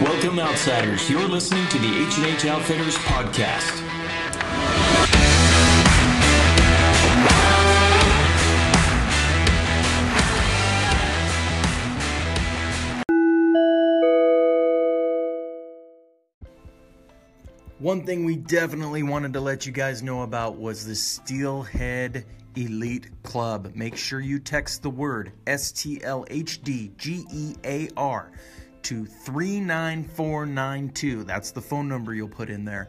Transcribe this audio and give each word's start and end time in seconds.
Welcome, 0.00 0.38
outsiders. 0.38 1.08
You're 1.08 1.26
listening 1.26 1.66
to 1.68 1.78
the 1.78 2.06
H&H 2.06 2.44
Outfitters 2.44 2.96
podcast. 2.96 3.82
One 17.78 18.04
thing 18.04 18.26
we 18.26 18.36
definitely 18.36 19.02
wanted 19.02 19.32
to 19.32 19.40
let 19.40 19.64
you 19.64 19.72
guys 19.72 20.02
know 20.02 20.20
about 20.22 20.56
was 20.56 20.84
the 20.84 20.94
Steelhead 20.94 22.26
Elite 22.54 23.08
Club. 23.22 23.72
Make 23.74 23.96
sure 23.96 24.20
you 24.20 24.40
text 24.40 24.82
the 24.82 24.90
word 24.90 25.32
S 25.46 25.72
T 25.72 26.04
L 26.04 26.26
H 26.28 26.62
D 26.62 26.92
G 26.98 27.24
E 27.32 27.54
A 27.64 27.88
R 27.96 28.30
to 28.86 29.04
39492. 29.04 31.24
That's 31.24 31.50
the 31.50 31.60
phone 31.60 31.88
number 31.88 32.14
you'll 32.14 32.28
put 32.28 32.50
in 32.50 32.64
there. 32.64 32.88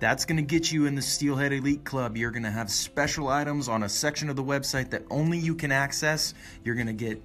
That's 0.00 0.24
going 0.24 0.38
to 0.38 0.42
get 0.42 0.72
you 0.72 0.86
in 0.86 0.96
the 0.96 1.02
Steelhead 1.02 1.52
Elite 1.52 1.84
Club. 1.84 2.16
You're 2.16 2.32
going 2.32 2.42
to 2.42 2.50
have 2.50 2.68
special 2.70 3.28
items 3.28 3.68
on 3.68 3.84
a 3.84 3.88
section 3.88 4.30
of 4.30 4.36
the 4.36 4.42
website 4.42 4.90
that 4.90 5.04
only 5.10 5.38
you 5.38 5.54
can 5.54 5.70
access. 5.70 6.34
You're 6.64 6.74
going 6.74 6.88
to 6.88 6.92
get 6.92 7.22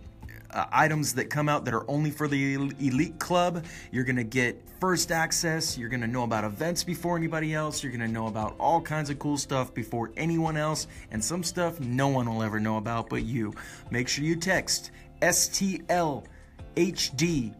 uh, 0.52 0.66
items 0.71 1.16
that 1.16 1.31
come 1.31 1.49
out 1.49 1.66
that 1.66 1.73
are 1.73 1.90
only 1.90 2.12
for 2.12 2.27
the 2.27 2.54
elite 2.54 3.18
club. 3.18 3.66
You're 3.91 4.04
going 4.04 4.18
to 4.18 4.23
get 4.23 4.62
first 4.80 5.12
access. 5.12 5.76
You're 5.76 5.90
going 5.90 6.02
to 6.02 6.07
know 6.07 6.23
about 6.23 6.43
events 6.43 6.84
before 6.84 7.18
anybody 7.18 7.55
else. 7.55 7.82
You're 7.82 7.91
going 7.91 8.05
to 8.05 8.13
know 8.13 8.27
about 8.27 8.55
all 8.59 8.80
kinds 8.80 9.09
of 9.09 9.18
cool 9.18 9.38
stuff 9.38 9.73
before 9.73 10.12
anyone 10.18 10.55
else, 10.55 10.85
and 11.09 11.23
some 11.23 11.43
stuff 11.43 11.80
no 11.80 12.09
one 12.09 12.32
will 12.32 12.43
ever 12.43 12.59
know 12.59 12.77
about 12.77 13.09
but 13.09 13.23
you. 13.23 13.55
Make 13.90 14.07
sure 14.07 14.23
you 14.23 14.35
text 14.35 14.91
STL 15.20 16.26
HDGEAR, 16.76 17.52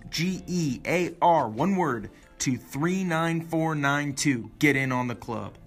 one 1.52 1.76
word, 1.76 2.10
to 2.40 2.58
39492. 2.58 4.52
Get 4.60 4.76
in 4.76 4.92
on 4.92 5.08
the 5.08 5.16
club. 5.16 5.58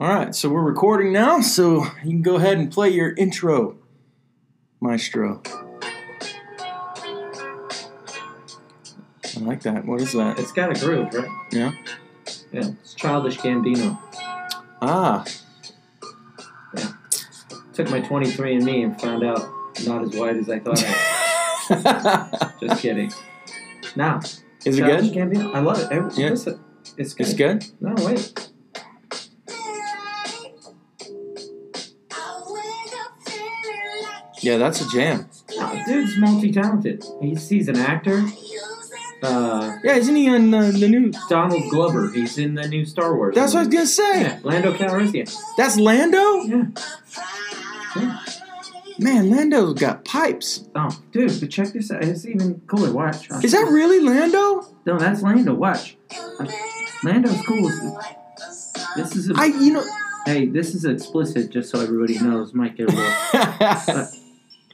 All 0.00 0.08
right, 0.08 0.34
so 0.34 0.48
we're 0.48 0.62
recording 0.62 1.12
now, 1.12 1.42
so 1.42 1.84
you 2.02 2.10
can 2.10 2.22
go 2.22 2.36
ahead 2.36 2.56
and 2.56 2.72
play 2.72 2.88
your 2.88 3.12
intro, 3.12 3.76
Maestro. 4.80 5.42
I 9.36 9.40
like 9.40 9.62
that. 9.62 9.84
What 9.84 10.00
is 10.00 10.12
that? 10.14 10.38
It's 10.38 10.52
got 10.52 10.74
a 10.74 10.80
groove, 10.80 11.12
right? 11.12 11.28
Yeah. 11.52 11.72
Yeah, 12.50 12.70
it's 12.80 12.94
Childish 12.94 13.36
Gambino. 13.38 13.98
Ah, 14.80 15.24
Took 17.72 17.90
my 17.90 18.00
23andMe 18.00 18.84
and 18.84 19.00
found 19.00 19.24
out 19.24 19.48
not 19.86 20.02
as 20.02 20.16
white 20.16 20.36
as 20.36 20.48
I 20.50 20.58
thought. 20.58 20.82
I 20.84 22.30
was. 22.50 22.60
Just 22.60 22.82
kidding. 22.82 23.12
Now, 23.96 24.20
is 24.64 24.78
it 24.78 24.82
good? 24.84 25.04
Gambino, 25.12 25.54
I 25.54 25.60
love 25.60 25.78
it. 25.80 25.88
Every, 25.90 26.12
Yeah. 26.22 26.30
Listen, 26.30 26.60
it's 26.96 27.14
good. 27.14 27.26
It's 27.26 27.34
good. 27.34 27.64
No, 27.80 27.94
wait. 28.04 28.50
Yeah, 34.42 34.56
that's 34.56 34.80
a 34.80 34.88
jam. 34.88 35.28
No, 35.56 35.82
dude's 35.86 36.16
multi-talented. 36.16 37.04
He's 37.20 37.48
he's 37.48 37.68
an 37.68 37.76
actor. 37.76 38.24
Uh, 39.22 39.76
Yeah, 39.84 39.96
isn't 39.96 40.16
he 40.16 40.30
on 40.30 40.52
uh, 40.54 40.70
the 40.70 40.88
new? 40.88 41.12
Donald 41.28 41.68
Glover. 41.70 42.10
He's 42.10 42.38
in 42.38 42.54
the 42.54 42.66
new 42.66 42.86
Star 42.86 43.14
Wars. 43.14 43.34
That's 43.34 43.52
what 43.52 43.60
I 43.60 43.66
was 43.66 43.74
gonna 43.74 43.86
say. 43.86 44.22
Yeah, 44.22 44.38
Lando 44.42 44.72
Calrissian. 44.72 45.30
That's 45.58 45.76
Lando. 45.76 46.42
Yeah. 46.44 46.64
Man, 49.00 49.30
Lando's 49.30 49.74
got 49.80 50.04
pipes. 50.04 50.68
Oh, 50.74 50.90
dude, 51.12 51.40
but 51.40 51.50
check 51.50 51.68
this 51.72 51.90
out. 51.90 52.04
It's 52.04 52.26
even 52.26 52.60
cooler. 52.66 52.92
Watch. 52.92 53.30
Is 53.42 53.52
that 53.52 53.66
really 53.70 54.00
Lando? 54.00 54.66
No, 54.84 54.98
that's 54.98 55.22
Lando. 55.22 55.54
Watch. 55.54 55.96
Lando's 57.02 57.40
cool. 57.46 57.70
This 58.96 59.16
is 59.16 59.30
a. 59.30 59.34
I, 59.36 59.46
you 59.46 59.72
know. 59.72 59.84
Hey, 60.26 60.46
this 60.46 60.74
is 60.74 60.84
explicit, 60.84 61.50
just 61.50 61.70
so 61.70 61.80
everybody 61.80 62.18
knows. 62.18 62.52
Might 62.52 62.76
get 62.76 62.90
a 62.90 62.94
little. 62.94 64.06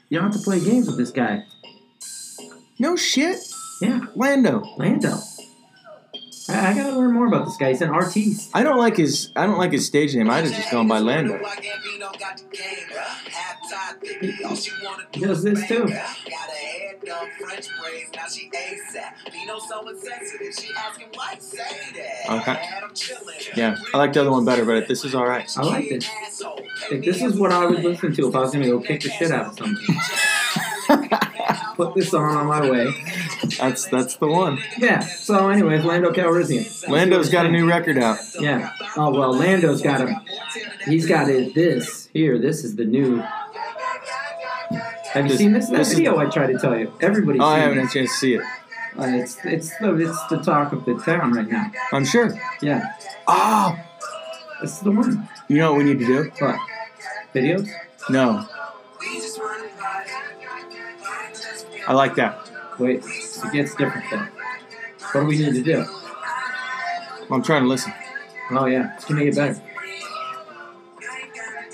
You 0.09 0.19
don't 0.21 0.33
have 0.33 0.41
to 0.41 0.45
play 0.45 0.61
games 0.61 0.87
with 0.87 0.97
this 0.97 1.11
guy. 1.11 1.45
no 2.79 2.97
shit. 2.97 3.39
Yeah, 3.81 4.07
Lando. 4.15 4.63
Lando. 4.77 5.19
I, 6.49 6.71
I 6.71 6.75
gotta 6.75 6.97
learn 6.97 7.13
more 7.13 7.27
about 7.27 7.47
this 7.47 7.57
guy. 7.57 7.71
He's 7.71 7.83
an 7.83 7.91
artiste. 7.91 8.51
I 8.55 8.63
don't 8.63 8.79
like 8.79 8.97
his. 8.97 9.33
I 9.37 9.47
don't 9.47 9.59
like 9.59 9.73
his 9.73 9.85
stage 9.87 10.15
name. 10.15 10.31
I'd 10.31 10.45
have 10.45 10.55
just 10.55 10.71
gone 10.71 10.87
by 10.89 10.99
Lando. 11.01 11.41
He 15.13 15.21
does 15.21 15.43
this 15.43 15.67
too. 15.69 15.87
Okay. 22.29 22.69
Yeah, 23.57 23.77
I 23.95 23.99
like 23.99 24.13
the 24.13 24.21
other 24.21 24.31
one 24.31 24.45
better, 24.45 24.65
but 24.65 24.89
this 24.89 25.05
is 25.05 25.15
all 25.15 25.27
right. 25.27 25.49
I 25.57 25.63
like 25.63 25.89
this. 25.89 26.09
Like, 26.91 27.03
this 27.05 27.23
is 27.23 27.39
what 27.39 27.53
I 27.53 27.67
would 27.67 27.83
listen 27.85 28.13
to 28.15 28.29
if 28.29 28.35
I 28.35 28.41
was 28.41 28.53
gonna 28.53 28.67
go 28.67 28.81
kick 28.81 29.03
the 29.03 29.11
shit 29.11 29.31
out 29.31 29.47
of 29.47 29.59
somebody. 29.59 29.87
Put 31.77 31.95
this 31.95 32.15
on 32.15 32.37
on 32.37 32.47
my 32.47 32.71
way. 32.71 32.93
That's 33.59 33.87
that's 33.87 34.17
the 34.17 34.27
one. 34.29 34.59
Yeah. 34.79 35.01
So, 35.01 35.49
anyways, 35.51 35.85
Lando 35.85 36.11
Calrissian. 36.13 36.89
Lando's 36.89 37.29
got 37.29 37.45
a 37.47 37.51
new 37.51 37.69
record 37.69 37.99
out. 37.99 38.19
Yeah. 38.41 38.73
Oh 38.97 39.11
well, 39.11 39.35
Lando's 39.35 39.83
got 39.83 40.01
a. 40.01 40.21
He's 40.87 41.07
got 41.07 41.29
it. 41.29 41.55
This 41.55 42.09
here. 42.13 42.39
This 42.39 42.65
is 42.65 42.77
the 42.77 42.85
new. 42.85 43.23
Have 45.17 45.25
you 45.25 45.31
This- 45.31 45.39
seen 45.39 45.53
this? 45.55 45.69
That 45.69 45.79
this 45.79 45.89
is- 45.93 45.95
video 45.99 46.19
I 46.19 46.27
tried 46.27 46.49
to 46.49 46.59
tell 46.59 46.77
you. 46.79 46.93
Everybody's 47.01 47.41
Oh, 47.41 47.47
I 47.47 47.59
haven't 47.59 47.79
it. 47.79 47.81
had 47.83 47.91
a 47.91 47.93
chance 47.95 48.11
to 48.13 48.17
see 48.19 48.35
it. 48.35 48.43
Uh, 48.99 49.05
it's 49.07 49.39
it's 49.45 49.77
the 49.79 49.95
it's 49.97 50.27
the 50.29 50.39
talk 50.43 50.73
of 50.73 50.85
the 50.85 50.95
town 50.95 51.33
right 51.33 51.49
now. 51.51 51.71
I'm 51.93 52.05
sure. 52.05 52.35
Yeah, 52.61 52.83
Oh, 53.27 53.77
it's 54.63 54.79
the 54.81 54.91
one. 54.91 55.29
you 55.49 55.57
know 55.59 55.73
what 55.73 55.79
we 55.79 55.85
need 55.85 55.99
to 56.01 56.07
do? 56.07 56.31
What? 56.39 56.57
Videos? 57.35 57.69
No. 58.11 58.47
I 61.89 61.93
like 61.93 62.15
that. 62.17 62.51
Wait, 62.79 63.03
it 63.05 63.53
gets 63.53 63.75
different 63.75 64.05
though. 64.11 64.27
What 65.13 65.21
do 65.23 65.27
we 65.27 65.39
need 65.39 65.55
to 65.55 65.63
do? 65.63 65.85
I'm 67.31 67.43
trying 67.43 67.63
to 67.63 67.69
listen. 67.69 67.93
Oh 68.51 68.67
yeah, 68.67 68.95
it's 68.97 69.05
gonna 69.07 69.25
get 69.25 69.35
better. 69.37 69.61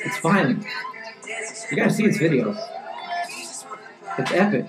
It's 0.05 0.17
fine. 0.19 0.65
You 1.71 1.77
gotta 1.77 1.91
see 1.91 2.05
its 2.05 2.19
videos. 2.19 2.59
It's 4.19 4.33
epic. 4.33 4.67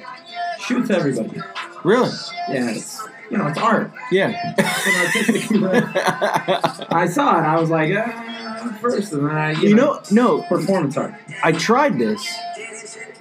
Shoots 0.60 0.90
everybody. 0.90 1.42
Really? 1.84 2.12
Yeah, 2.50 2.70
it's 2.72 3.02
you 3.30 3.38
know 3.38 3.48
it's 3.48 3.58
art. 3.58 3.92
Yeah. 4.12 4.54
It's. 4.58 5.52
I 6.92 7.08
saw 7.08 7.40
it. 7.40 7.44
I 7.44 7.60
was 7.60 7.70
like, 7.70 7.94
ah, 7.96 8.78
first, 8.82 9.12
and 9.14 9.28
then 9.28 9.36
I 9.36 9.52
you, 9.54 9.70
you 9.70 9.76
know, 9.76 10.02
no. 10.12 10.44
performance 10.44 10.98
art. 10.98 11.14
I 11.44 11.52
tried 11.52 12.00
this. 12.00 12.26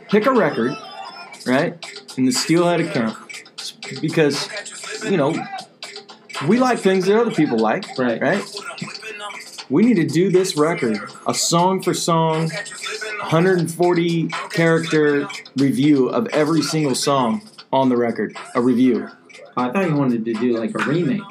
Pick 0.08 0.26
a 0.26 0.32
record, 0.32 0.76
right? 1.46 1.74
In 2.16 2.26
the 2.26 2.32
Steelhead 2.32 2.80
account, 2.80 3.16
because 4.00 4.48
you 5.04 5.16
know 5.16 5.34
we 6.46 6.58
like 6.58 6.78
things 6.78 7.06
that 7.06 7.18
other 7.18 7.30
people 7.30 7.58
like, 7.58 7.86
Right. 7.98 8.20
Right. 8.20 8.44
We 9.70 9.82
need 9.82 9.94
to 9.94 10.04
do 10.04 10.30
this 10.30 10.56
record, 10.56 10.98
a 11.26 11.32
song 11.32 11.82
for 11.82 11.94
song, 11.94 12.50
140 13.32 14.28
character 14.50 15.26
review 15.56 16.08
of 16.10 16.26
every 16.34 16.60
single 16.60 16.94
song 16.94 17.40
on 17.72 17.88
the 17.88 17.96
record. 17.96 18.36
A 18.54 18.60
review. 18.60 19.08
I 19.56 19.70
thought 19.70 19.88
you 19.88 19.96
wanted 19.96 20.26
to 20.26 20.34
do 20.34 20.58
like 20.58 20.74
a 20.74 20.84
remake. 20.84 21.22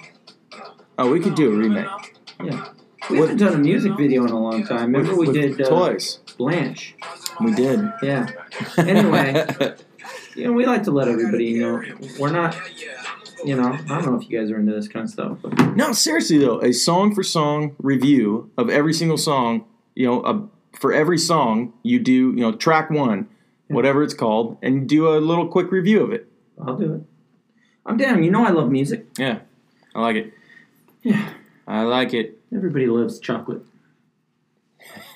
Oh, 0.98 1.12
we 1.12 1.20
could 1.20 1.36
do 1.36 1.54
a 1.54 1.56
remake. 1.56 1.86
Yeah. 2.44 2.70
We 3.12 3.20
haven't 3.20 3.38
done 3.38 3.54
a 3.54 3.58
music 3.60 3.92
video 3.98 4.26
in 4.26 4.32
a 4.32 4.40
long 4.40 4.66
time. 4.66 4.92
Remember 4.92 5.16
we 5.16 5.28
With 5.28 5.36
did 5.36 5.62
uh, 5.62 5.70
toys. 5.70 6.18
Blanche. 6.40 6.96
We 7.40 7.54
did. 7.54 7.80
Yeah. 8.02 8.32
Anyway, 8.80 9.46
you 10.36 10.46
know, 10.46 10.54
we 10.54 10.66
like 10.66 10.82
to 10.86 10.92
let 10.92 11.08
everybody 11.08 11.60
know 11.60 11.84
we're 12.18 12.32
not. 12.32 12.58
You 13.46 13.58
know, 13.58 13.74
I 13.74 14.02
don't 14.02 14.06
know 14.08 14.16
if 14.20 14.28
you 14.28 14.40
guys 14.40 14.50
are 14.50 14.58
into 14.58 14.72
this 14.72 14.88
kind 14.88 15.04
of 15.04 15.12
stuff, 15.12 15.38
but 15.44 15.76
No, 15.76 15.94
seriously 15.94 16.40
though, 16.40 16.62
a 16.64 16.74
song 16.74 17.14
for 17.14 17.22
song 17.22 17.76
review 17.78 18.50
of 18.58 18.72
every 18.72 18.94
single 18.94 19.18
song. 19.18 19.66
You 19.94 20.08
know, 20.08 20.24
a, 20.24 20.48
for 20.82 20.92
every 20.92 21.18
song 21.18 21.74
you 21.84 22.00
do, 22.00 22.12
you 22.32 22.42
know, 22.42 22.52
track 22.52 22.90
one, 22.90 23.28
Yeah. 23.70 23.76
whatever 23.76 24.04
it's 24.04 24.14
called, 24.16 24.58
and 24.62 24.90
do 24.90 25.08
a 25.08 25.20
little 25.20 25.48
quick 25.48 25.72
review 25.72 26.02
of 26.04 26.12
it. 26.12 26.28
I'll 26.60 26.76
do 26.76 26.94
it. 26.96 27.02
I'm 27.86 27.98
down. 27.98 28.24
You 28.24 28.32
know, 28.32 28.46
I 28.46 28.50
love 28.50 28.70
music. 28.72 29.06
Yeah, 29.18 29.40
I 29.96 30.02
like 30.02 30.16
it. 30.16 30.34
Yeah. 31.04 31.30
I 31.68 31.84
like 31.84 32.14
it. 32.14 32.40
Everybody 32.54 32.88
loves 32.88 33.20
chocolate. 33.20 33.62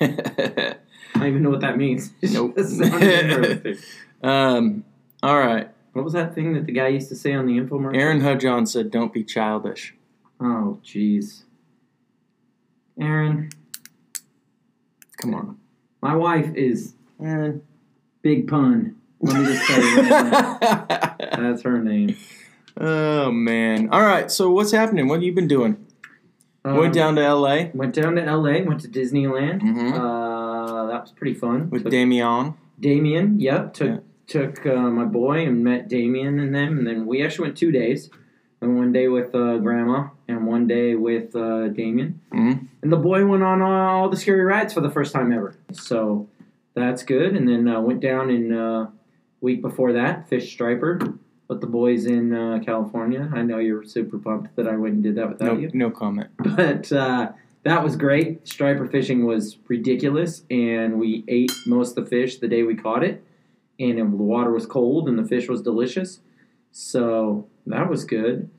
I 0.00 0.76
don't 1.14 1.26
even 1.26 1.42
know 1.42 1.50
what 1.50 1.60
that 1.60 1.76
means. 1.76 2.12
Nope. 2.22 2.56
just 2.56 2.78
sounded 2.78 3.62
perfect. 3.62 3.84
um. 4.22 4.84
All 5.22 5.38
right. 5.38 5.70
What 5.92 6.04
was 6.04 6.12
that 6.12 6.34
thing 6.34 6.52
that 6.54 6.66
the 6.66 6.72
guy 6.72 6.88
used 6.88 7.08
to 7.08 7.16
say 7.16 7.32
on 7.32 7.46
the 7.46 7.54
infomercial? 7.58 7.96
Aaron 7.96 8.20
Hudjon 8.20 8.66
said, 8.66 8.90
"Don't 8.90 9.12
be 9.12 9.24
childish." 9.24 9.94
Oh, 10.40 10.78
jeez. 10.84 11.42
Aaron, 13.00 13.50
Come 15.16 15.34
on. 15.34 15.58
my 16.02 16.14
wife 16.14 16.54
is 16.54 16.94
Aaron. 17.22 17.62
Big 18.22 18.48
pun. 18.48 18.96
Let 19.20 19.40
me 19.40 19.46
just 19.46 19.66
tell 19.66 19.82
you 19.82 19.96
right 19.96 20.58
now. 20.60 21.16
That's 21.18 21.62
her 21.62 21.82
name. 21.82 22.16
oh 22.78 23.30
man! 23.30 23.88
All 23.90 24.02
right. 24.02 24.30
So 24.30 24.50
what's 24.50 24.72
happening? 24.72 25.08
What 25.08 25.16
have 25.16 25.22
you 25.22 25.32
been 25.32 25.48
doing? 25.48 25.76
Um, 26.64 26.76
Went 26.78 26.94
down 26.94 27.14
to 27.16 27.22
L.A. 27.22 27.70
Went 27.74 27.94
down 27.94 28.16
to 28.16 28.22
LA. 28.24 28.60
Went 28.62 28.80
to 28.80 28.88
Disneyland. 28.88 29.62
Mhm. 29.62 29.92
Uh, 29.94 30.86
that 30.88 31.00
was 31.02 31.12
pretty 31.12 31.34
fun. 31.34 31.70
with 31.70 31.84
Took 31.84 31.92
Damian. 31.92 32.54
Damien. 32.80 33.38
Yep. 33.40 33.72
Took 33.74 33.88
Yeah. 33.88 33.98
took 34.26 34.66
uh, 34.66 34.90
my 34.90 35.04
boy 35.04 35.46
and 35.46 35.62
met 35.62 35.88
Damien 35.88 36.38
and 36.40 36.54
them, 36.54 36.78
and 36.78 36.86
then 36.86 37.06
we 37.06 37.22
actually 37.22 37.44
went 37.48 37.56
two 37.56 37.70
days. 37.70 38.10
And 38.62 38.76
one 38.78 38.92
day 38.92 39.08
with 39.08 39.34
uh, 39.34 39.58
Grandma, 39.58 40.08
and 40.28 40.46
one 40.46 40.66
day 40.66 40.94
with 40.94 41.36
uh, 41.36 41.68
Damien. 41.68 42.20
Mhm. 42.32 42.66
And 42.82 42.92
the 42.92 42.96
boy 42.96 43.26
went 43.26 43.42
on 43.42 43.60
uh, 43.60 43.66
all 43.66 44.08
the 44.08 44.16
scary 44.16 44.44
rides 44.44 44.72
for 44.72 44.80
the 44.80 44.90
first 44.90 45.12
time 45.12 45.30
ever. 45.32 45.54
So 45.72 46.28
that's 46.74 47.02
good. 47.02 47.36
And 47.36 47.46
then 47.48 47.68
uh, 47.68 47.80
went 47.80 48.00
down 48.00 48.30
in 48.30 48.52
uh, 48.52 48.88
week 49.42 49.60
before 49.60 49.92
that, 49.92 50.28
Fish 50.28 50.50
Striper 50.52 50.98
with 51.48 51.60
the 51.60 51.66
boys 51.66 52.06
in 52.06 52.32
uh, 52.32 52.58
California. 52.64 53.30
I 53.32 53.42
know 53.42 53.58
you're 53.58 53.84
super 53.84 54.18
pumped 54.18 54.56
that 54.56 54.66
I 54.66 54.76
went 54.76 54.94
and 54.94 55.02
did 55.02 55.16
that 55.16 55.28
without 55.28 55.54
No, 55.54 55.60
you. 55.60 55.70
no 55.74 55.90
comment. 55.90 56.30
But 56.38 56.90
uh, 56.90 57.32
that 57.64 57.84
was 57.84 57.94
great. 57.96 58.48
Striper 58.48 58.86
fishing 58.86 59.26
was 59.26 59.58
ridiculous, 59.68 60.44
and 60.50 60.98
we 60.98 61.24
ate 61.28 61.52
most 61.66 61.96
of 61.96 62.04
the 62.04 62.10
fish 62.10 62.38
the 62.38 62.48
day 62.48 62.62
we 62.62 62.74
caught 62.74 63.04
it. 63.04 63.22
And 63.78 63.98
the 63.98 64.04
water 64.06 64.50
was 64.50 64.64
cold, 64.64 65.08
and 65.08 65.18
the 65.18 65.24
fish 65.24 65.46
was 65.48 65.60
delicious. 65.60 66.20
So 66.78 67.46
that 67.66 67.88
was 67.88 68.04
good. 68.04 68.50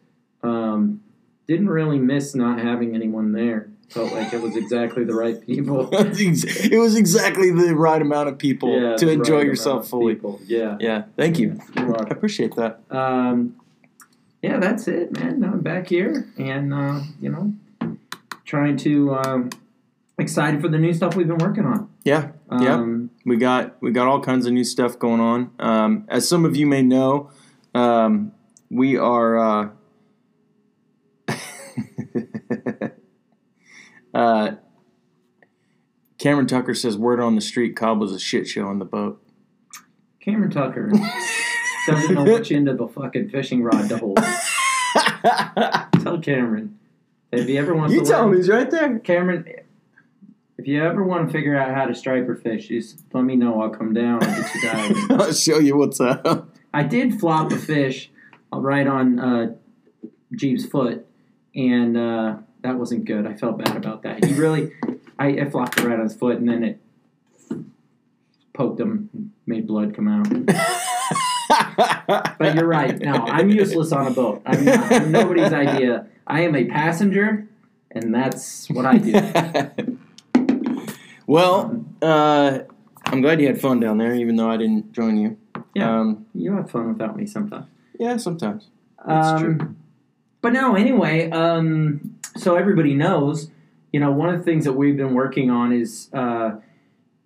Um, 0.41 1.01
didn't 1.47 1.69
really 1.69 1.99
miss 1.99 2.33
not 2.33 2.59
having 2.59 2.95
anyone 2.95 3.31
there. 3.31 3.69
Felt 3.89 4.11
like 4.11 4.33
it 4.33 4.41
was 4.41 4.55
exactly 4.55 5.03
the 5.03 5.13
right 5.13 5.39
people. 5.45 5.87
it 5.93 6.79
was 6.79 6.95
exactly 6.95 7.51
the 7.51 7.75
right 7.75 8.01
amount 8.01 8.27
of 8.29 8.39
people 8.39 8.81
Yeah, 8.81 8.95
to 8.95 9.09
enjoy 9.09 9.37
right 9.37 9.45
yourself 9.45 9.87
fully. 9.87 10.15
people. 10.15 10.39
Yeah. 10.45 10.77
Yeah, 10.79 11.03
thank 11.15 11.37
you. 11.37 11.59
I 11.75 12.07
appreciate 12.09 12.55
that. 12.55 12.81
Um, 12.89 13.55
yeah, 14.41 14.57
that's 14.57 14.87
it, 14.87 15.11
man. 15.11 15.43
I'm 15.43 15.61
back 15.61 15.87
here, 15.87 16.27
and 16.39 16.73
uh, 16.73 17.01
you 17.21 17.29
know, 17.29 17.53
trying 18.45 18.77
to 18.77 19.13
um, 19.13 19.49
excited 20.17 20.59
for 20.59 20.69
the 20.69 20.79
new 20.79 20.93
stuff 20.93 21.15
we've 21.15 21.27
been 21.27 21.37
working 21.37 21.65
on. 21.65 21.87
Yeah, 22.03 22.31
yeah. 22.51 22.73
Um, 22.73 23.11
We 23.25 23.37
got 23.37 23.79
we 23.81 23.91
got 23.91 24.07
all 24.07 24.21
kinds 24.21 24.47
of 24.47 24.53
new 24.53 24.63
stuff 24.63 24.97
going 24.97 25.21
on. 25.21 25.51
Um, 25.59 26.05
as 26.07 26.27
some 26.27 26.45
of 26.45 26.55
you 26.55 26.65
may 26.65 26.81
know, 26.81 27.29
um, 27.73 28.33
we 28.69 28.97
are. 28.97 29.37
Uh, 29.37 29.69
uh, 34.13 34.51
Cameron 36.17 36.47
Tucker 36.47 36.73
says 36.73 36.97
word 36.97 37.19
on 37.19 37.35
the 37.35 37.41
street 37.41 37.75
Cobb 37.75 37.99
was 37.99 38.11
a 38.11 38.19
shit 38.19 38.47
show 38.47 38.67
on 38.67 38.79
the 38.79 38.85
boat. 38.85 39.21
Cameron 40.19 40.51
Tucker 40.51 40.91
doesn't 41.87 42.13
know 42.13 42.23
which 42.23 42.51
end 42.51 42.67
of 42.67 42.77
the 42.77 42.87
fucking 42.87 43.29
fishing 43.29 43.63
rod 43.63 43.87
to 43.89 43.97
hold. 43.97 44.17
Tell 46.03 46.19
Cameron 46.19 46.77
if 47.31 47.49
you 47.49 47.59
ever 47.59 47.73
want 47.73 47.91
you 47.91 48.01
to 48.01 48.05
tell 48.05 48.21
learn, 48.23 48.33
him 48.33 48.37
he's 48.37 48.49
right 48.49 48.69
there. 48.69 48.99
Cameron. 48.99 49.45
If 50.57 50.67
you 50.67 50.83
ever 50.83 51.03
want 51.03 51.27
to 51.27 51.31
figure 51.31 51.55
out 51.55 51.75
how 51.75 51.85
to 51.85 51.93
striper 51.93 52.35
fish, 52.35 52.69
just 52.69 53.03
let 53.13 53.23
me 53.23 53.35
know. 53.35 53.61
I'll 53.61 53.69
come 53.69 53.93
down 53.93 54.23
and 54.23 54.35
get 54.35 54.55
you 54.55 54.61
diving. 54.61 54.97
I'll 55.21 55.33
show 55.33 55.59
you 55.59 55.77
what's 55.77 55.99
up. 55.99 56.56
I 56.73 56.83
did 56.83 57.19
flop 57.19 57.51
a 57.51 57.57
fish 57.57 58.09
right 58.51 58.87
on 58.87 59.19
uh, 59.19 59.55
foot, 60.69 61.05
and 61.55 61.97
uh, 61.97 62.37
that 62.61 62.77
wasn't 62.77 63.05
good. 63.05 63.25
I 63.25 63.33
felt 63.33 63.57
bad 63.57 63.75
about 63.75 64.03
that. 64.03 64.23
He 64.23 64.33
really, 64.33 64.71
I, 65.17 65.27
I 65.39 65.49
flopped 65.49 65.79
it 65.79 65.85
right 65.85 65.97
on 65.97 66.03
his 66.03 66.15
foot, 66.15 66.37
and 66.37 66.47
then 66.47 66.63
it 66.63 66.79
poked 68.53 68.79
him, 68.79 69.33
made 69.45 69.67
blood 69.67 69.95
come 69.95 70.07
out. 70.07 70.27
But 72.07 72.55
you're 72.55 72.67
right. 72.67 72.97
No, 72.99 73.13
I'm 73.13 73.49
useless 73.49 73.91
on 73.91 74.07
a 74.07 74.11
boat. 74.11 74.41
I'm, 74.45 74.67
I'm 74.67 75.11
nobody's 75.11 75.53
idea. 75.53 76.07
I 76.25 76.41
am 76.41 76.55
a 76.55 76.65
passenger, 76.65 77.47
and 77.91 78.13
that's 78.13 78.69
what 78.69 78.85
I 78.85 78.97
do. 78.97 79.97
well, 81.27 81.85
uh, 82.01 82.59
I'm 83.05 83.21
glad 83.21 83.41
you 83.41 83.47
had 83.47 83.59
fun 83.59 83.79
down 83.79 83.97
there, 83.97 84.13
even 84.13 84.35
though 84.35 84.49
I 84.49 84.57
didn't 84.57 84.91
join 84.93 85.17
you. 85.17 85.37
Yeah. 85.77 85.99
Um, 85.99 86.25
You 86.33 86.53
have 86.55 86.69
fun 86.71 86.87
without 86.89 87.15
me 87.17 87.25
sometimes. 87.25 87.65
yeah, 87.99 88.17
sometimes. 88.17 88.67
That's 89.07 89.27
Um, 89.27 89.43
true. 89.43 89.75
But 90.41 90.53
no, 90.53 90.75
anyway, 90.75 91.29
um, 91.31 92.15
so 92.35 92.55
everybody 92.55 92.93
knows, 92.93 93.49
you 93.91 93.99
know, 93.99 94.11
one 94.11 94.29
of 94.29 94.37
the 94.39 94.43
things 94.43 94.65
that 94.65 94.73
we've 94.73 94.97
been 94.97 95.13
working 95.13 95.49
on 95.49 95.71
is 95.71 96.09
uh, 96.13 96.51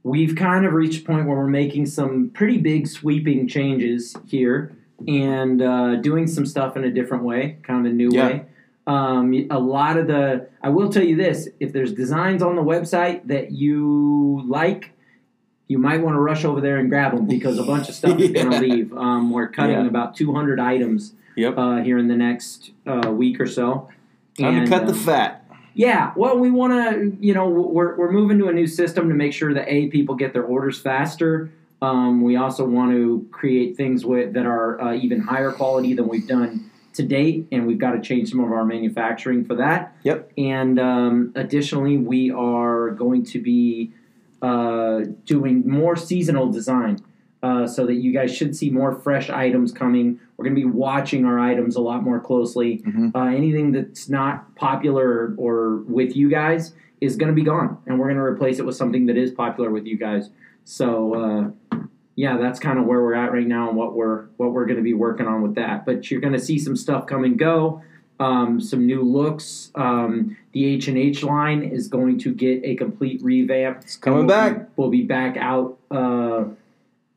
we've 0.04 0.36
kind 0.36 0.66
of 0.66 0.74
reached 0.74 1.04
a 1.04 1.06
point 1.06 1.28
where 1.28 1.38
we're 1.38 1.48
making 1.48 1.86
some 1.88 2.30
pretty 2.34 2.58
big 2.58 2.88
sweeping 2.88 3.48
changes 3.48 4.16
here 4.28 4.76
and 5.08 5.62
uh, 5.62 5.96
doing 5.98 6.28
some 6.28 6.46
stuff 6.46 6.78
in 6.78 6.84
a 6.84 6.92
different 6.92 7.24
way, 7.24 7.58
kind 7.64 7.86
of 7.86 7.92
a 7.92 7.96
new 7.96 8.12
Yeah. 8.14 8.28
way. 8.28 8.46
Um, 8.88 9.34
a 9.52 9.60
lot 9.60 9.98
of 9.98 10.08
the, 10.08 10.48
I 10.64 10.70
will 10.70 10.90
tell 10.90 11.04
you 11.04 11.16
this: 11.16 11.48
if 11.60 11.72
there's 11.72 11.94
designs 11.94 12.42
on 12.42 12.56
the 12.56 12.64
website 12.64 13.28
that 13.28 13.52
you 13.52 14.42
like, 14.48 14.92
you 15.72 15.78
might 15.78 16.02
want 16.02 16.16
to 16.16 16.20
rush 16.20 16.44
over 16.44 16.60
there 16.60 16.78
and 16.80 16.90
grab 16.90 17.16
them 17.16 17.26
because 17.26 17.58
a 17.58 17.64
bunch 17.64 17.88
of 17.88 17.96
stuff 17.96 18.20
is 18.20 18.32
going 18.32 18.52
to 18.52 18.60
leave. 18.60 18.92
Um, 18.94 19.32
we're 19.32 19.48
cutting 19.48 19.78
Yeah. 19.80 19.88
about 19.88 20.16
200 20.18 20.60
items 20.60 21.14
Yep. 21.38 21.58
uh, 21.58 21.78
here 21.78 21.98
in 21.98 22.10
the 22.10 22.16
next 22.18 22.72
uh, 22.86 23.10
week 23.10 23.40
or 23.40 23.48
so. 23.48 23.88
Time 24.38 24.56
And, 24.56 24.66
to 24.66 24.70
cut 24.70 24.86
the 24.86 24.92
um, 24.92 25.00
fat. 25.00 25.46
yeah, 25.74 26.12
well, 26.18 26.38
we 26.38 26.52
want 26.52 26.74
to, 26.74 27.16
you 27.26 27.34
know, 27.34 27.48
we're, 27.48 27.96
we're 27.96 28.12
moving 28.12 28.38
to 28.40 28.50
a 28.50 28.54
new 28.54 28.68
system 28.68 29.08
to 29.08 29.16
make 29.16 29.32
sure 29.32 29.54
that 29.54 29.72
A, 29.72 29.88
people 29.88 30.16
get 30.16 30.34
their 30.34 30.44
orders 30.44 30.78
faster. 30.78 31.50
Um, 31.82 32.22
we 32.22 32.36
also 32.36 32.66
want 32.68 32.92
to 32.92 33.26
create 33.32 33.78
things 33.78 34.04
with, 34.06 34.34
that 34.34 34.46
are 34.46 34.80
uh, 34.82 34.94
even 34.94 35.22
higher 35.22 35.54
quality 35.54 35.94
than 35.94 36.10
we've 36.10 36.28
done 36.28 36.70
to 36.96 37.04
date, 37.04 37.48
and 37.54 37.66
we've 37.66 37.78
got 37.80 37.92
to 37.94 38.02
change 38.02 38.30
some 38.30 38.42
of 38.42 38.52
our 38.52 38.66
manufacturing 38.66 39.46
for 39.46 39.56
that. 39.56 39.96
Yep. 40.04 40.34
And 40.38 40.78
um, 40.78 41.32
additionally, 41.36 41.96
we 41.98 42.30
are 42.30 42.90
going 42.92 43.24
to 43.28 43.40
be 43.42 43.94
uh, 44.42 45.02
doing 45.26 45.68
more 45.68 45.96
seasonal 45.96 46.52
design. 46.52 47.00
Uh, 47.44 47.66
so 47.66 47.88
that 47.88 47.96
you 47.96 48.14
guys 48.14 48.32
should 48.32 48.56
see 48.56 48.70
more 48.70 48.94
fresh 48.94 49.32
items 49.32 49.72
coming. 49.72 50.20
We're 50.38 50.46
going 50.46 50.56
to 50.56 50.62
be 50.62 50.68
watching 50.70 51.26
our 51.26 51.40
items 51.40 51.76
a 51.76 51.82
lot 51.82 52.04
more 52.04 52.20
closely. 52.20 52.84
Mhm. 52.86 53.16
Uh, 53.16 53.36
anything 53.36 53.72
that's 53.72 54.08
not 54.08 54.54
popular 54.54 55.34
or 55.38 55.78
with 55.88 56.16
you 56.16 56.30
guys 56.30 56.76
is 57.02 57.16
going 57.16 57.30
to 57.30 57.34
be 57.34 57.42
gone, 57.42 57.80
and 57.88 57.98
we're 57.98 58.06
going 58.06 58.18
to 58.18 58.22
replace 58.24 58.60
it 58.60 58.66
with 58.68 58.76
something 58.76 59.08
that 59.08 59.18
is 59.18 59.32
popular 59.32 59.72
with 59.72 59.88
you 59.88 59.98
guys. 59.98 60.30
So, 60.66 61.16
uh, 61.16 61.78
yeah, 62.16 62.38
that's 62.38 62.60
kind 62.60 62.78
of 62.78 62.86
where 62.86 63.02
we're 63.02 63.16
at 63.16 63.34
right 63.34 63.48
now, 63.48 63.70
and 63.70 63.76
what 63.76 63.96
we're 63.96 64.26
what 64.38 64.54
we're 64.54 64.66
going 64.66 64.78
to 64.78 64.84
be 64.84 64.94
working 64.94 65.26
on 65.26 65.42
with 65.42 65.56
that. 65.56 65.84
But 65.84 66.12
you're 66.12 66.22
going 66.22 66.34
to 66.34 66.40
see 66.40 66.60
some 66.60 66.76
stuff 66.76 67.08
come 67.08 67.24
and 67.24 67.40
go, 67.40 67.82
um, 68.22 68.62
some 68.62 68.86
new 68.86 69.02
looks. 69.02 69.72
Um, 69.74 70.38
the 70.54 70.66
H 70.66 70.88
and 70.88 70.98
H 70.98 71.24
line 71.24 71.64
is 71.64 71.88
going 71.88 72.20
to 72.20 72.34
get 72.34 72.62
a 72.64 72.76
complete 72.76 73.20
revamp. 73.24 73.80
It's 73.82 73.98
coming 73.98 74.20
We'll 74.20 74.28
back. 74.28 74.58
Be, 74.60 74.66
we'll 74.76 74.90
be 74.92 75.04
back 75.04 75.38
out, 75.38 75.78
uh, 75.90 76.44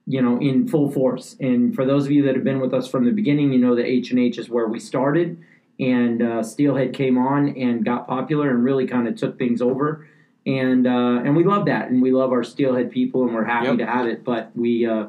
you 0.07 0.23
know, 0.23 0.39
in 0.41 0.67
full 0.67 0.91
force. 0.91 1.37
And 1.41 1.75
for 1.75 1.85
those 1.85 2.07
of 2.07 2.11
you 2.13 2.23
that 2.25 2.35
have 2.37 2.45
been 2.45 2.61
with 2.61 2.73
us 2.73 2.89
from 2.89 3.05
the 3.05 3.11
beginning, 3.13 3.53
you 3.53 3.59
know 3.59 3.75
that 3.77 3.85
H 3.85 4.11
and 4.13 4.19
H 4.19 4.39
is 4.39 4.49
where 4.49 4.67
we 4.67 4.81
started, 4.81 5.37
and 5.79 6.23
uh, 6.23 6.43
Steelhead 6.43 6.95
came 6.95 7.19
on 7.19 7.51
and 7.57 7.85
got 7.85 8.09
popular 8.09 8.49
and 8.51 8.65
really 8.65 8.87
kind 8.87 9.07
of 9.07 9.15
took 9.17 9.39
things 9.39 9.61
over. 9.61 10.07
And 10.47 10.87
uh, 10.87 11.23
and 11.25 11.37
we 11.37 11.45
love 11.45 11.67
that, 11.67 11.91
and 11.91 12.01
we 12.03 12.13
love 12.13 12.33
our 12.33 12.45
Steelhead 12.45 12.91
people, 12.91 13.25
and 13.25 13.35
we're 13.35 13.45
happy 13.45 13.67
Yep. 13.69 13.79
to 13.79 13.87
have 13.87 14.07
it. 14.07 14.25
But 14.25 14.51
we 14.55 14.87
uh, 14.87 15.07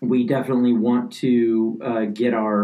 we 0.00 0.26
definitely 0.26 0.72
want 0.72 1.12
to 1.14 1.80
uh, 1.84 2.04
get 2.04 2.32
our 2.32 2.62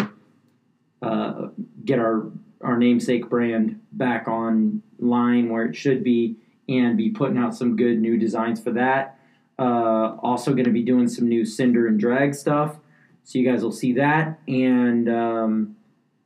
uh, 1.02 1.48
get 1.86 1.98
our 1.98 2.30
our 2.60 2.76
namesake 2.76 3.28
brand 3.30 3.80
back 3.92 4.28
on 4.28 4.82
line 4.98 5.48
where 5.48 5.64
it 5.64 5.74
should 5.76 6.02
be 6.04 6.36
and 6.68 6.96
be 6.96 7.10
putting 7.10 7.38
out 7.38 7.54
some 7.54 7.76
good 7.76 7.98
new 8.00 8.18
designs 8.18 8.60
for 8.60 8.72
that. 8.72 9.18
Uh, 9.58 10.16
also, 10.22 10.52
going 10.52 10.64
to 10.64 10.70
be 10.70 10.82
doing 10.82 11.08
some 11.08 11.28
new 11.28 11.44
cinder 11.44 11.86
and 11.86 11.98
drag 11.98 12.34
stuff, 12.34 12.76
so 13.24 13.38
you 13.38 13.48
guys 13.50 13.62
will 13.62 13.72
see 13.72 13.92
that. 13.94 14.38
And 14.46 15.08
um, 15.08 15.76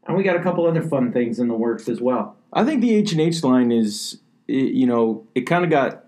and 0.07 0.17
we 0.17 0.25
got 0.25 0.35
a 0.37 0.43
couple 0.43 0.67
other 0.67 0.83
fun 0.83 1.13
things 1.13 1.39
in 1.39 1.47
the 1.47 1.55
works 1.55 1.89
as 1.89 2.01
well. 2.01 2.37
I 2.53 2.65
think 2.65 2.81
the 2.81 2.93
H 2.95 3.13
and 3.13 3.21
H 3.21 3.45
line 3.45 3.71
is, 3.71 4.19
you 4.49 4.87
know, 4.87 5.27
it 5.37 5.43
kind 5.43 5.63
of 5.63 5.71
got 5.71 6.07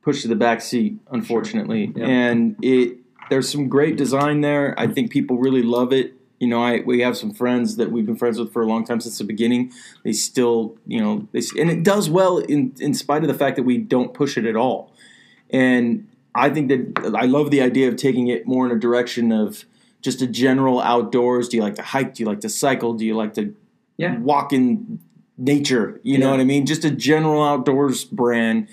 pushed 0.00 0.22
to 0.22 0.28
the 0.28 0.36
back 0.36 0.62
seat, 0.62 0.98
unfortunately, 1.10 1.92
Yeah. 1.94 2.06
and 2.06 2.56
it 2.62 2.98
there's 3.28 3.48
some 3.50 3.68
great 3.68 3.96
design 3.96 4.40
there. 4.40 4.74
I 4.78 4.86
think 4.86 5.10
people 5.10 5.38
really 5.38 5.62
love 5.62 5.92
it. 5.92 6.14
You 6.42 6.48
know, 6.48 6.60
I 6.60 6.80
we 6.80 7.02
have 7.02 7.16
some 7.16 7.32
friends 7.32 7.76
that 7.76 7.92
we've 7.92 8.04
been 8.04 8.16
friends 8.16 8.36
with 8.36 8.52
for 8.52 8.62
a 8.62 8.66
long 8.66 8.84
time 8.84 9.00
since 9.00 9.16
the 9.16 9.22
beginning. 9.22 9.72
They 10.02 10.12
still, 10.12 10.76
you 10.88 11.00
know, 11.00 11.28
they 11.30 11.40
and 11.56 11.70
it 11.70 11.84
does 11.84 12.10
well 12.10 12.38
in 12.38 12.74
in 12.80 12.94
spite 12.94 13.22
of 13.22 13.28
the 13.28 13.34
fact 13.42 13.54
that 13.58 13.62
we 13.62 13.78
don't 13.78 14.12
push 14.12 14.36
it 14.36 14.44
at 14.44 14.56
all. 14.56 14.92
And 15.50 16.08
I 16.34 16.50
think 16.50 16.68
that 16.68 17.14
I 17.14 17.26
love 17.26 17.52
the 17.52 17.60
idea 17.62 17.86
of 17.86 17.94
taking 17.94 18.26
it 18.26 18.44
more 18.44 18.66
in 18.66 18.72
a 18.76 18.80
direction 18.80 19.30
of 19.30 19.64
just 20.00 20.20
a 20.20 20.26
general 20.26 20.80
outdoors. 20.80 21.48
Do 21.48 21.58
you 21.58 21.62
like 21.62 21.76
to 21.76 21.82
hike? 21.82 22.14
Do 22.14 22.24
you 22.24 22.28
like 22.28 22.40
to 22.40 22.48
cycle? 22.48 22.94
Do 22.94 23.04
you 23.06 23.14
like 23.14 23.34
to 23.34 23.54
Yeah. 23.96 24.18
walk 24.18 24.52
in 24.52 24.98
nature? 25.38 26.00
You 26.02 26.18
know 26.18 26.32
what 26.32 26.40
I 26.40 26.44
mean? 26.44 26.66
Just 26.66 26.84
a 26.84 26.90
general 26.90 27.40
outdoors 27.44 28.04
brand. 28.04 28.66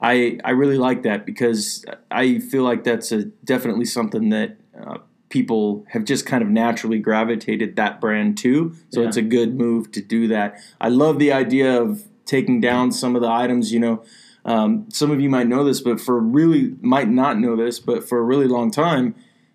I 0.00 0.38
I 0.42 0.52
really 0.52 0.78
like 0.78 1.02
that 1.02 1.26
because 1.26 1.84
I 2.10 2.38
feel 2.38 2.62
like 2.62 2.82
that's 2.84 3.12
a 3.12 3.24
definitely 3.44 3.84
something 3.84 4.30
that 4.30 4.56
uh, 4.82 4.98
people 5.30 5.84
have 5.88 6.04
just 6.04 6.26
kind 6.26 6.42
of 6.42 6.48
naturally 6.50 6.98
gravitated 6.98 7.76
that 7.76 8.00
brand 8.00 8.36
to. 8.38 8.74
So 8.90 9.00
Yeah. 9.00 9.08
it's 9.08 9.16
a 9.16 9.22
good 9.22 9.56
move 9.56 9.90
to 9.92 10.02
do 10.02 10.28
that. 10.28 10.58
I 10.80 10.88
love 10.90 11.18
the 11.18 11.32
idea 11.32 11.80
of 11.80 12.02
taking 12.26 12.60
down 12.60 12.92
some 12.92 13.16
of 13.16 13.22
the 13.22 13.30
items. 13.30 13.72
You 13.72 13.80
know, 13.80 14.02
um, 14.44 14.86
some 14.90 15.10
of 15.10 15.20
you 15.20 15.30
might 15.30 15.46
know 15.48 15.64
this, 15.64 15.80
but 15.80 16.00
for 16.00 16.18
really 16.20 16.74
might 16.82 17.08
not 17.08 17.38
know 17.38 17.56
this, 17.56 17.78
but 17.80 18.06
for 18.08 18.18
a 18.18 18.22
really 18.22 18.46
long 18.48 18.70
time, 18.70 19.14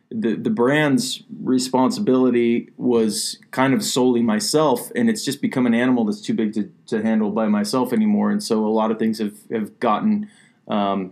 the 0.10 0.36
the 0.36 0.50
brand's 0.50 1.24
responsibility 1.44 2.70
was 2.78 3.38
kind 3.52 3.74
of 3.74 3.84
solely 3.84 4.22
myself, 4.22 4.92
and 4.96 5.10
it's 5.10 5.26
just 5.26 5.42
become 5.42 5.66
an 5.66 5.74
animal 5.74 6.06
that's 6.06 6.22
too 6.22 6.34
big 6.34 6.54
to, 6.54 6.72
to 6.88 7.02
handle 7.02 7.32
by 7.32 7.48
myself 7.48 7.92
anymore. 7.92 8.32
And 8.32 8.42
so 8.42 8.66
a 8.66 8.70
lot 8.70 8.92
of 8.92 9.00
things 9.00 9.20
have 9.20 9.36
have 9.52 9.78
gotten 9.80 10.30
um, 10.70 11.12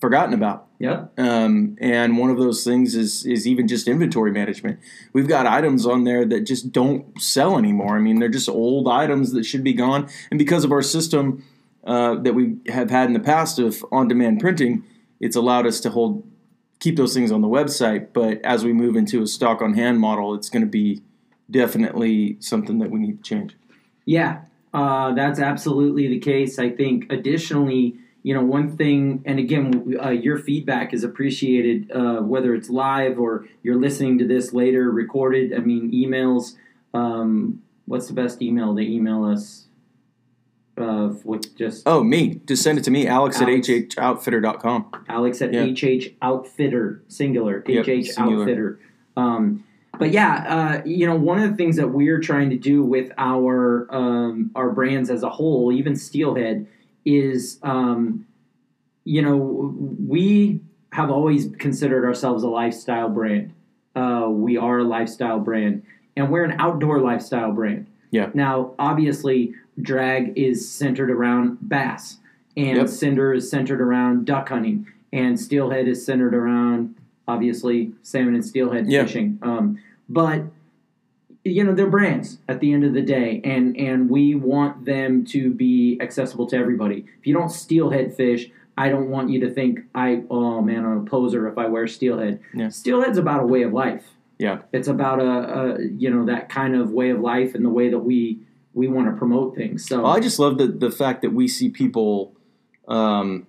forgotten 0.00 0.34
about. 0.34 0.67
Yep. 0.80 1.18
Um, 1.18 1.76
and 1.80 2.18
one 2.18 2.30
of 2.30 2.38
those 2.38 2.62
things 2.62 2.94
is 2.94 3.26
is 3.26 3.48
even 3.48 3.66
just 3.66 3.88
inventory 3.88 4.30
management. 4.30 4.78
We've 5.12 5.26
got 5.26 5.44
items 5.46 5.84
on 5.84 6.04
there 6.04 6.24
that 6.26 6.42
just 6.42 6.70
don't 6.70 7.20
sell 7.20 7.58
anymore. 7.58 7.96
I 7.96 8.00
mean, 8.00 8.20
they're 8.20 8.28
just 8.28 8.48
old 8.48 8.86
items 8.86 9.32
that 9.32 9.44
should 9.44 9.64
be 9.64 9.72
gone. 9.72 10.08
And 10.30 10.38
because 10.38 10.64
of 10.64 10.70
our 10.70 10.82
system 10.82 11.44
uh, 11.82 12.14
that 12.16 12.34
we 12.34 12.58
have 12.68 12.90
had 12.90 13.08
in 13.08 13.12
the 13.12 13.20
past 13.20 13.58
of 13.58 13.84
on-demand 13.90 14.38
printing, 14.38 14.84
it's 15.18 15.34
allowed 15.34 15.66
us 15.66 15.80
to 15.80 15.90
hold 15.90 16.24
keep 16.78 16.96
those 16.96 17.12
things 17.12 17.32
on 17.32 17.40
the 17.40 17.48
website. 17.48 18.12
But 18.12 18.40
as 18.44 18.64
we 18.64 18.72
move 18.72 18.94
into 18.94 19.20
a 19.20 19.26
stock 19.26 19.60
on 19.60 19.74
hand 19.74 19.98
model, 19.98 20.32
it's 20.34 20.48
going 20.48 20.62
to 20.62 20.70
be 20.70 21.02
definitely 21.50 22.36
something 22.38 22.78
that 22.78 22.90
we 22.90 23.00
need 23.00 23.24
to 23.24 23.28
change. 23.28 23.56
Yeah, 24.04 24.42
uh, 24.72 25.12
that's 25.14 25.40
absolutely 25.40 26.06
the 26.06 26.20
case. 26.20 26.60
I 26.60 26.70
think 26.70 27.10
additionally, 27.10 27.96
you 28.22 28.34
know, 28.34 28.42
one 28.42 28.76
thing, 28.76 29.22
and 29.24 29.38
again, 29.38 29.96
uh, 30.04 30.10
your 30.10 30.38
feedback 30.38 30.92
is 30.92 31.04
appreciated, 31.04 31.90
uh, 31.92 32.16
whether 32.20 32.54
it's 32.54 32.68
live 32.68 33.18
or 33.18 33.46
you're 33.62 33.76
listening 33.78 34.18
to 34.18 34.26
this 34.26 34.52
later 34.52 34.90
recorded. 34.90 35.54
I 35.54 35.58
mean, 35.58 35.90
emails. 35.92 36.56
Um, 36.94 37.62
what's 37.86 38.08
the 38.08 38.14
best 38.14 38.42
email 38.42 38.74
to 38.74 38.82
email 38.82 39.24
us? 39.24 39.66
Uh, 40.76 41.12
with 41.24 41.56
just 41.56 41.82
Oh, 41.86 42.04
me. 42.04 42.40
Just 42.46 42.62
send 42.62 42.78
it 42.78 42.84
to 42.84 42.90
me, 42.92 43.08
alex, 43.08 43.40
Alex. 43.40 43.68
at 43.68 43.88
hhoutfitter.com. 43.90 44.86
Alex 45.08 45.42
at 45.42 45.52
Yeah. 45.52 45.64
HH 45.64 46.14
Outfitter, 46.22 47.02
singular, 47.08 47.64
Yep, 47.66 47.84
HH 47.84 48.12
singular. 48.12 48.42
Outfitter. 48.42 48.80
Um, 49.16 49.64
but 49.98 50.12
yeah, 50.12 50.44
uh, 50.80 50.82
you 50.88 51.04
know, 51.08 51.16
one 51.16 51.40
of 51.40 51.50
the 51.50 51.56
things 51.56 51.74
that 51.76 51.88
we're 51.88 52.20
trying 52.20 52.50
to 52.50 52.56
do 52.56 52.84
with 52.84 53.10
our 53.18 53.88
um, 53.92 54.52
our 54.54 54.70
brands 54.70 55.10
as 55.10 55.24
a 55.24 55.30
whole, 55.30 55.72
even 55.72 55.96
Steelhead, 55.96 56.68
is 57.08 57.58
um, 57.62 58.26
you 59.04 59.22
know 59.22 59.36
we 60.06 60.60
have 60.92 61.10
always 61.10 61.48
considered 61.58 62.04
ourselves 62.04 62.42
a 62.42 62.48
lifestyle 62.48 63.08
brand. 63.08 63.52
Uh, 63.96 64.26
we 64.30 64.56
are 64.56 64.78
a 64.78 64.84
lifestyle 64.84 65.40
brand, 65.40 65.82
and 66.16 66.30
we're 66.30 66.44
an 66.44 66.54
outdoor 66.60 67.00
lifestyle 67.00 67.52
brand. 67.52 67.86
Yeah. 68.10 68.30
Now, 68.34 68.72
obviously, 68.78 69.54
drag 69.82 70.38
is 70.38 70.68
centered 70.70 71.10
around 71.10 71.58
bass, 71.68 72.18
and 72.56 72.76
Yep. 72.78 72.88
cinder 72.88 73.34
is 73.34 73.50
centered 73.50 73.80
around 73.80 74.24
duck 74.26 74.48
hunting, 74.50 74.86
and 75.12 75.38
steelhead 75.38 75.88
is 75.88 76.04
centered 76.04 76.34
around 76.34 76.94
obviously 77.26 77.92
salmon 78.02 78.34
and 78.34 78.44
steelhead 78.44 78.86
Yeah. 78.88 79.02
fishing. 79.02 79.38
Um, 79.42 79.78
but 80.08 80.44
you 81.44 81.64
know 81.64 81.74
they're 81.74 81.88
brands 81.88 82.38
at 82.48 82.60
the 82.60 82.72
end 82.72 82.84
of 82.84 82.94
the 82.94 83.02
day, 83.02 83.40
and 83.44 83.76
and 83.76 84.10
we 84.10 84.34
want 84.34 84.84
them 84.84 85.24
to 85.26 85.52
be 85.52 85.98
accessible 86.00 86.46
to 86.48 86.56
everybody. 86.56 87.06
If 87.18 87.26
you 87.26 87.34
don't 87.34 87.50
steelhead 87.50 88.14
fish, 88.14 88.50
I 88.76 88.88
don't 88.88 89.10
want 89.10 89.30
you 89.30 89.40
to 89.40 89.50
think 89.50 89.80
I 89.94 90.22
oh 90.30 90.60
man 90.62 90.84
I'm 90.84 90.98
a 90.98 91.04
poser 91.04 91.48
if 91.48 91.58
I 91.58 91.66
wear 91.66 91.86
steelhead. 91.86 92.40
Yeah. 92.54 92.68
Steelhead's 92.68 93.18
about 93.18 93.42
a 93.42 93.46
way 93.46 93.62
of 93.62 93.72
life. 93.72 94.04
Yeah. 94.38 94.60
It's 94.72 94.88
about 94.88 95.20
a, 95.20 95.24
a 95.24 95.82
you 95.82 96.10
know 96.10 96.26
that 96.26 96.48
kind 96.48 96.76
of 96.76 96.90
way 96.90 97.10
of 97.10 97.20
life 97.20 97.54
and 97.54 97.64
the 97.64 97.70
way 97.70 97.88
that 97.90 97.98
we 97.98 98.40
we 98.74 98.86
want 98.86 99.08
to 99.08 99.16
promote 99.16 99.56
things. 99.56 99.86
So 99.86 100.02
Well, 100.02 100.12
I 100.12 100.20
just 100.20 100.38
love 100.38 100.58
the 100.58 100.68
the 100.68 100.90
fact 100.90 101.22
that 101.22 101.32
we 101.32 101.48
see 101.48 101.68
people 101.68 102.34
um, 102.86 103.46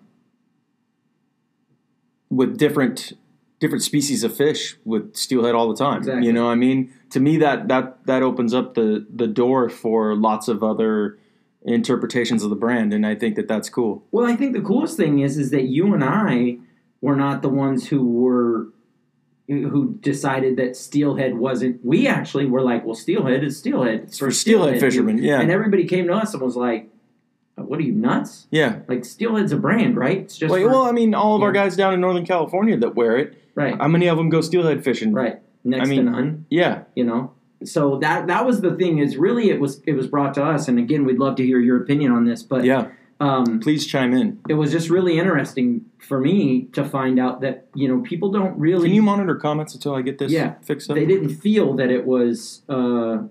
with 2.30 2.58
different 2.58 3.14
different 3.60 3.84
species 3.84 4.24
of 4.24 4.36
fish 4.36 4.78
with 4.86 5.16
steelhead 5.16 5.54
all 5.56 5.68
the 5.70 5.76
time. 5.76 5.98
Exactly. 6.00 6.26
You 6.26 6.34
know, 6.34 6.50
I 6.50 6.56
mean, 6.56 6.94
to 7.12 7.20
me 7.20 7.38
that 7.38 7.68
that 7.68 8.06
that 8.06 8.24
opens 8.24 8.54
up 8.54 8.74
the 8.76 9.06
the 9.14 9.28
door 9.28 9.70
for 9.70 10.16
lots 10.16 10.48
of 10.48 10.64
other 10.64 11.18
interpretations 11.64 12.44
of 12.44 12.50
the 12.50 12.56
brand, 12.56 12.94
and 12.94 13.06
I 13.06 13.16
think 13.16 13.36
that 13.36 13.48
that's 13.48 13.70
cool. 13.70 14.04
Well, 14.12 14.26
I 14.26 14.36
think 14.36 14.54
the 14.54 14.62
coolest 14.62 14.98
thing 14.98 15.20
is 15.20 15.38
is 15.38 15.52
that 15.52 15.64
you 15.64 15.94
and 15.94 16.04
I 16.04 16.58
were 17.02 17.16
not 17.16 17.42
the 17.42 17.50
ones 17.50 17.88
who 17.88 18.04
were 18.06 18.70
who 19.48 19.96
decided 20.02 20.58
that 20.58 20.76
steelhead 20.78 21.36
wasn't. 21.36 21.84
We 21.84 22.08
actually 22.08 22.46
were 22.46 22.62
like, 22.62 22.86
well, 22.86 22.94
steelhead 22.96 23.44
is 23.44 23.58
steelhead. 23.58 24.02
It's 24.04 24.20
For 24.20 24.30
steelhead 24.32 24.80
fishermen, 24.80 25.18
yeah. 25.18 25.42
And 25.42 25.50
everybody 25.50 25.86
came 25.86 26.06
to 26.08 26.14
us 26.14 26.34
and 26.34 26.44
was 26.44 26.56
like, 26.56 26.88
"What 27.56 27.80
are 27.80 27.84
you 27.84 27.94
nuts? 27.94 28.46
Yeah. 28.52 28.82
Like 28.88 29.04
steelhead's 29.06 29.52
a 29.52 29.58
brand, 29.58 29.98
right? 29.98 30.20
It's 30.20 30.38
just 30.38 30.52
Well, 30.52 30.62
for- 30.62 30.70
well, 30.70 30.84
I 30.84 30.92
mean, 30.92 31.16
all 31.16 31.36
of 31.36 31.42
our 31.42 31.52
guys 31.52 31.76
down 31.76 31.96
in 31.96 32.00
Northern 32.02 32.26
California 32.28 32.78
that 32.78 32.94
wear 32.96 33.18
it, 33.18 33.39
right, 33.60 33.78
how 33.78 33.88
many 33.88 34.08
of 34.08 34.18
them 34.18 34.30
go 34.30 34.40
steelhead 34.42 34.84
fishing? 34.84 35.14
right. 35.14 35.40
Next 35.64 35.88
I 35.88 35.90
mean- 35.90 36.06
to 36.06 36.12
none. 36.12 36.46
Yeah. 36.50 36.84
you 36.96 37.04
know 37.04 37.22
so 37.66 37.98
that 38.00 38.28
that 38.28 38.46
was 38.46 38.62
the 38.62 38.74
thing 38.78 39.00
is 39.00 39.18
really 39.18 39.50
it 39.50 39.60
was 39.60 39.82
it 39.86 39.92
was 39.94 40.08
brought 40.08 40.34
to 40.36 40.42
us 40.54 40.70
and 40.70 40.80
again 40.80 41.04
we'd 41.04 41.20
love 41.20 41.36
to 41.36 41.46
hear 41.46 41.60
your 41.60 41.76
opinion 41.84 42.10
on 42.14 42.24
this 42.24 42.42
but 42.42 42.64
Yeah. 42.64 42.88
um, 43.20 43.60
Please 43.60 43.86
chime 43.86 44.14
in. 44.14 44.40
it 44.48 44.54
was 44.54 44.72
just 44.72 44.90
really 44.90 45.20
interesting 45.20 45.84
for 45.98 46.22
me 46.22 46.70
to 46.72 46.86
find 46.86 47.20
out 47.20 47.42
that 47.42 47.68
you 47.76 47.90
know 47.90 48.00
people 48.12 48.32
don't 48.32 48.58
really 48.58 48.88
Can 48.88 48.96
you 48.96 49.02
monitor 49.02 49.36
comments 49.36 49.76
until 49.76 49.94
I 49.94 50.02
get 50.04 50.20
this 50.20 50.32
Yeah. 50.32 50.54
fixed 50.62 50.90
up? 50.90 50.96
they 50.96 51.06
didn't 51.06 51.32
feel 51.46 51.74
that 51.76 51.90
it 51.92 52.06
was 52.08 52.62
uh, 52.70 53.24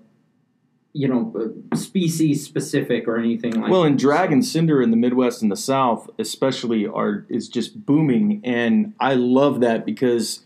you 0.93 1.07
know 1.07 1.53
uh, 1.71 1.75
species 1.75 2.43
specific 2.43 3.07
or 3.07 3.17
anything 3.17 3.59
like 3.61 3.71
Well, 3.71 3.81
that. 3.81 3.89
and 3.89 3.99
drag 3.99 4.31
and 4.31 4.43
cinder 4.43 4.81
in 4.81 4.91
the 4.91 4.97
Midwest 4.97 5.41
and 5.41 5.51
the 5.51 5.57
South, 5.57 6.09
especially, 6.17 6.87
are 6.87 7.25
is 7.29 7.47
just 7.47 7.85
booming, 7.85 8.41
and 8.43 8.93
I 8.99 9.13
love 9.13 9.59
that 9.61 9.85
because 9.85 10.41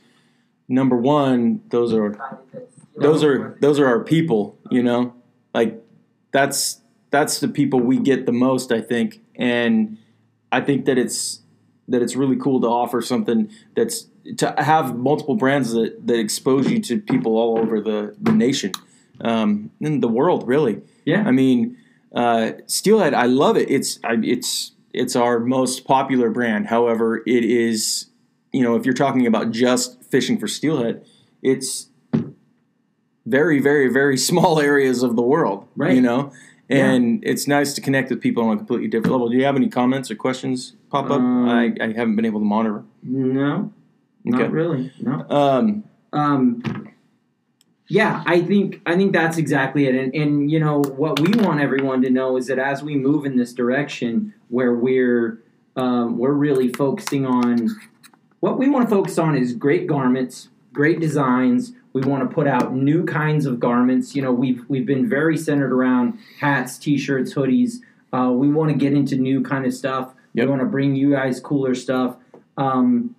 number 0.68 0.98
one, 0.98 1.62
those 1.70 1.94
are 1.94 2.18
those 2.96 3.24
are 3.24 3.58
those 3.62 3.80
are 3.80 3.88
our 3.88 4.04
people. 4.04 4.58
You 4.70 4.84
know, 4.84 5.16
like 5.54 5.82
that's 6.32 6.82
that's 7.10 7.40
the 7.40 7.48
people 7.48 7.80
we 7.80 8.00
get 8.00 8.26
the 8.26 8.32
most, 8.32 8.72
I 8.72 8.82
think, 8.82 9.22
and 9.36 9.98
I 10.52 10.62
think 10.62 10.86
that 10.86 10.98
it's 10.98 11.42
that 11.88 12.02
it's 12.02 12.16
really 12.16 12.38
cool 12.38 12.62
to 12.62 12.68
offer 12.68 13.02
something 13.02 13.50
that's 13.76 14.08
to 14.38 14.56
have 14.58 14.98
multiple 14.98 15.36
brands 15.36 15.74
that, 15.74 16.08
that 16.08 16.18
expose 16.18 16.70
you 16.72 16.80
to 16.80 17.00
people 17.00 17.38
all 17.38 17.60
over 17.60 17.82
the, 17.82 18.16
the 18.22 18.32
nation 18.32 18.72
um, 19.22 19.72
and 19.82 20.02
the 20.02 20.08
world, 20.08 20.48
really. 20.48 20.82
yeah 21.06 21.24
I 21.26 21.32
mean, 21.32 21.78
uh, 22.14 22.52
Steelhead, 22.68 23.14
I 23.14 23.26
love 23.26 23.58
it. 23.58 23.70
It's 23.70 24.00
I, 24.04 24.16
it's 24.24 24.72
it's 24.94 25.16
our 25.16 25.40
most 25.40 25.86
popular 25.86 26.30
brand. 26.30 26.68
However, 26.68 27.24
it 27.26 27.44
is 27.44 28.08
you 28.52 28.62
know 28.64 28.76
if 28.76 28.86
you're 28.86 28.94
talking 28.94 29.26
about 29.28 29.52
just 29.52 30.04
fishing 30.12 30.38
for 30.38 30.48
steelhead, 30.48 31.06
it's 31.42 31.90
very 33.26 33.60
very 33.60 33.88
very 33.92 34.18
small 34.30 34.60
areas 34.60 35.04
of 35.04 35.16
the 35.16 35.24
world. 35.24 35.68
Right. 35.76 35.96
You 35.96 36.02
know. 36.02 36.32
And 36.70 37.24
it's 37.24 37.48
nice 37.48 37.74
to 37.76 37.82
connect 37.82 38.10
with 38.10 38.20
people 38.20 38.44
on 38.46 38.54
a 38.54 38.58
completely 38.58 38.88
different 38.88 39.12
level. 39.12 39.30
Do 39.30 39.36
you 39.38 39.44
have 39.44 39.56
any 39.56 39.70
comments 39.70 40.10
or 40.10 40.16
questions 40.16 40.74
pop 40.90 41.06
up? 41.06 41.12
Um, 41.20 41.48
I, 41.48 41.72
I 41.80 41.88
haven't 41.92 42.16
been 42.16 42.26
able 42.26 42.40
to 42.40 42.46
monitor. 42.46 42.84
no 43.04 43.72
Okay. 44.28 44.38
not 44.44 44.52
really 44.52 44.92
no 45.02 45.26
Um, 45.30 45.84
um, 46.14 46.88
yeah, 47.88 48.24
I 48.26 48.42
think 48.42 48.82
I 48.86 48.96
think 48.96 49.14
that's 49.14 49.38
exactly 49.38 49.88
it. 49.88 49.96
And, 49.96 50.14
and 50.16 50.52
you 50.52 50.60
know 50.60 50.80
what 50.82 51.20
we 51.20 51.34
want 51.44 51.60
everyone 51.60 52.02
to 52.04 52.10
know 52.10 52.38
is 52.38 52.48
that 52.48 52.60
as 52.60 52.82
we 52.82 52.96
move 52.96 53.26
in 53.26 53.38
this 53.38 53.54
direction, 53.54 54.34
where 54.50 54.74
we're 54.74 55.44
um, 55.76 56.18
we're 56.18 56.34
really 56.34 56.70
focusing 56.70 57.26
on 57.26 57.70
what 58.40 58.58
we 58.58 58.70
want 58.70 58.88
to 58.88 58.96
focus 58.96 59.18
on 59.18 59.36
is 59.36 59.54
great 59.54 59.88
garments, 59.88 60.50
great 60.72 61.00
designs. 61.00 61.74
We 61.94 62.02
want 62.02 62.28
to 62.28 62.34
put 62.34 62.48
out 62.48 62.74
new 62.74 63.06
kinds 63.06 63.46
of 63.46 63.60
garments. 63.60 64.16
You 64.16 64.22
know, 64.22 64.32
we've 64.32 64.64
we've 64.68 64.86
been 64.86 65.08
very 65.08 65.38
centered 65.38 65.72
around 65.72 66.20
hats, 66.40 66.78
t-shirts, 66.78 67.34
hoodies. 67.34 67.78
Uh, 68.12 68.32
we 68.32 68.50
want 68.50 68.72
to 68.72 68.78
get 68.78 68.94
into 68.94 69.16
new 69.16 69.42
kind 69.42 69.66
of 69.66 69.74
stuff. 69.74 70.14
Yep. 70.34 70.46
We 70.46 70.50
want 70.50 70.62
to 70.62 70.68
bring 70.68 70.96
you 70.96 71.12
guys 71.12 71.40
cooler 71.40 71.76
stuff. 71.76 72.16
Um, 72.58 73.16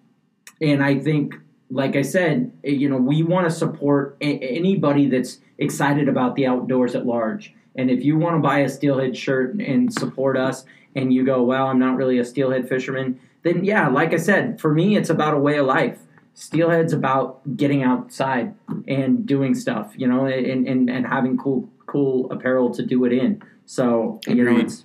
and 0.60 0.82
I 0.82 0.98
think, 0.98 1.34
like 1.74 1.96
I 1.96 2.02
said, 2.02 2.52
eh, 2.62 2.70
you 2.70 2.88
know, 2.88 2.96
we 2.96 3.22
want 3.22 3.46
to 3.46 3.50
support 3.50 4.16
a- 4.20 4.38
anybody 4.38 5.08
that's 5.08 5.40
excited 5.58 6.08
about 6.08 6.36
the 6.36 6.46
outdoors 6.46 6.94
at 6.94 7.04
large. 7.04 7.52
And 7.74 7.90
if 7.90 8.04
you 8.04 8.16
want 8.16 8.36
to 8.36 8.40
buy 8.40 8.60
a 8.60 8.68
steelhead 8.68 9.16
shirt 9.16 9.54
and 9.56 9.92
support 9.92 10.36
us, 10.36 10.64
and 10.94 11.12
you 11.12 11.24
go, 11.24 11.42
"Well, 11.42 11.66
I'm 11.66 11.80
not 11.80 11.96
really 11.96 12.18
a 12.18 12.24
steelhead 12.24 12.68
fisherman," 12.68 13.18
then 13.42 13.64
yeah, 13.64 13.88
like 13.88 14.14
I 14.14 14.18
said, 14.18 14.60
for 14.60 14.72
me, 14.72 14.96
it's 14.96 15.10
about 15.10 15.34
a 15.34 15.38
way 15.38 15.58
of 15.58 15.66
life. 15.66 15.98
Steelhead's 16.34 16.92
about 16.92 17.56
getting 17.56 17.82
outside 17.82 18.54
and 18.86 19.26
doing 19.26 19.54
stuff, 19.54 19.92
you 19.96 20.06
know, 20.06 20.26
and, 20.26 20.66
and, 20.68 20.88
and 20.88 21.06
having 21.06 21.36
cool 21.36 21.68
cool 21.86 22.30
apparel 22.30 22.70
to 22.74 22.82
do 22.84 23.04
it 23.04 23.12
in. 23.12 23.42
So 23.66 24.20
you 24.28 24.44
know, 24.44 24.56
it's 24.56 24.84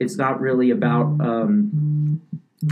it's 0.00 0.16
not 0.16 0.40
really 0.40 0.70
about 0.70 1.20
um, 1.20 2.22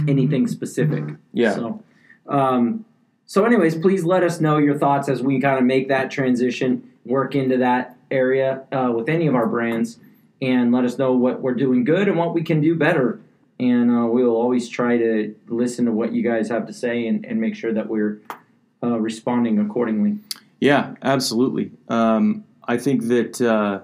anything 0.08 0.46
specific. 0.46 1.04
Yeah. 1.34 1.54
So, 1.54 1.82
um, 2.26 2.86
so 3.30 3.44
anyways, 3.44 3.76
please 3.76 4.02
let 4.02 4.24
us 4.24 4.40
know 4.40 4.58
your 4.58 4.76
thoughts 4.76 5.08
as 5.08 5.22
we 5.22 5.40
kind 5.40 5.56
of 5.56 5.62
make 5.62 5.86
that 5.86 6.10
transition, 6.10 6.90
work 7.04 7.36
into 7.36 7.58
that 7.58 7.96
area 8.10 8.64
uh, 8.72 8.90
with 8.92 9.08
any 9.08 9.28
of 9.28 9.36
our 9.36 9.46
brands, 9.46 10.00
and 10.42 10.72
let 10.72 10.84
us 10.84 10.98
know 10.98 11.12
what 11.12 11.40
we're 11.40 11.54
doing 11.54 11.84
good 11.84 12.08
and 12.08 12.18
what 12.18 12.34
we 12.34 12.42
can 12.42 12.60
do 12.60 12.74
better. 12.74 13.20
And 13.60 13.88
uh, 13.88 14.06
we 14.06 14.24
will 14.24 14.34
always 14.34 14.68
try 14.68 14.96
to 14.96 15.32
listen 15.46 15.84
to 15.84 15.92
what 15.92 16.12
you 16.12 16.24
guys 16.24 16.48
have 16.48 16.66
to 16.66 16.72
say 16.72 17.06
and, 17.06 17.24
and 17.24 17.40
make 17.40 17.54
sure 17.54 17.72
that 17.72 17.86
we're 17.86 18.20
uh, 18.82 18.98
responding 18.98 19.60
accordingly. 19.60 20.18
Yeah, 20.58 20.96
absolutely. 21.00 21.70
Um, 21.88 22.42
I 22.64 22.78
think 22.78 23.06
that 23.06 23.40
uh, 23.40 23.82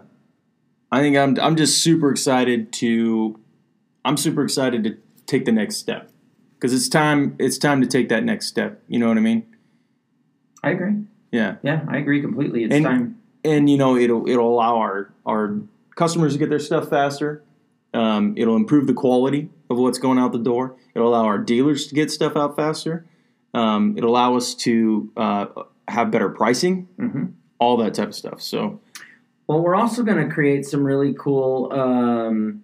I 0.91 1.01
think 1.03 1.17
I'm 1.17 1.39
I'm 1.39 1.55
just 1.55 1.85
super 1.85 2.11
excited 2.11 2.73
to 2.73 3.39
I'm 4.05 4.17
super 4.17 4.43
excited 4.43 4.83
to 4.83 4.97
take 5.27 5.45
the 5.45 5.53
next 5.53 5.77
step 5.77 6.11
because 6.67 6.81
it's 6.81 6.89
time 6.89 7.37
it's 7.39 7.59
time 7.59 7.81
to 7.81 7.87
take 7.87 8.09
that 8.09 8.25
next 8.25 8.47
step. 8.47 8.83
You 8.89 8.99
know 8.99 9.07
what 9.09 9.17
I 9.17 9.21
mean? 9.21 9.47
I 10.65 10.71
agree. 10.71 10.95
Yeah, 11.31 11.57
Yeah, 11.63 11.85
I 11.89 11.99
agree 11.99 12.21
completely. 12.21 12.65
It's 12.65 12.75
And- 12.75 12.85
time. 12.85 13.17
and 13.45 13.71
you 13.71 13.77
know 13.77 13.97
it'll 13.97 14.29
it'll 14.29 14.53
allow 14.53 14.77
our 14.79 15.13
our 15.25 15.61
customers 15.95 16.33
to 16.33 16.39
get 16.41 16.49
their 16.51 16.59
stuff 16.59 16.89
faster. 16.89 17.43
Um, 17.95 18.35
it'll 18.37 18.57
improve 18.57 18.87
the 18.89 18.95
quality 18.95 19.49
of 19.71 19.79
what's 19.79 19.99
going 19.99 20.19
out 20.19 20.33
the 20.33 20.39
door. 20.39 20.75
It'll 20.95 21.09
allow 21.09 21.25
our 21.25 21.39
dealers 21.39 21.87
to 21.87 21.95
get 21.95 22.11
stuff 22.11 22.37
out 22.37 22.57
faster. 22.57 23.07
Um, 23.55 23.95
it'll 23.97 24.11
allow 24.11 24.37
us 24.37 24.55
to 24.67 25.11
uh, 25.17 25.47
have 25.89 26.11
better 26.11 26.29
pricing, 26.29 26.89
hmm 26.99 27.27
all 27.59 27.79
that 27.79 27.95
type 27.95 28.09
of 28.09 28.15
stuff. 28.15 28.43
So 28.43 28.81
Well, 29.47 29.63
we're 29.63 29.77
also 29.77 30.03
going 30.03 30.19
to 30.29 30.35
create 30.35 30.67
some 30.67 30.85
really 30.85 31.15
cool, 31.19 31.73
um, 31.73 32.63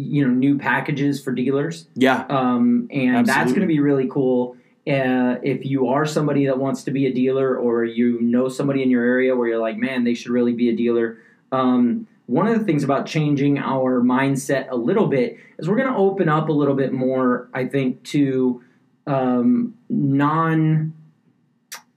you 0.00 0.26
know, 0.26 0.32
new 0.32 0.58
packages 0.58 1.22
for 1.22 1.32
dealers, 1.32 1.86
yeah, 1.94 2.24
um, 2.28 2.88
and 2.90 3.26
that's 3.26 3.50
going 3.50 3.62
to 3.62 3.66
be 3.66 3.80
really 3.80 4.08
cool. 4.08 4.56
Uh, 4.88 5.36
if 5.42 5.64
you 5.64 5.88
are 5.88 6.06
somebody 6.06 6.46
that 6.46 6.58
wants 6.58 6.82
to 6.84 6.90
be 6.90 7.06
a 7.06 7.12
dealer, 7.12 7.56
or 7.56 7.84
you 7.84 8.20
know 8.20 8.48
somebody 8.48 8.82
in 8.82 8.90
your 8.90 9.04
area 9.04 9.36
where 9.36 9.48
you're 9.48 9.60
like, 9.60 9.76
man, 9.76 10.04
they 10.04 10.14
should 10.14 10.30
really 10.30 10.52
be 10.52 10.68
a 10.68 10.74
dealer. 10.74 11.18
Um, 11.52 12.06
one 12.26 12.46
of 12.46 12.58
the 12.58 12.64
things 12.64 12.84
about 12.84 13.06
changing 13.06 13.58
our 13.58 14.00
mindset 14.00 14.70
a 14.70 14.76
little 14.76 15.08
bit 15.08 15.36
is 15.58 15.68
we're 15.68 15.76
going 15.76 15.92
to 15.92 15.96
open 15.96 16.28
up 16.28 16.48
a 16.48 16.52
little 16.52 16.76
bit 16.76 16.92
more, 16.92 17.48
I 17.52 17.66
think, 17.66 18.04
to 18.04 18.62
um, 19.06 19.74
non 19.88 20.94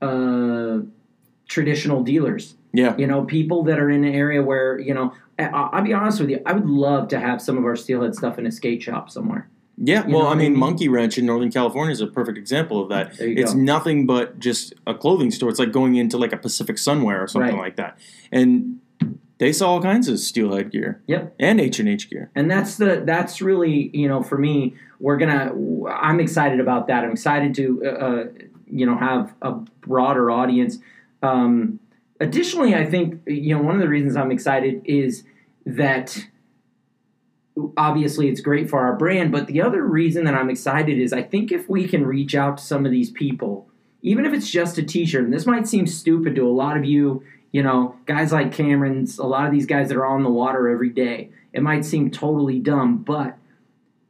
uh, 0.01 0.79
traditional 1.47 2.03
dealers. 2.03 2.55
yeah. 2.73 2.97
You 2.97 3.05
know, 3.05 3.23
people 3.25 3.63
that 3.65 3.79
are 3.79 3.89
in 3.89 4.03
an 4.03 4.13
area 4.13 4.41
where 4.41 4.79
you 4.79 4.93
know. 4.93 5.13
I'll 5.39 5.81
be 5.81 5.93
honest 5.93 6.19
with 6.19 6.29
you. 6.29 6.41
I 6.45 6.53
would 6.53 6.65
love 6.69 7.07
to 7.09 7.19
have 7.19 7.41
some 7.41 7.57
of 7.57 7.65
our 7.65 7.75
steelhead 7.75 8.15
stuff 8.15 8.37
in 8.37 8.45
a 8.45 8.51
skate 8.51 8.81
shop 8.83 9.09
somewhere. 9.09 9.49
Yeah, 9.77 10.05
You 10.07 10.15
well, 10.15 10.27
I 10.27 10.35
mean? 10.35 10.55
Monkey 10.55 10.87
Wrench 10.87 11.17
in 11.17 11.25
Northern 11.25 11.51
California 11.51 11.91
is 11.91 12.01
a 12.01 12.07
perfect 12.07 12.37
example 12.37 12.81
of 12.83 12.89
that. 12.89 13.17
There 13.17 13.27
you 13.27 13.41
It's 13.41 13.53
go. 13.53 13.59
nothing 13.59 14.05
but 14.05 14.37
just 14.39 14.73
a 14.85 14.93
clothing 14.93 15.31
store. 15.31 15.49
It's 15.49 15.57
like 15.59 15.71
going 15.71 15.95
into 15.95 16.17
like 16.17 16.31
a 16.31 16.37
Pacific 16.37 16.75
Sunwear 16.75 17.19
or 17.23 17.27
something 17.27 17.55
Right. 17.55 17.59
like 17.63 17.75
that, 17.77 17.97
and 18.31 18.79
they 19.39 19.51
sell 19.51 19.69
all 19.69 19.81
kinds 19.81 20.07
of 20.07 20.19
steelhead 20.19 20.71
gear 20.71 21.01
Yep. 21.07 21.33
and 21.39 21.59
H 21.59 21.79
and 21.79 21.89
H 21.89 22.07
gear. 22.09 22.29
and 22.35 22.49
that's 22.51 22.77
the 22.77 23.01
that's 23.03 23.41
really 23.41 23.89
you 23.97 24.07
know 24.07 24.21
for 24.21 24.37
me 24.37 24.75
we're 24.99 25.17
gonna 25.17 25.51
i'm 25.91 26.19
excited 26.21 26.59
about 26.61 26.87
that 26.87 27.03
i'm 27.03 27.11
excited 27.11 27.53
to 27.55 27.81
uh, 27.83 27.89
uh, 27.89 28.23
you 28.67 28.85
know 28.85 28.95
have 28.95 29.33
a 29.41 29.51
broader 29.81 30.29
audience 30.31 30.77
um, 31.23 31.79
additionally 32.23 32.73
i 32.73 32.85
think 32.85 33.21
you 33.27 33.55
know 33.55 33.61
one 33.61 33.75
of 33.75 33.81
the 33.81 33.87
reasons 33.87 34.15
i'm 34.15 34.31
excited 34.31 34.81
is 34.85 35.23
that 35.65 36.25
obviously 37.77 38.29
it's 38.29 38.41
great 38.41 38.69
for 38.69 38.79
our 38.79 38.95
brand 38.95 39.31
but 39.31 39.45
the 39.47 39.61
other 39.61 39.83
reason 39.83 40.23
that 40.23 40.33
i'm 40.33 40.49
excited 40.49 40.97
is 40.97 41.11
i 41.13 41.21
think 41.21 41.51
if 41.51 41.69
we 41.69 41.87
can 41.87 42.05
reach 42.05 42.33
out 42.33 42.57
to 42.57 42.63
some 42.63 42.85
of 42.85 42.91
these 42.91 43.11
people 43.11 43.67
even 44.01 44.25
if 44.25 44.33
it's 44.33 44.49
just 44.49 44.77
a 44.77 44.83
t-shirt 44.83 45.25
and 45.25 45.33
this 45.33 45.45
might 45.45 45.67
seem 45.67 45.85
stupid 45.85 46.33
to 46.35 46.47
a 46.47 46.49
lot 46.49 46.77
of 46.77 46.85
you 46.85 47.23
you 47.51 47.61
know 47.61 47.95
guys 48.05 48.31
like 48.31 48.53
cameron's 48.53 49.19
a 49.19 49.25
lot 49.25 49.45
of 49.45 49.51
these 49.51 49.65
guys 49.65 49.89
that 49.89 49.97
are 49.97 50.05
on 50.05 50.23
the 50.23 50.29
water 50.29 50.69
every 50.69 50.89
day 50.89 51.29
it 51.51 51.61
might 51.61 51.83
seem 51.83 52.09
totally 52.09 52.59
dumb 52.59 52.97
but 52.97 53.37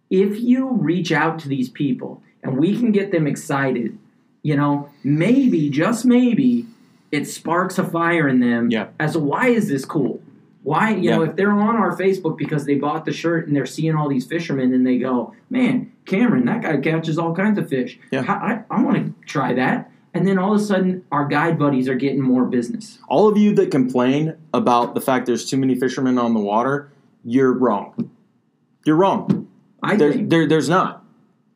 if 0.10 0.40
you 0.40 0.70
reach 0.70 1.12
out 1.12 1.40
to 1.40 1.48
these 1.48 1.70
people 1.70 2.22
and 2.44 2.58
we 2.58 2.78
can 2.78 2.92
get 2.92 3.12
them 3.12 3.26
excited 3.26 3.98
you 4.44 4.56
know 4.56 4.90
maybe 5.04 5.70
just 5.70 6.06
maybe 6.06 6.68
it 7.18 7.26
sparks 7.28 7.78
a 7.78 7.84
fire 7.84 8.28
in 8.28 8.40
them 8.40 8.70
Yeah. 8.72 8.88
as 9.00 9.14
to 9.14 9.20
why 9.20 9.48
is 9.60 9.68
this 9.68 9.86
cool 9.86 10.20
why 10.64 10.92
you 10.96 11.10
know 11.12 11.22
if 11.24 11.36
they're 11.36 11.52
on 11.52 11.76
our 11.76 11.96
facebook 11.98 12.38
because 12.38 12.66
they 12.66 12.76
bought 12.76 13.04
the 13.06 13.12
shirt 13.14 13.48
and 13.48 13.56
they're 13.56 13.66
seeing 13.78 13.96
all 13.96 14.08
these 14.10 14.26
fishermen 14.26 14.74
and 14.74 14.86
they 14.88 14.98
go 14.98 15.34
man 15.50 15.92
cameron 16.06 16.46
that 16.46 16.62
guy 16.64 16.78
catches 16.78 17.18
all 17.20 17.36
kinds 17.36 17.58
of 17.60 17.70
fish 17.70 18.00
Yeah. 18.12 18.24
i, 18.28 18.34
I, 18.54 18.78
I 18.78 18.82
want 18.82 18.96
to 18.98 19.26
try 19.28 19.54
that 19.54 19.92
and 20.14 20.26
then 20.28 20.38
all 20.40 20.54
of 20.56 20.62
a 20.62 20.64
sudden 20.64 21.04
our 21.12 21.26
guide 21.28 21.60
buddies 21.60 21.88
are 21.90 21.96
getting 21.96 22.22
more 22.22 22.46
business 22.46 22.98
All 23.10 23.28
of 23.28 23.38
you 23.38 23.54
that 23.56 23.72
complain 23.72 24.36
about 24.54 24.96
the 24.96 25.02
fact 25.02 25.26
there's 25.26 25.50
too 25.50 25.58
many 25.58 25.76
fishermen 25.76 26.18
on 26.18 26.34
the 26.34 26.40
water, 26.40 26.92
you're 27.26 27.52
wrong. 27.54 28.10
You're 28.86 28.96
wrong. 29.04 29.48
i 29.82 29.96
There, 29.96 30.12
think 30.14 30.30
there, 30.30 30.46
there's 30.48 30.70
not. 30.70 31.04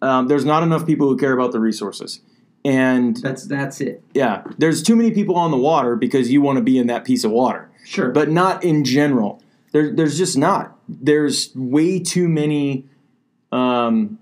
Um, 0.02 0.28
there's 0.28 0.46
not 0.46 0.64
enough 0.64 0.86
people 0.86 1.08
who 1.08 1.18
care 1.18 1.34
about 1.34 1.52
the 1.52 1.60
resources, 1.60 2.22
and 2.68 3.18
that's 3.18 3.46
that's 3.48 3.82
it 3.82 4.04
yeah, 4.14 4.44
there's 4.58 4.84
too 4.84 4.96
many 4.96 5.12
people 5.12 5.36
on 5.36 5.52
the 5.52 5.58
water 5.58 5.96
because 5.96 6.30
you 6.32 6.42
want 6.42 6.58
to 6.58 6.64
be 6.64 6.78
in 6.78 6.88
that 6.88 7.06
piece 7.06 7.24
of 7.24 7.32
water. 7.32 7.70
sure 7.86 8.12
but 8.12 8.30
not 8.30 8.64
in 8.64 8.84
general. 8.84 9.42
There, 9.74 9.94
there's 9.94 10.18
just 10.18 10.38
not. 10.38 10.78
There's 10.88 11.54
way 11.56 12.00
too 12.00 12.28
many. 12.30 12.86
Um, 13.52 14.18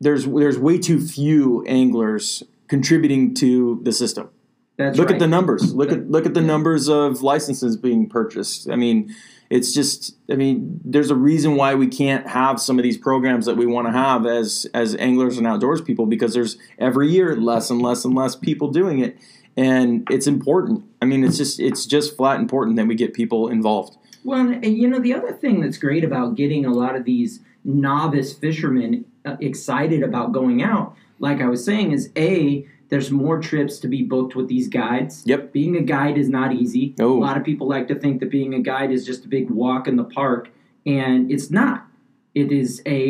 there's 0.00 0.24
there's 0.24 0.58
way 0.58 0.78
too 0.78 1.06
few 1.06 1.64
anglers 1.66 2.42
contributing 2.68 3.34
to 3.34 3.80
the 3.82 3.92
system. 3.92 4.30
that's 4.76 4.98
Look 4.98 5.08
right. 5.08 5.16
at 5.16 5.20
the 5.20 5.26
numbers. 5.26 5.74
Look 5.74 5.92
at 5.92 6.10
look 6.10 6.26
at 6.26 6.34
the 6.34 6.40
numbers 6.40 6.88
of 6.88 7.22
licenses 7.22 7.76
being 7.76 8.08
purchased. 8.08 8.70
I 8.70 8.76
mean, 8.76 9.14
it's 9.50 9.72
just. 9.72 10.16
I 10.30 10.34
mean, 10.34 10.80
there's 10.84 11.10
a 11.10 11.14
reason 11.14 11.56
why 11.56 11.74
we 11.74 11.86
can't 11.86 12.26
have 12.26 12.60
some 12.60 12.78
of 12.78 12.82
these 12.82 12.98
programs 12.98 13.46
that 13.46 13.56
we 13.56 13.66
want 13.66 13.86
to 13.86 13.92
have 13.92 14.26
as 14.26 14.66
as 14.74 14.94
anglers 14.96 15.38
and 15.38 15.46
outdoors 15.46 15.80
people 15.80 16.06
because 16.06 16.34
there's 16.34 16.56
every 16.78 17.08
year 17.08 17.36
less 17.36 17.70
and 17.70 17.80
less 17.80 18.04
and 18.04 18.14
less 18.14 18.36
people 18.36 18.70
doing 18.70 18.98
it, 18.98 19.16
and 19.56 20.06
it's 20.10 20.26
important. 20.26 20.84
I 21.00 21.04
mean, 21.04 21.24
it's 21.24 21.36
just 21.36 21.60
it's 21.60 21.86
just 21.86 22.16
flat 22.16 22.40
important 22.40 22.76
that 22.76 22.86
we 22.86 22.94
get 22.94 23.14
people 23.14 23.48
involved. 23.48 23.96
Well, 24.24 24.40
and, 24.40 24.64
you 24.64 24.88
know, 24.88 24.98
the 24.98 25.14
other 25.14 25.32
thing 25.32 25.60
that's 25.60 25.78
great 25.78 26.02
about 26.02 26.34
getting 26.34 26.66
a 26.66 26.72
lot 26.72 26.96
of 26.96 27.04
these 27.04 27.38
novice 27.64 28.32
fishermen 28.32 29.04
uh, 29.24 29.36
excited 29.40 30.02
about 30.02 30.32
going 30.32 30.64
out, 30.64 30.96
like 31.20 31.40
I 31.40 31.46
was 31.46 31.64
saying, 31.64 31.92
is 31.92 32.10
A, 32.16 32.66
there's 32.88 33.10
more 33.10 33.40
trips 33.40 33.78
to 33.80 33.88
be 33.88 34.02
booked 34.02 34.34
with 34.36 34.48
these 34.48 34.68
guides. 34.68 35.22
Yep. 35.26 35.52
Being 35.52 35.76
a 35.76 35.82
guide 35.82 36.16
is 36.18 36.28
not 36.28 36.52
easy. 36.52 36.94
No. 36.98 37.12
A 37.12 37.18
lot 37.18 37.36
of 37.36 37.44
people 37.44 37.68
like 37.68 37.88
to 37.88 37.94
think 37.94 38.20
that 38.20 38.30
being 38.30 38.54
a 38.54 38.60
guide 38.60 38.90
is 38.92 39.04
just 39.04 39.24
a 39.24 39.28
big 39.28 39.50
walk 39.50 39.88
in 39.88 39.96
the 39.96 40.04
park, 40.04 40.50
and 40.84 41.30
it's 41.30 41.50
not. 41.50 41.86
It 42.34 42.52
is 42.52 42.82
a 42.86 43.06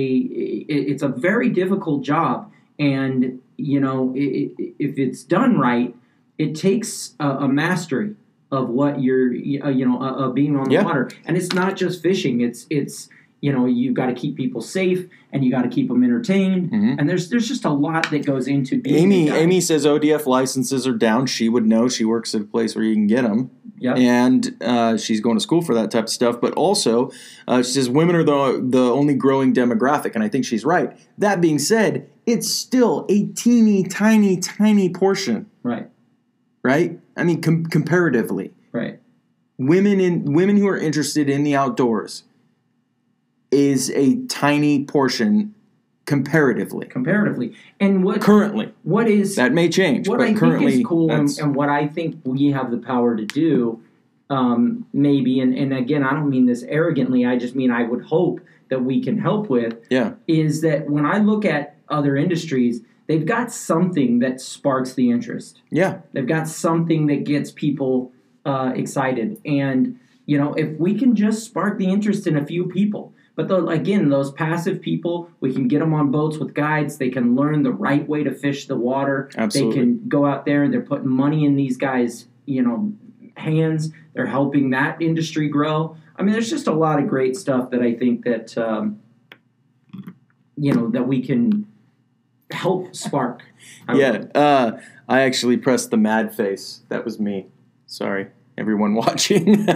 it's 0.69 1.03
a 1.03 1.09
very 1.09 1.51
difficult 1.51 2.03
job, 2.05 2.51
and 2.79 3.41
you 3.57 3.81
know, 3.81 4.13
if 4.15 4.99
it's 4.99 5.23
done 5.25 5.59
right, 5.59 5.95
it 6.39 6.55
takes 6.55 7.15
a, 7.21 7.29
a 7.29 7.49
mastery 7.49 8.15
of 8.53 8.69
what 8.69 9.03
you're 9.03 9.31
uh, 9.33 9.69
you 9.71 9.85
know 9.85 10.01
uh, 10.01 10.27
uh, 10.27 10.29
being 10.31 10.57
on 10.57 10.69
the 10.69 10.75
Yeah. 10.75 10.85
water 10.85 11.11
and 11.25 11.37
it's 11.37 11.53
not 11.53 11.75
just 11.77 12.01
fishing 12.01 12.43
it's 12.43 12.65
it's 12.71 13.09
you 13.47 13.53
know 13.53 13.65
you've 13.67 13.95
got 13.95 14.07
to 14.07 14.15
keep 14.23 14.35
people 14.37 14.61
safe 14.61 15.01
and 15.33 15.45
you 15.45 15.51
got 15.57 15.63
to 15.63 15.69
keep 15.77 15.87
them 15.89 16.03
entertained 16.03 16.63
Mhm. 16.73 16.97
and 16.99 17.09
there's 17.09 17.25
there's 17.31 17.47
just 17.55 17.65
a 17.65 17.71
lot 17.87 18.11
that 18.11 18.27
goes 18.27 18.49
into 18.49 18.81
being 18.81 18.97
Amy. 19.05 19.29
Amy 19.31 19.61
says 19.61 19.87
ODF 19.87 20.27
licenses 20.27 20.87
are 20.87 20.99
down. 21.09 21.27
She 21.27 21.49
would 21.49 21.67
know. 21.75 21.85
She 21.89 22.05
works 22.05 22.35
at 22.35 22.41
a 22.41 22.45
place 22.45 22.75
where 22.75 22.85
you 22.85 22.95
can 22.95 23.07
get 23.07 23.23
them. 23.23 23.51
Yep. 23.79 23.97
and 23.99 24.57
uh, 24.63 24.97
she's 24.97 25.21
going 25.21 25.37
to 25.37 25.41
school 25.49 25.61
for 25.61 25.75
that 25.75 25.91
type 25.91 26.05
of 26.05 26.11
stuff. 26.11 26.41
But 26.41 26.55
also, 26.55 27.11
uh, 27.47 27.59
she 27.63 27.73
says 27.73 27.91
women 27.91 28.17
are 28.17 28.25
the 28.25 28.67
the 28.77 28.85
only 29.01 29.13
growing 29.15 29.53
demographic, 29.53 30.15
and 30.15 30.25
I 30.25 30.29
think 30.31 30.47
she's 30.47 30.65
right. 30.65 30.89
That 31.19 31.43
being 31.43 31.59
said, 31.59 32.09
it's 32.25 32.49
still 32.51 33.05
a 33.11 33.27
teeny 33.43 33.83
tiny 33.85 34.39
tiny 34.39 34.89
portion, 34.89 35.39
right 35.63 35.89
right? 36.63 36.99
I 37.19 37.23
mean, 37.25 37.43
com- 37.43 37.67
comparatively, 37.67 38.53
right 38.73 38.99
women 39.59 40.01
in 40.01 40.33
women 40.33 40.57
who 40.57 40.67
are 40.69 40.79
interested 40.89 41.29
in 41.29 41.43
the 41.45 41.55
outdoors 41.55 42.25
is 43.51 43.91
a 43.91 44.17
tiny 44.27 44.85
portion 44.85 45.55
comparatively. 46.05 46.87
comparatively 46.87 47.55
and 47.81 48.05
what 48.05 48.21
Currently, 48.21 48.73
what 48.85 49.09
is 49.09 49.35
that 49.37 49.53
may 49.53 49.69
change, 49.69 50.09
what 50.09 50.19
but 50.19 50.29
I 50.29 50.35
currently, 50.35 50.73
think 50.73 50.81
is 50.83 50.87
cool 50.87 51.11
and, 51.11 51.29
and 51.39 51.55
what 51.55 51.69
I 51.69 51.89
think 51.89 52.21
we 52.25 52.53
have 52.53 52.71
the 52.71 52.79
power 52.79 53.17
to 53.17 53.25
do, 53.25 53.83
um, 54.31 54.87
maybe, 54.93 55.41
and, 55.41 55.53
and 55.57 55.75
again, 55.75 56.05
I 56.05 56.13
don't 56.13 56.31
mean 56.31 56.47
this 56.47 56.63
arrogantly, 56.65 57.27
I 57.27 57.37
just 57.37 57.57
mean 57.57 57.71
I 57.71 57.83
would 57.83 58.05
hope 58.05 58.41
that 58.69 58.85
we 58.85 59.03
can 59.03 59.19
help 59.19 59.49
with, 59.49 59.79
yeah, 59.91 60.13
is 60.27 60.61
that 60.63 60.89
when 60.89 61.05
I 61.05 61.19
look 61.19 61.45
at 61.45 61.77
other 61.89 62.17
industries, 62.17 62.83
they've 63.07 63.27
got 63.27 63.53
something 63.53 64.19
that 64.21 64.41
sparks 64.41 64.95
the 64.95 65.11
interest. 65.11 65.61
yeah, 65.71 65.99
They've 66.13 66.27
got 66.27 66.49
something 66.49 67.07
that 67.07 67.25
gets 67.25 67.51
people 67.51 68.13
uh, 68.45 68.73
excited. 68.75 69.41
And, 69.45 69.99
you 70.27 70.39
know, 70.39 70.55
if 70.55 70.79
we 70.79 70.99
can 70.99 71.15
just 71.15 71.45
spark 71.45 71.79
the 71.79 71.89
interest 71.89 72.27
in 72.27 72.37
a 72.37 72.45
few 72.45 72.67
people, 72.67 73.13
But 73.37 73.49
the, 73.49 73.67
again, 73.67 74.09
those 74.09 74.33
passive 74.33 74.81
people, 74.81 75.31
we 75.41 75.53
can 75.53 75.69
get 75.69 75.81
them 75.81 75.95
on 75.95 76.11
boats 76.11 76.39
with 76.39 76.55
guides. 76.55 76.97
They 76.97 77.11
can 77.11 77.37
learn 77.37 77.63
the 77.63 77.73
right 77.73 78.07
way 78.09 78.25
to 78.25 78.33
fish 78.33 78.67
the 78.67 78.77
water. 78.77 79.31
Absolutely. 79.37 79.73
They 79.73 79.79
can 79.79 80.09
go 80.09 80.27
out 80.27 80.47
there. 80.47 80.65
And 80.65 80.73
they're 80.73 80.81
putting 80.81 81.09
money 81.09 81.45
in 81.45 81.55
these 81.55 81.77
guys, 81.77 82.27
you 82.47 82.63
know, 82.63 82.93
hands. 83.37 83.91
They're 84.15 84.27
helping 84.27 84.71
that 84.71 85.01
industry 85.01 85.49
grow. 85.49 85.97
I 86.17 86.23
mean, 86.23 86.33
there's 86.33 86.51
just 86.51 86.67
a 86.67 86.73
lot 86.73 86.99
of 86.99 87.09
great 87.09 87.37
stuff 87.37 87.71
that 87.71 87.83
I 87.83 87.95
think 87.95 88.25
that 88.25 88.57
um, 88.57 89.01
you 90.57 90.73
know 90.73 90.89
that 90.91 91.07
we 91.07 91.23
can 91.23 91.67
help 92.51 92.95
spark. 92.95 93.43
I 93.87 93.97
Yeah, 93.97 94.25
uh, 94.35 94.81
I 95.09 95.21
actually 95.21 95.59
pressed 95.59 95.91
the 95.91 95.97
mad 95.97 96.35
face. 96.35 96.83
That 96.89 97.05
was 97.05 97.21
me. 97.21 97.47
Sorry, 97.87 98.29
everyone 98.59 98.95
watching. 99.07 99.67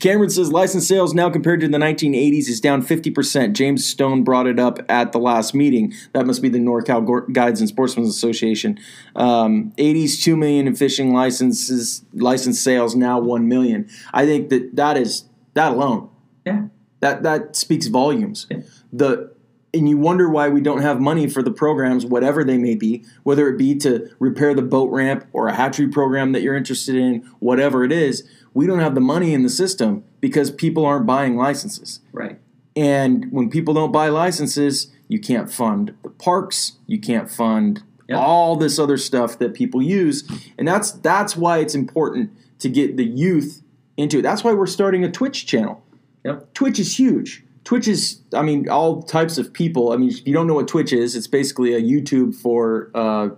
Cameron 0.00 0.30
says 0.30 0.52
license 0.52 0.86
sales 0.86 1.14
now 1.14 1.30
compared 1.30 1.60
to 1.60 1.68
the 1.68 1.78
1980s 1.78 2.48
is 2.48 2.60
down 2.60 2.82
50%. 2.82 3.52
James 3.52 3.84
Stone 3.84 4.24
brought 4.24 4.46
it 4.46 4.58
up 4.58 4.78
at 4.88 5.12
the 5.12 5.18
last 5.18 5.54
meeting. 5.54 5.92
That 6.12 6.26
must 6.26 6.42
be 6.42 6.48
the 6.48 6.58
NorCal 6.58 7.32
Guides 7.32 7.60
and 7.60 7.68
Sportsmen 7.68 8.06
Association. 8.06 8.78
Um, 9.16 9.72
80s, 9.78 10.22
2 10.22 10.36
million 10.36 10.66
in 10.66 10.74
fishing 10.74 11.12
licenses, 11.12 12.04
license 12.12 12.60
sales 12.60 12.94
now 12.94 13.18
1 13.18 13.48
million. 13.48 13.88
I 14.12 14.26
think 14.26 14.50
that 14.50 14.76
that 14.76 14.96
is, 14.96 15.24
that 15.54 15.72
alone, 15.72 16.10
yeah, 16.44 16.66
that, 17.00 17.22
that 17.22 17.56
speaks 17.56 17.86
volumes. 17.86 18.46
Yeah. 18.50 18.58
The 18.92 19.37
and 19.78 19.88
you 19.88 19.96
wonder 19.96 20.28
why 20.28 20.48
we 20.48 20.60
don't 20.60 20.82
have 20.82 21.00
money 21.00 21.28
for 21.28 21.42
the 21.42 21.50
programs, 21.50 22.04
whatever 22.04 22.44
they 22.44 22.58
may 22.58 22.74
be, 22.74 23.04
whether 23.22 23.48
it 23.48 23.56
be 23.56 23.74
to 23.76 24.10
repair 24.18 24.54
the 24.54 24.62
boat 24.62 24.90
ramp 24.90 25.26
or 25.32 25.48
a 25.48 25.54
hatchery 25.54 25.88
program 25.88 26.32
that 26.32 26.42
you're 26.42 26.56
interested 26.56 26.94
in, 26.96 27.20
whatever 27.38 27.84
it 27.84 27.92
is, 27.92 28.28
we 28.54 28.66
don't 28.66 28.80
have 28.80 28.94
the 28.94 29.00
money 29.00 29.32
in 29.34 29.42
the 29.42 29.48
system 29.48 30.04
because 30.20 30.50
people 30.50 30.84
aren't 30.84 31.06
buying 31.06 31.36
licenses. 31.36 32.00
right. 32.12 32.38
And 32.76 33.32
when 33.32 33.50
people 33.50 33.74
don't 33.74 33.90
buy 33.90 34.08
licenses, 34.08 34.92
you 35.08 35.18
can't 35.18 35.50
fund 35.52 35.94
the 36.04 36.10
parks, 36.10 36.72
you 36.86 37.00
can't 37.00 37.28
fund 37.30 37.82
Yep. 38.08 38.18
all 38.20 38.56
this 38.56 38.78
other 38.78 38.96
stuff 38.96 39.38
that 39.38 39.52
people 39.52 39.82
use. 39.82 40.24
And 40.56 40.66
that's 40.66 40.92
that's 40.92 41.36
why 41.36 41.58
it's 41.58 41.74
important 41.74 42.30
to 42.60 42.68
get 42.70 42.96
the 42.96 43.04
youth 43.04 43.62
into 43.98 44.20
it. 44.20 44.22
That's 44.22 44.42
why 44.44 44.52
we're 44.54 44.66
starting 44.66 45.04
a 45.04 45.10
Twitch 45.10 45.44
channel. 45.44 45.82
Yep. 46.24 46.54
Twitch 46.54 46.78
is 46.78 46.98
huge. 46.98 47.44
Twitch 47.68 47.86
is, 47.86 48.22
I 48.32 48.40
mean, 48.40 48.66
all 48.70 49.02
types 49.02 49.36
of 49.36 49.52
people. 49.52 49.92
I 49.92 49.98
mean, 49.98 50.08
if 50.08 50.26
you 50.26 50.32
don't 50.32 50.46
know 50.46 50.54
what 50.54 50.68
Twitch 50.68 50.90
is, 50.90 51.14
it's 51.14 51.26
basically 51.26 51.74
a 51.74 51.82
YouTube 51.82 52.34
for 52.34 52.90
uh, 52.94 53.28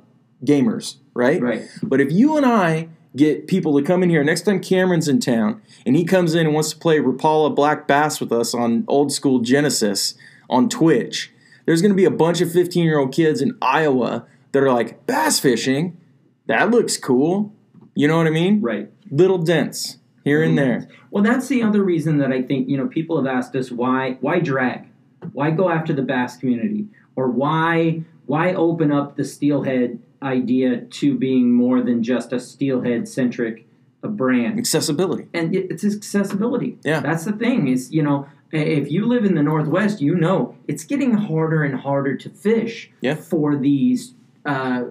gamers, 0.45 0.99
right? 1.15 1.43
Right. 1.43 1.63
But 1.83 2.01
if 2.01 2.13
you 2.13 2.37
and 2.37 2.47
I 2.47 2.91
get 3.17 3.49
people 3.49 3.77
to 3.77 3.85
come 3.85 4.05
in 4.05 4.09
here, 4.09 4.23
next 4.23 4.43
time 4.43 4.61
Cameron's 4.61 5.09
in 5.09 5.19
town 5.19 5.61
and 5.85 5.97
he 5.97 6.05
comes 6.05 6.37
in 6.37 6.47
and 6.47 6.55
wants 6.55 6.71
to 6.71 6.79
play 6.79 7.01
Rapala 7.01 7.53
Black 7.53 7.89
Bass 7.89 8.21
with 8.21 8.31
us 8.31 8.55
on 8.55 8.85
old 8.87 9.11
school 9.11 9.41
Genesis 9.41 10.15
on 10.49 10.69
Twitch, 10.69 11.33
there's 11.67 11.83
going 11.83 11.91
to 11.91 11.97
be 11.97 12.05
a 12.05 12.11
bunch 12.13 12.41
of 12.41 12.53
15 12.53 12.85
year 12.85 13.01
old 13.01 13.13
kids 13.13 13.41
in 13.41 13.59
Iowa 13.61 14.27
that 14.53 14.63
are 14.63 14.73
like, 14.73 15.07
bass 15.07 15.41
fishing? 15.41 15.99
That 16.47 16.71
looks 16.71 16.97
cool. 16.97 17.53
You 17.97 18.07
know 18.07 18.19
what 18.19 18.29
I 18.29 18.31
mean? 18.31 18.61
Right. 18.61 18.93
Little 19.11 19.39
dents 19.39 19.97
here 20.25 20.43
and 20.43 20.57
there. 20.59 20.89
Well, 21.11 21.23
that's 21.25 21.49
the 21.49 21.63
other 21.63 21.83
reason 21.83 22.19
that 22.19 22.33
I 22.33 22.43
think 22.43 22.69
you 22.69 22.77
know 22.77 22.87
people 22.87 23.17
have 23.17 23.27
asked 23.27 23.55
us 23.57 23.71
why 23.71 24.17
why 24.21 24.41
drag, 24.41 24.87
why 25.33 25.51
go 25.51 25.69
after 25.71 25.93
the 25.93 26.03
bass 26.03 26.37
community, 26.37 26.87
or 27.17 27.29
why 27.29 28.03
why 28.27 28.55
open 28.55 28.93
up 28.93 29.17
the 29.17 29.25
steelhead 29.25 29.99
idea 30.23 30.83
to 30.83 31.17
being 31.17 31.51
more 31.53 31.81
than 31.83 32.03
just 32.03 32.33
a 32.33 32.39
steelhead 32.41 33.09
centric 33.09 33.67
brand. 34.03 34.59
Accessibility. 34.59 35.27
and 35.35 35.55
it's 35.55 35.85
accessibility. 35.85 36.79
Yeah. 36.85 37.01
that's 37.01 37.25
the 37.25 37.33
thing. 37.33 37.69
Is 37.69 37.93
you 37.93 38.03
know, 38.03 38.27
if 38.53 38.91
you 38.91 39.07
live 39.07 39.25
in 39.25 39.35
the 39.35 39.43
Northwest, 39.43 40.01
you 40.01 40.15
know 40.15 40.57
it's 40.69 40.85
getting 40.85 41.13
harder 41.15 41.65
and 41.65 41.75
harder 41.75 42.17
to 42.17 42.31
fish 42.31 42.91
Yeah. 43.01 43.15
for 43.15 43.57
these, 43.57 44.15
uh, 44.47 44.85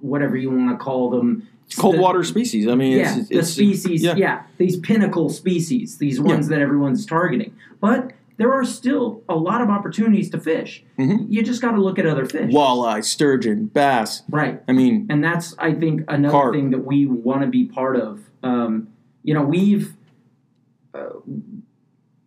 whatever 0.00 0.36
you 0.36 0.50
want 0.50 0.70
to 0.70 0.76
call 0.82 1.10
them, 1.10 1.48
Cold 1.78 1.96
the- 1.96 2.00
water 2.00 2.22
species. 2.24 2.68
I 2.68 2.74
mean, 2.74 2.98
Yeah, 2.98 3.18
it's, 3.18 3.28
the 3.28 3.38
it's, 3.38 3.48
species. 3.50 4.02
yeah. 4.02 4.14
Yeah. 4.16 4.42
these 4.58 4.76
pinnacle 4.78 5.28
species, 5.30 5.98
these 5.98 6.20
ones 6.20 6.48
that 6.48 6.60
everyone's 6.60 7.04
targeting. 7.06 7.52
But 7.80 8.12
there 8.36 8.52
are 8.52 8.64
still 8.64 9.22
a 9.28 9.34
lot 9.36 9.60
of 9.60 9.70
opportunities 9.70 10.28
to 10.30 10.40
fish. 10.40 10.84
Mhm. 10.98 11.26
You 11.28 11.42
just 11.42 11.62
got 11.62 11.72
to 11.72 11.80
look 11.80 11.98
at 11.98 12.06
other 12.06 12.24
fish. 12.26 12.52
walleye, 12.52 13.04
sturgeon, 13.04 13.66
bass. 13.66 14.22
right. 14.30 14.60
I 14.68 14.72
mean, 14.72 15.06
and 15.08 15.22
that's 15.22 15.54
I 15.58 15.72
think 15.72 16.02
another 16.08 16.32
Carp. 16.32 16.54
thing 16.54 16.70
that 16.70 16.84
we 16.84 17.06
want 17.06 17.42
to 17.42 17.46
be 17.48 17.64
part 17.64 17.96
of. 17.96 18.20
Um, 18.42 18.88
you 19.22 19.34
know, 19.34 19.42
we've 19.42 19.94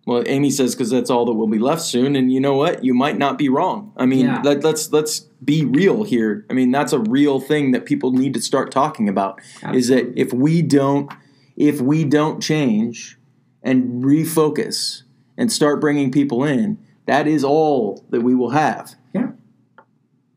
well, 0.07 0.23
Amy 0.25 0.49
says 0.49 0.73
because 0.73 0.89
that's 0.89 1.09
all 1.09 1.25
that 1.25 1.33
will 1.33 1.47
be 1.47 1.59
left 1.59 1.81
soon, 1.81 2.15
and 2.15 2.31
you 2.31 2.39
know 2.39 2.53
what? 2.55 2.81
You 2.83 2.93
might 2.93 3.17
not 3.17 3.37
be 3.37 3.49
wrong. 3.49 3.91
I 3.97 4.05
mean, 4.05 4.25
Yeah. 4.25 4.41
let, 4.41 4.63
let's 4.63 4.91
let's 4.93 5.19
be 5.43 5.65
real 5.65 6.03
here. 6.03 6.45
I 6.49 6.53
mean, 6.53 6.71
that's 6.71 6.93
a 6.93 6.99
real 6.99 7.41
thing 7.41 7.71
that 7.71 7.85
people 7.85 8.13
need 8.13 8.33
to 8.35 8.41
start 8.41 8.71
talking 8.71 9.09
about. 9.09 9.41
Is 9.73 9.89
that 9.89 10.13
if 10.15 10.31
we 10.31 10.61
don't 10.61 11.11
if 11.57 11.81
we 11.81 12.05
don't 12.05 12.41
change 12.41 13.17
and 13.61 14.01
refocus 14.01 15.03
and 15.37 15.51
start 15.51 15.81
bringing 15.81 16.09
people 16.09 16.41
in, 16.45 16.77
that 17.05 17.27
is 17.27 17.43
all 17.43 18.05
that 18.09 18.21
we 18.21 18.33
will 18.33 18.51
have. 18.51 18.95
Yeah. 19.13 19.31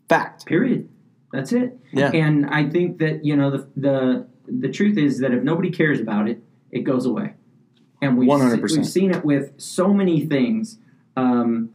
Fact. 0.08 0.46
period. 0.46 0.88
That's 1.32 1.52
it. 1.52 1.78
Yeah. 1.92 2.10
And 2.12 2.46
I 2.46 2.68
think 2.68 2.98
that 2.98 3.24
you 3.24 3.36
know 3.36 3.52
the 3.52 3.68
the 3.76 4.26
the 4.48 4.68
truth 4.68 4.98
is 4.98 5.20
that 5.20 5.32
if 5.32 5.44
nobody 5.44 5.70
cares 5.70 6.00
about 6.00 6.28
it, 6.28 6.42
it 6.72 6.80
goes 6.80 7.06
away. 7.06 7.34
And 8.02 8.16
we've, 8.16 8.28
100%. 8.28 8.62
we've 8.76 8.86
seen 8.86 9.10
it 9.10 9.24
with 9.24 9.52
so 9.58 9.92
many 9.92 10.24
things. 10.26 10.78
Um, 11.16 11.70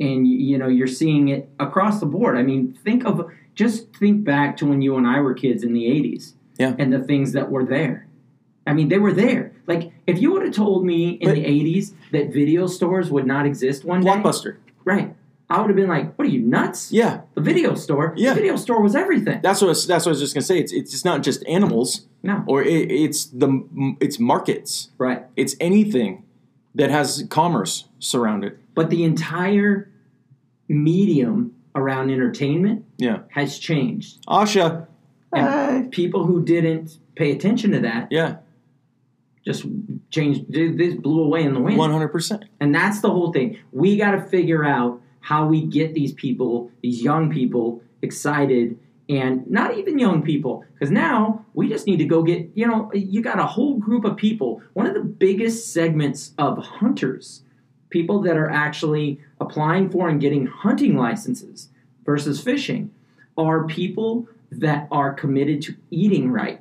and 0.00 0.26
you 0.28 0.56
know 0.58 0.68
you're 0.68 0.86
seeing 0.86 1.28
it 1.28 1.48
across 1.58 1.98
the 2.00 2.06
board. 2.06 2.36
I 2.38 2.42
mean, 2.42 2.72
think 2.84 3.04
of 3.04 3.28
just 3.56 3.94
think 3.96 4.24
back 4.24 4.56
to 4.58 4.66
when 4.66 4.80
you 4.80 4.96
and 4.96 5.06
I 5.06 5.18
were 5.20 5.34
kids 5.34 5.64
in 5.64 5.72
the 5.72 5.86
'80s, 5.86 6.34
Yeah. 6.58 6.76
and 6.78 6.92
the 6.92 7.00
things 7.00 7.32
that 7.32 7.50
were 7.50 7.64
there. 7.64 8.06
I 8.66 8.74
mean, 8.74 8.88
they 8.88 8.98
were 8.98 9.12
there. 9.12 9.52
Like 9.66 9.90
if 10.06 10.20
you 10.22 10.30
would 10.32 10.42
have 10.44 10.54
told 10.54 10.86
me 10.86 11.10
in 11.20 11.28
But- 11.28 11.34
the 11.34 11.44
'80s 11.44 11.94
that 12.12 12.32
video 12.32 12.68
stores 12.68 13.10
would 13.10 13.26
not 13.26 13.44
exist 13.44 13.84
one 13.84 14.00
day, 14.02 14.08
Blockbuster. 14.10 14.56
right? 14.84 15.14
I 15.50 15.60
would 15.60 15.68
have 15.68 15.76
been 15.76 15.88
like, 15.88 16.16
"What 16.16 16.28
are 16.28 16.30
you 16.30 16.42
nuts?" 16.42 16.92
Yeah. 16.92 17.22
The 17.34 17.40
video 17.40 17.74
store. 17.74 18.14
Yeah. 18.16 18.34
The 18.34 18.40
video 18.40 18.56
store 18.56 18.80
was 18.80 18.94
everything. 18.94 19.40
That's 19.42 19.60
what 19.60 19.66
I 19.66 19.70
was, 19.70 19.86
that's 19.86 20.06
what 20.06 20.10
I 20.10 20.12
was 20.12 20.20
just 20.20 20.34
gonna 20.34 20.44
say. 20.44 20.60
It's 20.60 20.72
it's 20.72 21.04
not 21.04 21.24
just 21.24 21.44
animals, 21.48 22.06
No. 22.22 22.42
or 22.46 22.62
it, 22.62 22.90
it's 22.90 23.26
the 23.26 23.96
it's 24.00 24.18
markets. 24.18 24.90
Right. 24.98 25.24
It's 25.36 25.54
anything 25.60 26.24
that 26.74 26.90
has 26.90 27.24
commerce 27.30 27.84
surrounded. 27.98 28.58
But 28.74 28.90
the 28.90 29.04
entire 29.04 29.90
medium 30.68 31.54
around 31.74 32.10
entertainment 32.10 32.84
Yeah. 32.98 33.20
has 33.30 33.58
changed. 33.58 34.24
Asha. 34.26 34.86
And 35.32 35.90
people 35.90 36.24
who 36.24 36.42
didn't 36.44 36.98
pay 37.14 37.30
attention 37.32 37.70
to 37.72 37.80
that 37.80 38.08
Yeah. 38.10 38.36
just 39.44 39.64
changed. 40.10 40.50
This 40.52 40.94
blew 40.94 41.22
away 41.22 41.42
in 41.44 41.54
the 41.54 41.60
wind. 41.60 41.78
One 41.78 41.90
hundred 41.90 42.08
percent. 42.08 42.44
And 42.60 42.74
that's 42.74 43.00
the 43.00 43.10
whole 43.10 43.32
thing. 43.32 43.58
We 43.72 43.96
got 43.96 44.12
to 44.12 44.20
figure 44.20 44.64
out 44.64 45.00
how 45.20 45.46
we 45.46 45.62
get 45.62 45.94
these 45.94 46.12
people, 46.12 46.70
these 46.82 47.02
young 47.02 47.30
people, 47.30 47.82
excited. 48.02 48.78
And 49.08 49.50
not 49.50 49.78
even 49.78 49.98
young 49.98 50.22
people, 50.22 50.64
because 50.74 50.90
now 50.90 51.44
we 51.54 51.68
just 51.68 51.86
need 51.86 51.96
to 51.96 52.04
go 52.04 52.22
get, 52.22 52.50
you 52.54 52.66
know, 52.66 52.90
you 52.92 53.22
got 53.22 53.38
a 53.38 53.46
whole 53.46 53.78
group 53.78 54.04
of 54.04 54.16
people. 54.16 54.60
One 54.74 54.86
of 54.86 54.92
the 54.92 55.00
biggest 55.00 55.72
segments 55.72 56.32
of 56.36 56.58
hunters, 56.58 57.42
people 57.88 58.20
that 58.22 58.36
are 58.36 58.50
actually 58.50 59.18
applying 59.40 59.88
for 59.88 60.08
and 60.10 60.20
getting 60.20 60.46
hunting 60.46 60.96
licenses 60.96 61.70
versus 62.04 62.42
fishing, 62.42 62.90
are 63.38 63.66
people 63.66 64.28
that 64.50 64.88
are 64.90 65.12
committed 65.14 65.62
to 65.62 65.74
eating 65.90 66.30
right. 66.30 66.60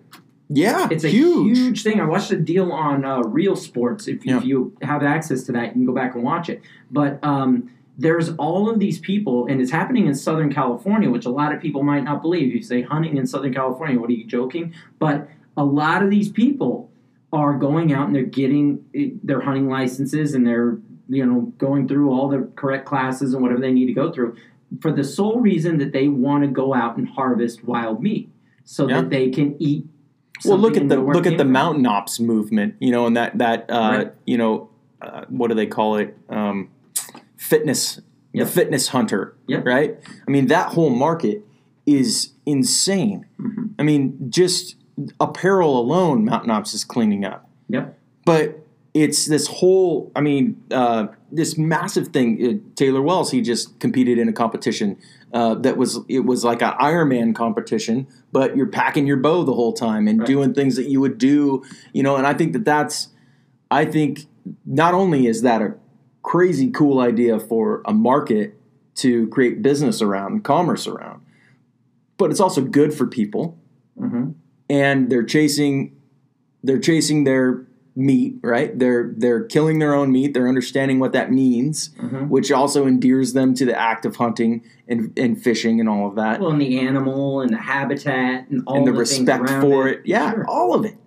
Yeah. 0.50 0.88
It's 0.90 1.04
a 1.04 1.10
huge. 1.10 1.58
huge, 1.58 1.84
thing. 1.84 2.00
I 2.00 2.06
watched 2.06 2.32
a 2.32 2.38
deal 2.38 2.72
on 2.72 3.04
uh, 3.04 3.20
Real 3.24 3.58
Sports. 3.58 4.08
If, 4.08 4.26
Yeah. 4.26 4.38
if 4.38 4.46
you 4.46 4.78
have 4.82 5.04
access 5.04 5.44
to 5.44 5.52
that, 5.54 5.68
you 5.68 5.72
can 5.74 5.86
go 5.86 5.94
back 5.94 6.16
and 6.16 6.24
watch 6.24 6.48
it. 6.50 6.62
But 6.90 7.20
um, 7.24 7.70
there's 7.98 8.30
all 8.36 8.70
of 8.70 8.80
these 8.80 9.00
people, 9.00 9.48
and 9.48 9.60
it's 9.60 9.72
happening 9.72 10.06
in 10.08 10.14
Southern 10.16 10.54
California, 10.54 11.10
which 11.10 11.26
a 11.26 11.30
lot 11.32 11.54
of 11.54 11.60
people 11.62 11.82
might 11.84 12.04
not 12.04 12.22
believe. 12.22 12.54
You 12.54 12.62
say 12.62 12.82
hunting 12.84 13.18
in 13.18 13.26
Southern 13.26 13.54
California, 13.54 14.00
what 14.00 14.10
are 14.10 14.14
you 14.14 14.26
joking? 14.26 14.74
But 15.00 15.28
a 15.56 15.66
lot 15.66 16.04
of 16.04 16.10
these 16.10 16.30
people 16.30 16.92
are 17.34 17.54
going 17.58 17.92
out 17.94 18.06
and 18.08 18.16
they're 18.16 18.24
getting 18.24 18.86
eh, 18.96 19.10
their 19.24 19.42
hunting 19.42 19.68
licenses 19.68 20.34
and 20.34 20.46
they're 20.48 20.78
you 21.10 21.26
know 21.26 21.42
going 21.58 21.88
through 21.88 22.12
all 22.12 22.28
the 22.30 22.50
correct 22.56 22.86
classes 22.86 23.34
and 23.34 23.42
whatever 23.42 23.60
they 23.62 23.72
need 23.72 23.86
to 23.88 23.94
go 23.94 24.12
through 24.12 24.36
for 24.82 24.92
the 24.92 25.04
sole 25.04 25.40
reason 25.40 25.78
that 25.78 25.92
they 25.94 26.08
want 26.08 26.44
to 26.44 26.48
go 26.50 26.74
out 26.74 26.96
and 26.98 27.08
harvest 27.10 27.64
wild 27.66 28.02
meat 28.04 28.30
so 28.66 28.88
Yeah. 28.88 29.02
that 29.02 29.10
they 29.10 29.30
can 29.30 29.56
eat 29.62 29.86
Well, 30.46 30.58
look 30.58 30.72
at 30.72 30.76
the 30.76 30.80
and 30.82 30.90
know 30.90 31.02
where 31.02 31.14
it 31.14 31.18
look 31.18 31.26
at 31.28 31.38
the 31.38 31.44
from. 31.44 31.52
mountain 31.52 31.86
ops 31.86 32.20
movement. 32.20 32.76
You 32.80 32.92
know, 32.92 33.06
and 33.08 33.18
that 33.18 33.38
that 33.40 33.66
uh, 33.70 33.74
Right. 33.98 34.12
you 34.26 34.38
know, 34.38 34.70
uh, 35.02 35.26
what 35.30 35.48
do 35.50 35.56
they 35.56 35.66
call 35.68 35.96
it? 35.98 36.16
Um, 36.30 36.70
fitness. 37.38 38.02
Yep. 38.34 38.46
The 38.48 38.52
fitness 38.52 38.88
hunter. 38.90 39.36
Yep. 39.48 39.66
Right. 39.66 39.98
I 40.28 40.32
mean, 40.32 40.48
that 40.48 40.74
whole 40.74 40.90
market 40.90 41.44
is 41.86 42.34
insane. 42.46 43.26
Mhm. 43.40 43.70
I 43.80 43.84
mean, 43.84 44.18
just 44.30 44.76
apparel 45.20 45.80
alone, 45.80 46.26
mountain 46.26 46.52
ops 46.52 46.74
is 46.74 46.84
cleaning 46.84 47.24
up. 47.24 47.50
Yep. 47.70 47.98
But 48.26 48.64
it's 48.94 49.26
this 49.26 49.48
whole. 49.48 50.12
I 50.16 50.22
mean, 50.22 50.62
uh, 50.72 51.08
this 51.32 51.58
massive 51.58 52.08
thing. 52.10 52.44
Uh, 52.44 52.70
Taylor 52.76 53.02
Wells, 53.02 53.32
he 53.32 53.42
just 53.42 53.80
competed 53.80 54.18
in 54.18 54.28
a 54.28 54.34
competition 54.34 54.98
uh, 55.34 55.56
that 55.56 55.78
was 55.78 56.00
it 56.10 56.22
was 56.26 56.44
like 56.44 56.62
an 56.62 56.74
Ironman 56.80 57.36
competition, 57.36 58.08
but 58.32 58.56
you're 58.58 58.66
packing 58.68 59.06
your 59.08 59.18
bow 59.18 59.44
the 59.44 59.54
whole 59.54 59.74
time 59.74 60.08
and 60.08 60.20
Right. 60.20 60.28
doing 60.28 60.54
things 60.54 60.76
that 60.78 60.90
you 60.90 61.00
would 61.02 61.18
do, 61.18 61.64
you 61.94 62.02
know. 62.04 62.16
And 62.16 62.26
I 62.26 62.34
think 62.34 62.54
that 62.54 62.66
that's, 62.66 63.10
I 63.70 63.86
think 63.86 64.26
not 64.66 64.94
only 64.94 65.28
is 65.28 65.42
that 65.44 65.62
a 65.62 65.76
crazy 66.32 66.70
cool 66.72 67.00
idea 67.00 67.40
for 67.40 67.82
a 67.86 67.94
market 67.94 68.54
to 68.96 69.28
create 69.28 69.62
business 69.62 70.02
around, 70.02 70.44
commerce 70.44 70.86
around, 70.88 71.22
but 72.18 72.32
it's 72.32 72.40
also 72.42 72.62
good 72.62 72.94
for 72.94 73.08
people. 73.08 73.58
Hmm 73.98 74.32
and 74.70 75.10
they're 75.10 75.24
chasing 75.24 75.96
they're 76.62 76.78
chasing 76.92 77.24
their 77.24 77.66
meat 77.96 78.36
right? 78.44 78.78
They're 78.78 79.14
they're 79.16 79.44
killing 79.46 79.80
their 79.80 79.94
own 79.96 80.12
meat. 80.12 80.34
They're 80.34 80.50
understanding 80.50 81.00
what 81.00 81.14
that 81.14 81.32
means 81.32 81.92
Mhm. 82.04 82.28
which 82.28 82.52
also 82.52 82.86
endears 82.86 83.32
them 83.32 83.54
to 83.54 83.64
the 83.66 83.80
act 83.80 84.06
of 84.06 84.18
hunting 84.18 84.62
and, 84.90 85.18
and 85.18 85.42
fishing 85.42 85.80
and 85.80 85.88
all 85.88 86.06
of 86.10 86.16
that. 86.16 86.42
Well, 86.42 86.52
and 86.52 86.60
the 86.62 86.80
animal 86.80 87.40
and 87.42 87.52
the 87.54 87.58
habitat 87.74 88.50
and 88.50 88.62
all 88.68 88.76
and 88.78 88.86
the, 88.88 88.92
the 88.92 89.00
respect 89.00 89.50
for 89.62 89.88
it, 89.88 90.02
yeah 90.04 90.32
Sure. 90.34 90.46
all 90.50 90.74
of 90.76 90.84
it 90.84 90.98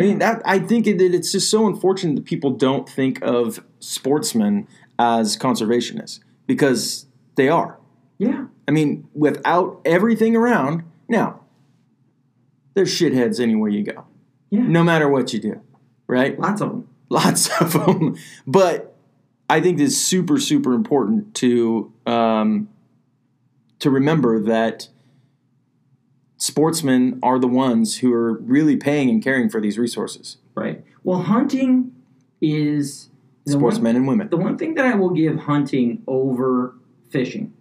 i 0.00 0.02
mean 0.04 0.18
that 0.18 0.40
i 0.44 0.58
think 0.58 0.86
that 0.86 1.00
it's 1.00 1.30
just 1.32 1.50
so 1.50 1.66
unfortunate 1.66 2.16
that 2.16 2.24
people 2.24 2.50
don't 2.50 2.88
think 2.88 3.18
of 3.22 3.62
sportsmen 3.78 4.66
as 4.98 5.36
conservationists 5.36 6.20
because 6.46 7.06
they 7.36 7.48
are 7.48 7.78
Yeah. 8.18 8.46
i 8.66 8.70
mean 8.70 9.08
without 9.14 9.80
everything 9.84 10.34
around 10.36 10.82
now 11.08 11.40
there's 12.74 12.90
shitheads 12.90 13.40
anywhere 13.40 13.70
you 13.70 13.82
go 13.84 14.04
Yeah. 14.50 14.62
no 14.62 14.82
matter 14.84 15.08
what 15.08 15.32
you 15.32 15.40
do, 15.40 15.60
right? 16.06 16.38
Lots 16.38 16.60
of 16.60 16.68
them. 16.70 16.88
Lots 17.08 17.48
of 17.60 17.72
them. 17.72 18.16
But 18.46 18.94
I 19.48 19.60
think 19.60 19.80
it's 19.80 19.96
super, 19.96 20.38
super 20.38 20.72
important 20.74 21.34
to 21.36 21.92
um, 22.06 22.68
to 23.80 23.90
remember 23.90 24.38
that 24.40 24.88
sportsmen 26.42 27.18
are 27.22 27.38
the 27.38 27.46
ones 27.48 27.98
who 27.98 28.12
are 28.12 28.34
really 28.40 28.76
paying 28.76 29.10
and 29.10 29.22
caring 29.22 29.48
for 29.48 29.60
these 29.60 29.78
resources. 29.78 30.38
Right. 30.54 30.82
Well, 31.04 31.22
hunting 31.22 31.92
is 32.40 33.08
the 33.44 33.56
one- 33.58 33.72
Sportsmen 33.72 33.96
and 33.96 34.06
women. 34.08 34.28
the 34.30 34.36
one 34.36 34.56
thing 34.58 34.74
that 34.74 34.86
I 34.86 34.94
will 34.94 35.10
give 35.10 35.36
hunting 35.40 36.02
over 36.06 36.74
fishing 37.10 37.52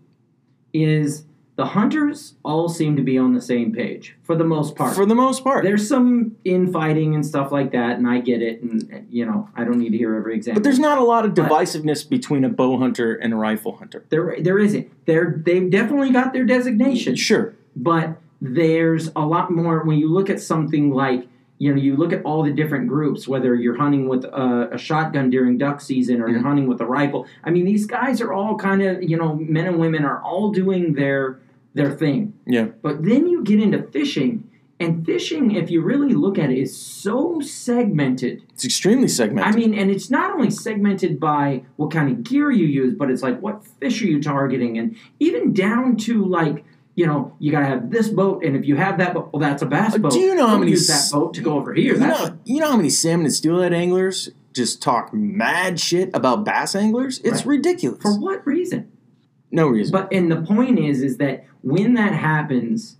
is 0.73 1.25
the 1.55 1.65
hunters 1.65 2.35
all 2.45 2.69
seem 2.69 2.95
to 2.95 3.01
be 3.01 3.17
on 3.17 3.33
the 3.33 3.41
same 3.41 3.73
page 3.73 4.15
for 4.23 4.35
the 4.35 4.45
most 4.45 4.75
part. 4.77 4.95
For 4.95 5.05
the 5.05 5.15
most 5.15 5.43
part. 5.43 5.63
there's 5.63 5.85
some 5.87 6.35
infighting 6.45 7.15
and 7.15 7.25
stuff 7.25 7.51
like 7.51 7.71
that, 7.73 7.97
and 7.97 8.07
I 8.07 8.21
get 8.21 8.41
it, 8.41 8.61
and 8.61 9.05
you 9.09 9.25
know 9.25 9.49
I 9.55 9.65
don't 9.65 9.77
need 9.79 9.89
to 9.89 9.97
hear 9.97 10.15
every 10.15 10.35
example. 10.35 10.61
But 10.61 10.63
there's 10.63 10.79
not 10.79 10.97
a 10.99 11.03
lot 11.03 11.25
of 11.25 11.35
But- 11.35 11.49
divisiveness 11.49 12.07
between 12.07 12.45
a 12.45 12.49
bow 12.49 12.77
hunter 12.77 13.15
and 13.15 13.33
a 13.33 13.35
rifle 13.35 13.75
hunter. 13.75 14.05
there 14.09 14.37
there 14.39 14.57
isn't. 14.59 14.89
They're 15.05 15.41
they've 15.45 15.69
definitely 15.69 16.11
got 16.11 16.31
their 16.33 16.45
designation. 16.45 17.15
Sure. 17.15 17.53
but 17.75 18.17
there's 18.41 19.11
a 19.15 19.21
lot 19.25 19.51
more 19.51 19.83
when 19.83 19.97
you 19.97 20.11
look 20.11 20.29
at 20.29 20.39
something 20.41 20.91
like 20.91 21.27
you 21.57 21.69
know 21.73 21.79
you 21.81 21.95
look 21.97 22.13
at 22.13 22.23
all 22.23 22.41
the 22.43 22.51
different 22.51 22.87
groups 22.87 23.27
whether 23.27 23.53
you're 23.53 23.77
hunting 23.77 24.07
with 24.07 24.23
a, 24.25 24.69
a 24.71 24.77
shotgun 24.77 25.29
during 25.29 25.57
duck 25.57 25.81
season 25.81 26.21
or 26.21 26.29
you're 26.29 26.41
hunting 26.41 26.67
with 26.67 26.79
a 26.79 26.85
rifle 26.85 27.25
i 27.43 27.49
mean 27.49 27.65
these 27.65 27.85
guys 27.85 28.21
are 28.21 28.31
all 28.31 28.55
kind 28.57 28.81
of 28.81 29.03
you 29.03 29.17
know 29.17 29.35
men 29.35 29.67
and 29.67 29.77
women 29.77 30.05
are 30.05 30.21
all 30.21 30.51
doing 30.51 30.93
their 30.93 31.39
their 31.73 31.91
thing 31.91 32.33
Yeah. 32.45 32.67
but 32.81 33.03
then 33.03 33.27
you 33.27 33.43
get 33.43 33.59
into 33.59 33.83
fishing 33.83 34.49
and 34.79 35.05
fishing 35.05 35.51
if 35.51 35.69
you 35.69 35.81
really 35.81 36.13
look 36.13 36.39
at 36.39 36.49
it 36.49 36.57
is 36.57 36.75
so 36.75 37.41
segmented 37.41 38.43
It's 38.53 38.63
extremely 38.63 39.09
segmented. 39.09 39.53
I 39.53 39.57
mean, 39.57 39.73
and 39.73 39.91
it's 39.91 40.09
not 40.09 40.31
only 40.31 40.49
segmented 40.49 41.19
by 41.19 41.63
what 41.75 41.91
kind 41.91 42.09
of 42.09 42.23
gear 42.23 42.49
you 42.49 42.65
use, 42.65 42.95
but 42.95 43.11
it's 43.11 43.21
like 43.21 43.41
what 43.41 43.65
fish 43.81 44.01
are 44.01 44.05
you 44.07 44.21
targeting, 44.21 44.77
and 44.77 44.95
even 45.19 45.51
down 45.51 45.97
to 46.07 46.23
like 46.23 46.63
you 46.99 47.07
know 47.07 47.33
you 47.39 47.49
got 47.51 47.61
to 47.61 47.65
have 47.65 47.89
this 47.89 48.09
boat, 48.09 48.43
and 48.43 48.55
if 48.57 48.65
you 48.65 48.75
have 48.75 48.97
that 48.97 49.13
boat, 49.13 49.29
well, 49.31 49.39
that's 49.39 49.61
a 49.61 49.65
bass 49.65 49.95
Uh, 49.95 49.99
boat. 49.99 50.11
do 50.11 50.19
you 50.19 50.35
know 50.35 50.47
how 50.47 50.57
many 50.57 50.71
use 50.71 50.87
that 50.87 51.09
boat 51.13 51.33
to 51.35 51.41
go 51.41 51.53
over 51.53 51.73
here? 51.73 51.93
You 51.93 51.99
know, 52.01 52.37
you 52.43 52.59
know 52.59 52.69
how 52.71 52.75
many 52.77 52.89
salmon 52.89 53.25
and 53.25 53.33
steelhead 53.33 53.73
anglers 53.73 54.29
just 54.53 54.81
talk 54.81 55.13
mad 55.13 55.79
shit 55.79 56.09
about 56.13 56.43
bass 56.43 56.75
anglers? 56.75 57.19
It's 57.23 57.37
Right. 57.45 57.55
ridiculous. 57.57 58.01
for 58.01 58.19
what 58.19 58.45
reason? 58.45 58.81
no 59.51 59.67
reason. 59.67 59.91
But 59.93 60.11
and 60.11 60.29
the 60.31 60.41
point 60.41 60.77
is, 60.77 61.01
is 61.01 61.17
that 61.17 61.45
when 61.63 61.93
that 61.95 62.13
happens, 62.13 62.97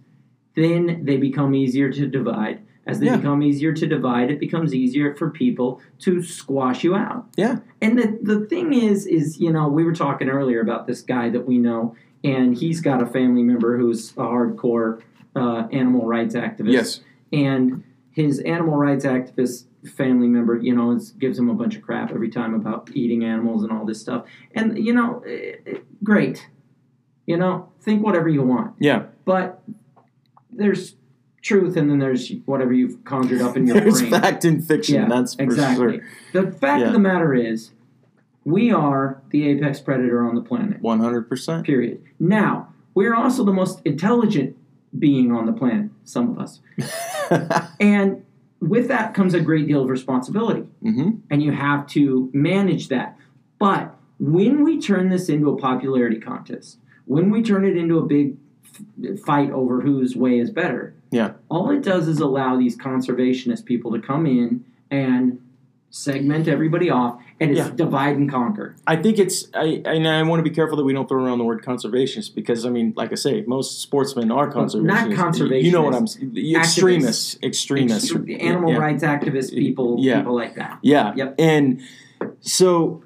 then 0.56 1.02
they 1.04 1.18
become 1.18 1.54
easier 1.54 1.92
to 1.92 2.08
divide. 2.08 2.60
As 2.88 3.00
they 3.00 3.06
Yeah. 3.06 3.18
become 3.18 3.44
easier 3.44 3.72
to 3.74 3.86
divide, 3.86 4.32
it 4.32 4.40
becomes 4.40 4.74
easier 4.74 5.14
for 5.14 5.30
people 5.30 5.80
to 6.00 6.24
squash 6.24 6.84
you 6.84 6.96
out. 6.96 7.28
yeah. 7.38 7.58
And 7.82 8.00
the 8.00 8.18
the 8.32 8.40
thing 8.48 8.74
is, 8.74 9.06
is 9.06 9.40
you 9.40 9.52
know, 9.52 9.68
we 9.68 9.84
were 9.84 9.94
talking 9.94 10.28
earlier 10.30 10.62
about 10.62 10.88
this 10.88 11.02
guy 11.02 11.30
that 11.30 11.46
we 11.46 11.58
know, 11.60 11.94
and 12.24 12.58
he's 12.58 12.82
got 12.82 13.02
a 13.02 13.06
family 13.06 13.44
member 13.44 13.78
who's 13.78 14.12
a 14.12 14.16
hardcore 14.24 15.02
uh, 15.36 15.68
animal 15.72 16.06
rights 16.06 16.36
activist. 16.36 16.72
Yes. 16.72 17.02
And 17.32 17.84
his 18.12 18.40
animal 18.40 18.76
rights 18.76 19.06
activist 19.06 19.66
family 19.96 20.28
member, 20.28 20.58
you 20.58 20.76
know, 20.76 20.92
is, 20.92 21.12
gives 21.12 21.40
him 21.40 21.50
a 21.50 21.54
bunch 21.54 21.76
of 21.76 21.82
crap 21.82 22.12
every 22.12 22.30
time 22.30 22.54
about 22.54 22.90
eating 22.94 23.24
animals 23.24 23.64
and 23.64 23.72
all 23.72 23.86
this 23.86 24.02
stuff. 24.02 24.26
And 24.54 24.78
you 24.84 24.94
know, 24.94 25.24
eh, 25.26 25.54
eh, 25.66 25.78
great. 26.04 26.50
You 27.26 27.38
know, 27.38 27.70
think 27.82 28.04
whatever 28.04 28.28
you 28.28 28.42
want, 28.42 28.74
Yeah. 28.80 29.04
but 29.24 29.62
there's 30.52 30.96
truth, 31.42 31.78
and 31.78 31.90
then 31.90 32.00
there's 32.00 32.30
whatever 32.46 32.74
you've 32.74 33.04
conjured 33.06 33.42
up 33.42 33.56
in 33.56 33.66
your 33.68 33.80
There's 33.80 34.02
brain. 34.02 34.12
fact 34.12 34.44
and 34.46 34.66
fiction. 34.66 34.96
Yeah, 34.96 35.08
that's 35.08 35.36
for 35.36 35.44
exactly. 35.44 36.00
sure. 36.00 36.44
The 36.44 36.52
fact 36.52 36.82
Yeah. 36.82 36.88
of 36.88 36.94
the 36.94 37.00
matter 37.00 37.34
is, 37.34 37.72
we 38.50 38.72
are 38.72 39.22
the 39.30 39.48
apex 39.50 39.80
predator 39.80 40.28
on 40.28 40.36
the 40.36 40.42
planet. 40.42 40.82
One 40.82 41.00
hundred 41.00 41.30
percent. 41.30 41.66
Period. 41.66 42.02
Now, 42.20 42.74
we're 42.94 43.16
also 43.16 43.44
the 43.44 43.54
most 43.54 43.82
intelligent 43.86 44.56
being 44.98 45.32
on 45.32 45.46
the 45.46 45.54
planet, 45.54 45.92
some 46.04 46.30
of 46.32 46.40
us. 46.40 46.60
And 47.80 48.24
with 48.60 48.88
that 48.88 49.14
comes 49.14 49.34
a 49.34 49.40
great 49.40 49.68
deal 49.68 49.84
of 49.84 49.90
responsibility, 49.90 50.62
hmm 50.82 51.12
and 51.30 51.42
you 51.44 51.52
have 51.52 51.88
to 51.88 52.30
manage 52.34 52.88
that. 52.90 53.16
But 53.60 53.96
when 54.20 54.64
we 54.64 54.82
turn 54.82 55.10
this 55.10 55.30
into 55.30 55.50
a 55.50 55.58
popularity 55.58 56.20
contest, 56.20 56.78
when 57.06 57.30
we 57.30 57.42
turn 57.42 57.64
it 57.66 57.78
into 57.78 57.98
a 58.00 58.06
big 58.06 58.36
f- 59.04 59.20
fight 59.20 59.52
over 59.52 59.82
whose 59.82 60.16
way 60.16 60.40
is 60.40 60.50
better, 60.50 60.94
Yeah. 61.12 61.34
all 61.50 61.70
it 61.72 61.84
does 61.84 62.08
is 62.08 62.20
allow 62.20 62.58
these 62.58 62.76
conservationist 62.78 63.64
people 63.66 63.92
to 63.94 64.00
come 64.00 64.26
in 64.26 64.66
and 64.92 65.40
segment 65.92 66.48
everybody 66.48 66.90
off, 66.90 67.20
and 67.40 67.52
it's 67.52 67.60
Yeah. 67.60 67.72
divide 67.76 68.16
and 68.18 68.30
conquer. 68.30 68.76
I 68.86 68.96
think 68.96 69.18
it's. 69.18 69.48
I 69.56 69.82
and 69.86 70.08
I 70.08 70.22
want 70.24 70.40
to 70.40 70.44
be 70.44 70.54
careful 70.54 70.78
that 70.78 70.84
we 70.84 70.94
don't 70.94 71.10
throw 71.10 71.24
around 71.24 71.40
the 71.40 71.44
word 71.44 71.64
conservationist 71.64 72.36
because 72.36 72.66
I 72.66 72.70
mean, 72.70 72.94
like 72.96 73.12
I 73.12 73.16
say, 73.16 73.44
most 73.48 73.82
sportsmen 73.82 74.32
are 74.32 74.52
conservationists. 74.52 74.84
not 74.84 75.10
conservationists. 75.10 75.64
You 75.64 75.72
know 75.72 75.82
what 75.84 75.96
I'm. 75.96 76.06
conservationists. 76.06 76.34
the 76.34 76.56
Extremists. 76.56 77.38
Extremists. 77.44 78.14
Ext- 78.14 78.42
animal 78.44 78.72
yeah. 78.72 78.78
rights 78.78 79.04
activists, 79.04 79.52
people, 79.52 79.98
Yeah. 80.00 80.20
people 80.20 80.36
like 80.36 80.56
that. 80.56 80.80
Yeah. 80.84 81.14
Yep. 81.16 81.36
And 81.40 81.82
so 82.42 83.04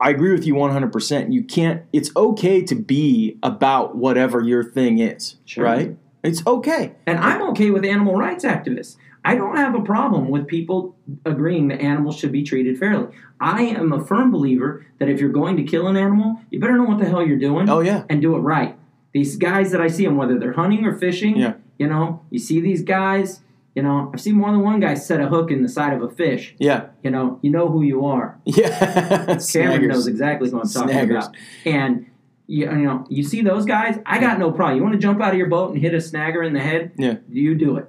I 0.00 0.10
agree 0.10 0.32
with 0.32 0.46
you 0.46 0.54
100%. 0.54 1.32
You 1.32 1.42
can't, 1.42 1.82
it's 1.92 2.10
okay 2.16 2.62
to 2.62 2.74
be 2.74 3.38
about 3.42 3.96
whatever 3.96 4.42
your 4.42 4.62
thing 4.62 4.98
is, 4.98 5.36
Sure. 5.46 5.64
right? 5.64 5.96
It's 6.22 6.46
okay. 6.46 6.92
And 7.06 7.18
I'm 7.18 7.40
okay 7.50 7.70
with 7.70 7.84
animal 7.84 8.14
rights 8.14 8.44
activists. 8.44 8.96
I 9.26 9.34
don't 9.34 9.56
have 9.56 9.74
a 9.74 9.82
problem 9.82 10.28
with 10.28 10.46
people 10.46 10.96
agreeing 11.24 11.68
that 11.68 11.80
animals 11.80 12.16
should 12.16 12.32
be 12.32 12.42
treated 12.44 12.78
fairly. 12.78 13.08
I 13.40 13.62
am 13.62 13.92
a 13.92 14.02
firm 14.04 14.30
believer 14.30 14.86
that 14.98 15.08
if 15.08 15.20
you're 15.20 15.30
going 15.30 15.56
to 15.56 15.64
kill 15.64 15.88
an 15.88 15.96
animal, 15.96 16.40
you 16.50 16.60
better 16.60 16.76
know 16.76 16.84
what 16.84 16.98
the 16.98 17.06
hell 17.06 17.26
you're 17.26 17.36
doing 17.38 17.68
Oh, 17.68 17.80
yeah. 17.80 18.04
and 18.08 18.22
do 18.22 18.36
it 18.36 18.40
right. 18.40 18.76
These 19.12 19.36
guys 19.36 19.72
that 19.72 19.80
I 19.80 19.88
see 19.88 20.04
them, 20.04 20.16
whether 20.16 20.38
they're 20.38 20.52
hunting 20.52 20.84
or 20.84 20.96
fishing, 20.96 21.36
Yeah. 21.36 21.54
you 21.78 21.86
know, 21.88 22.22
you 22.30 22.38
see 22.38 22.60
these 22.60 22.82
guys, 22.82 23.40
you 23.74 23.82
know, 23.82 24.10
I've 24.14 24.20
seen 24.20 24.34
more 24.36 24.50
than 24.52 24.60
one 24.62 24.78
guy 24.80 24.94
set 24.94 25.20
a 25.20 25.26
hook 25.28 25.50
in 25.50 25.62
the 25.62 25.68
side 25.68 25.92
of 25.92 26.02
a 26.02 26.08
fish. 26.08 26.54
Yeah. 26.58 26.86
You 27.02 27.10
know, 27.10 27.38
you 27.42 27.50
know 27.50 27.68
who 27.68 27.82
you 27.82 28.06
are. 28.06 28.38
Yeah. 28.44 29.38
Cameron 29.52 29.88
knows 29.88 30.06
exactly 30.06 30.50
who 30.50 30.60
I'm 30.60 30.68
talking 30.68 30.94
Snaggers. 30.94 31.10
about. 31.26 31.36
And 31.66 32.06
you, 32.46 32.70
you 32.70 32.84
know, 32.84 33.04
you 33.10 33.22
see 33.24 33.42
those 33.42 33.64
guys. 33.66 33.98
I 34.06 34.20
got 34.20 34.38
no 34.38 34.52
problem. 34.52 34.76
You 34.76 34.82
want 34.84 34.94
to 34.94 35.00
jump 35.00 35.20
out 35.20 35.32
of 35.32 35.38
your 35.38 35.48
boat 35.48 35.72
and 35.72 35.82
hit 35.82 35.92
a 35.94 35.98
snagger 35.98 36.46
in 36.46 36.52
the 36.52 36.60
head? 36.60 36.92
Yeah. 36.96 37.16
you 37.28 37.54
do 37.56 37.76
it. 37.76 37.86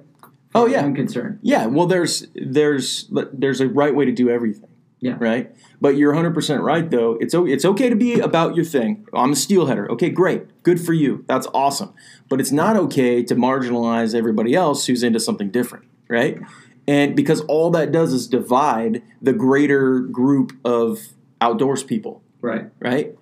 Oh, 0.54 0.66
yeah. 0.66 0.82
I'm 0.82 0.94
concerned. 0.94 1.40
Yeah, 1.42 1.66
well, 1.66 1.86
there's 1.86 2.26
there's 2.34 3.10
there's 3.32 3.60
a 3.60 3.68
right 3.68 3.94
way 3.94 4.04
to 4.04 4.12
do 4.12 4.30
everything. 4.30 4.70
Yeah. 5.00 5.16
Right. 5.18 5.54
But 5.80 5.96
you're 5.96 6.10
100 6.12 6.34
percent 6.34 6.62
right 6.62 6.90
though. 6.90 7.16
It's 7.20 7.32
it's 7.34 7.64
okay 7.64 7.88
to 7.88 7.94
be 7.94 8.18
about 8.18 8.56
your 8.56 8.64
thing. 8.64 9.06
I'm 9.14 9.32
a 9.32 9.36
steelheader. 9.36 9.88
Okay, 9.90 10.10
great, 10.10 10.62
good 10.64 10.80
for 10.80 10.92
you. 10.92 11.24
That's 11.28 11.46
awesome. 11.54 11.94
But 12.28 12.40
it's 12.40 12.50
not 12.50 12.76
okay 12.76 13.22
to 13.22 13.36
marginalize 13.36 14.14
everybody 14.14 14.54
else 14.54 14.86
who's 14.86 15.02
into 15.02 15.20
something 15.20 15.50
different. 15.50 15.84
Right. 16.08 16.40
And 16.88 17.14
because 17.14 17.42
all 17.42 17.70
that 17.72 17.92
does 17.92 18.12
is 18.12 18.26
divide 18.26 19.02
the 19.22 19.32
greater 19.32 20.00
group 20.00 20.52
of 20.64 20.98
outdoors 21.40 21.84
people. 21.84 22.22
Right. 22.40 22.70
Right. 22.80 23.16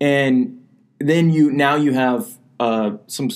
And 0.00 0.66
then 0.98 1.30
you 1.30 1.50
now 1.50 1.76
you 1.76 1.92
have 1.94 2.36
uh, 2.60 2.96
some 3.06 3.30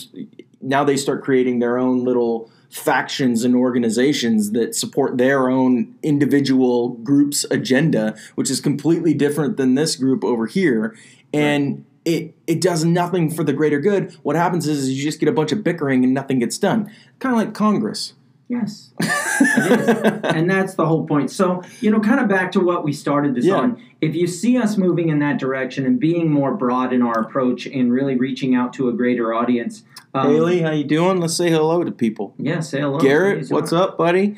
now 0.61 0.85
they 0.85 0.97
start 0.97 1.23
creating 1.23 1.59
their 1.59 1.79
own 1.79 2.05
little 2.05 2.51
factions 2.71 3.45
and 3.45 3.55
organizations 3.55 4.53
that 4.53 4.75
support 4.75 5.19
their 5.19 5.49
own 5.49 5.95
individual 6.03 6.90
group's 6.90 7.45
agenda, 7.51 8.16
which 8.35 8.51
is 8.51 8.61
completely 8.61 9.14
different 9.14 9.57
than 9.57 9.75
this 9.75 9.97
group 9.97 10.25
over 10.25 10.47
here. 10.47 10.97
And 11.33 11.85
it 12.05 12.35
it 12.47 12.61
does 12.61 12.85
nothing 12.85 13.31
for 13.31 13.45
the 13.45 13.53
greater 13.53 13.81
good. 13.81 14.12
What 14.23 14.37
happens 14.37 14.66
is, 14.66 14.85
is 14.85 14.90
you 14.90 15.03
just 15.03 15.21
get 15.21 15.29
a 15.29 15.33
bunch 15.33 15.53
of 15.53 15.64
bickering 15.64 16.05
and 16.05 16.14
nothing 16.14 16.38
gets 16.38 16.59
done. 16.59 16.90
Kind 17.19 17.35
of 17.35 17.38
like 17.38 17.55
Congress. 17.55 18.14
Yes. 18.49 18.92
And 19.40 20.49
that's 20.51 20.75
the 20.75 20.87
whole 20.87 21.07
point. 21.07 21.31
So, 21.31 21.62
you 21.81 21.90
know, 21.90 22.01
kind 22.01 22.20
of 22.20 22.29
back 22.29 22.53
to 22.53 22.61
what 22.61 22.85
we 22.85 22.92
started 22.92 23.35
this 23.35 23.44
Yeah. 23.44 23.57
on. 23.57 23.79
If 24.01 24.14
you 24.14 24.27
see 24.27 24.57
us 24.59 24.77
moving 24.77 25.09
in 25.09 25.18
that 25.20 25.38
direction 25.38 25.87
and 25.87 25.99
being 25.99 26.31
more 26.31 26.55
broad 26.55 26.92
in 26.92 27.03
our 27.03 27.20
approach 27.20 27.66
and 27.66 27.92
really 27.92 28.16
reaching 28.16 28.55
out 28.55 28.72
to 28.75 28.88
a 28.88 28.92
greater 28.92 29.33
audience, 29.35 29.85
um, 30.14 30.31
Haley, 30.31 30.61
how 30.62 30.70
you 30.72 30.85
doing? 30.85 31.20
Let's 31.20 31.35
say 31.37 31.51
hello 31.51 31.85
to 31.85 31.90
people. 31.92 32.35
yeah, 32.38 32.61
say 32.61 32.81
hello. 32.81 32.99
Garrett, 32.99 33.49
what's 33.51 33.72
up, 33.72 33.99
buddy? 33.99 34.37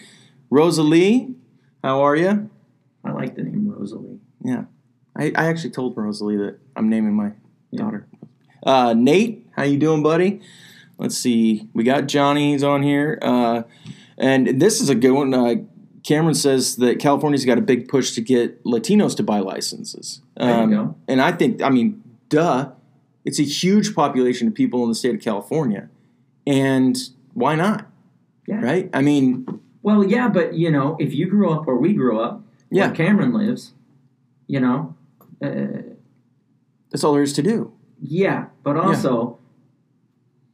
Rosalie, 0.50 1.34
how 1.84 2.00
are 2.00 2.16
you? 2.16 2.50
I 3.04 3.12
like 3.12 3.34
the 3.36 3.42
name 3.42 3.68
Rosalie. 3.70 4.18
Yeah, 4.44 4.64
I, 5.16 5.26
I 5.36 5.46
actually 5.46 5.70
told 5.70 5.96
Rosalie 5.96 6.36
that 6.38 6.58
I'm 6.76 6.88
naming 6.88 7.14
my 7.14 7.32
Yeah. 7.70 7.82
daughter. 7.82 8.06
Uh, 8.64 8.94
Nate, 8.96 9.46
how 9.52 9.62
you 9.62 9.78
doing, 9.78 10.02
buddy? 10.02 10.40
Let's 10.98 11.16
see. 11.16 11.68
We 11.74 11.84
got 11.84 12.06
Johnny's 12.08 12.64
on 12.64 12.82
here, 12.82 13.18
uh, 13.22 13.62
and 14.18 14.60
this 14.60 14.80
is 14.80 14.88
a 14.88 14.94
good 14.94 15.12
one. 15.12 15.32
Uh, 15.32 15.54
Cameron 16.04 16.34
says 16.34 16.76
that 16.76 16.98
California's 17.00 17.44
got 17.44 17.58
a 17.58 17.60
big 17.62 17.88
push 17.88 18.12
to 18.12 18.20
get 18.20 18.62
Latinos 18.64 19.16
to 19.16 19.22
buy 19.22 19.40
licenses. 19.40 20.22
There 20.36 20.48
you 20.48 20.54
Um, 20.62 20.70
go. 20.70 20.94
And 21.06 21.20
I 21.20 21.32
think, 21.32 21.60
I 21.62 21.68
mean, 21.70 22.02
duh, 22.28 22.70
it's 23.24 23.38
a 23.38 23.42
huge 23.42 23.94
population 23.94 24.48
of 24.48 24.54
people 24.54 24.82
in 24.84 24.88
the 24.88 24.94
state 24.94 25.14
of 25.14 25.20
California, 25.20 25.88
and 26.46 26.96
why 27.34 27.54
not? 27.56 27.86
Yeah. 28.46 28.60
Right? 28.62 28.88
I 28.94 29.02
mean, 29.02 29.46
Well, 29.82 30.04
yeah, 30.04 30.28
but 30.28 30.54
you 30.54 30.70
know, 30.70 30.96
if 30.98 31.12
you 31.14 31.26
grew 31.28 31.50
up 31.50 31.66
where 31.66 31.76
we 31.76 31.92
grew 31.92 32.20
up, 32.20 32.42
Yeah. 32.70 32.86
where 32.86 32.94
Cameron 32.96 33.32
lives, 33.32 33.72
you 34.46 34.60
know, 34.60 34.94
uh, 35.42 35.82
that's 36.90 37.04
all 37.04 37.12
there 37.12 37.22
is 37.22 37.32
to 37.34 37.42
do. 37.42 37.72
yeah, 38.00 38.46
but 38.62 38.76
also, 38.76 39.37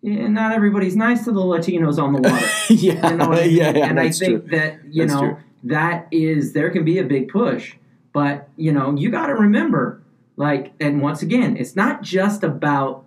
Eh, 0.05 0.29
not 0.29 0.53
everybody's 0.53 0.97
nice 0.97 1.25
to 1.25 1.33
the 1.33 1.41
Latinos 1.41 1.99
on 2.03 2.13
the 2.13 2.21
water. 2.29 2.47
yeah, 2.71 3.11
You 3.11 3.17
know 3.17 3.33
I 3.33 3.47
mean? 3.47 3.57
yeah, 3.57 3.73
yeah, 3.77 3.87
and 3.89 3.99
I 4.01 4.11
think 4.11 4.49
true. 4.49 4.59
that 4.59 4.85
you 4.91 5.03
That's 5.07 5.15
know 5.15 5.21
true. 5.29 5.37
that 5.65 6.09
is 6.11 6.53
there 6.53 6.71
can 6.71 6.85
be 6.85 6.99
a 6.99 7.05
big 7.05 7.29
push, 7.29 7.75
but 8.13 8.49
you 8.57 8.73
know 8.73 8.95
you 8.97 9.11
got 9.11 9.27
to 9.29 9.35
remember, 9.35 10.03
like, 10.37 10.73
and 10.81 11.01
once 11.01 11.23
again, 11.23 11.57
it's 11.57 11.75
not 11.75 12.03
just 12.03 12.43
about 12.45 13.05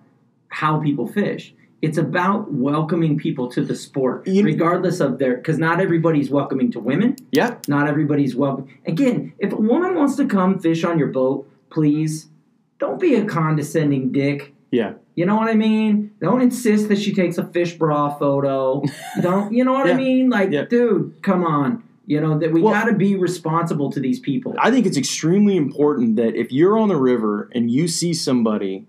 how 0.50 0.80
people 0.80 1.08
fish. 1.08 1.54
It's 1.84 2.00
about 2.00 2.52
welcoming 2.52 3.20
people 3.20 3.48
to 3.52 3.64
the 3.64 3.76
sport, 3.76 4.26
You- 4.26 4.44
regardless 4.44 5.00
of 5.00 5.20
their. 5.20 5.36
Because 5.36 5.60
not 5.60 5.80
everybody's 5.80 6.32
welcoming 6.32 6.72
to 6.72 6.80
women. 6.80 7.16
Yeah, 7.32 7.58
Not 7.68 7.88
everybody's 7.88 8.36
welcome. 8.36 8.68
Again, 8.88 9.34
if 9.38 9.54
a 9.54 9.58
woman 9.58 9.94
wants 9.94 10.16
to 10.16 10.26
come 10.26 10.58
fish 10.58 10.84
on 10.84 10.98
your 10.98 11.10
boat, 11.10 11.48
please 11.70 12.30
don't 12.80 13.00
be 13.00 13.14
a 13.14 13.26
condescending 13.26 14.12
dick. 14.12 14.56
Yeah, 14.72 14.94
You 15.16 15.26
know 15.26 15.36
what 15.36 15.50
I 15.50 15.54
mean? 15.56 16.12
Don't 16.22 16.42
insist 16.42 16.90
that 16.90 16.98
she 16.98 17.14
takes 17.14 17.38
a 17.38 17.46
fish 17.46 17.78
bra 17.78 18.10
photo. 18.18 18.84
Don't 19.22 19.54
you 19.54 19.64
know 19.64 19.74
what 19.74 19.88
Yeah. 19.88 19.94
I 19.94 19.98
mean? 19.98 20.30
Like, 20.30 20.52
Yeah. 20.52 20.66
dude, 20.66 21.14
come 21.22 21.44
on. 21.46 21.84
You 22.06 22.22
know 22.22 22.38
that 22.40 22.52
we 22.54 22.62
Well- 22.62 22.74
got 22.74 22.86
to 22.86 22.94
be 22.94 23.16
responsible 23.16 23.92
to 23.92 24.00
these 24.00 24.20
people. 24.20 24.56
I 24.60 24.72
think 24.72 24.86
it's 24.86 24.98
extremely 24.98 25.58
important 25.58 26.16
that 26.18 26.36
if 26.36 26.52
you're 26.52 26.78
on 26.78 26.88
the 26.90 26.96
river 26.98 27.50
and 27.54 27.70
you 27.72 27.88
see 27.88 28.14
somebody 28.14 28.86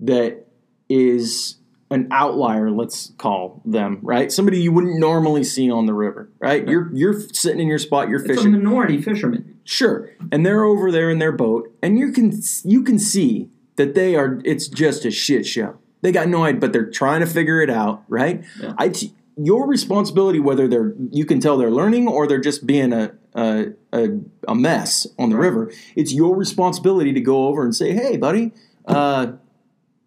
that 0.00 0.46
is 0.88 1.56
an 1.90 2.08
outlier, 2.10 2.70
let's 2.70 3.12
call 3.18 3.62
them, 3.64 3.98
right? 4.02 4.32
Somebody 4.32 4.60
you 4.60 4.72
wouldn't 4.72 4.98
normally 4.98 5.44
see 5.44 5.70
on 5.70 5.86
the 5.86 5.94
river, 5.94 6.28
right? 6.40 6.66
You're 6.68 6.90
you're 6.92 7.20
sitting 7.32 7.60
in 7.60 7.68
your 7.68 7.78
spot, 7.78 8.08
you're 8.08 8.20
it's 8.20 8.30
a 8.30 8.34
fishing. 8.34 8.52
minority 8.52 9.00
fisherman. 9.00 9.58
Sure. 9.62 10.10
And 10.32 10.44
they're 10.44 10.64
over 10.64 10.90
there 10.90 11.10
in 11.10 11.18
their 11.20 11.32
boat 11.32 11.72
and 11.82 11.98
you 11.98 12.10
can 12.10 12.32
you 12.64 12.82
can 12.82 12.98
see 12.98 13.48
that 13.76 13.94
they 13.94 14.16
are 14.16 14.40
it's 14.44 14.68
just 14.68 15.04
a 15.04 15.10
shit 15.10 15.46
show. 15.46 15.78
They 16.02 16.12
got 16.12 16.28
no 16.28 16.44
idea, 16.44 16.60
but 16.60 16.72
they're 16.72 16.90
trying 16.90 17.20
to 17.20 17.26
figure 17.26 17.60
it 17.60 17.70
out, 17.70 18.02
right? 18.08 18.44
Yeah. 18.60 18.74
I 18.78 18.88
t- 18.90 19.12
your 19.38 19.66
responsibility 19.66 20.40
whether 20.40 20.66
they're 20.68 20.94
you 21.10 21.24
can 21.26 21.40
tell 21.40 21.56
they're 21.58 21.70
learning 21.70 22.08
or 22.08 22.26
they're 22.26 22.40
just 22.40 22.66
being 22.66 22.92
a 22.92 23.12
a, 23.34 23.72
a, 23.92 24.08
a 24.48 24.54
mess 24.54 25.06
on 25.18 25.28
the 25.30 25.36
Right. 25.36 25.42
river. 25.44 25.70
It's 25.94 26.12
your 26.12 26.34
responsibility 26.36 27.12
to 27.12 27.20
go 27.20 27.48
over 27.48 27.62
and 27.64 27.74
say, 27.76 27.92
"Hey, 27.92 28.16
buddy, 28.16 28.52
uh, 28.86 29.32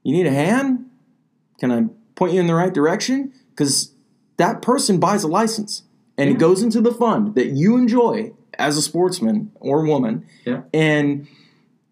you 0.04 0.14
need 0.14 0.26
a 0.26 0.32
hand? 0.32 0.86
Can 1.60 1.72
I 1.72 1.86
point 2.16 2.34
you 2.34 2.40
in 2.40 2.48
the 2.48 2.56
right 2.56 2.74
direction?" 2.74 3.32
Cuz 3.56 3.92
that 4.38 4.62
person 4.64 5.00
buys 5.00 5.24
a 5.24 5.28
license 5.28 5.84
and 6.18 6.30
Yeah. 6.30 6.36
it 6.36 6.40
goes 6.40 6.64
into 6.64 6.82
the 6.82 6.92
fund 6.94 7.36
that 7.36 7.48
you 7.50 7.76
enjoy 7.78 8.32
as 8.58 8.78
a 8.78 8.82
sportsman 8.82 9.52
or 9.60 9.86
woman. 9.86 10.24
Yeah. 10.46 10.62
And 10.74 11.28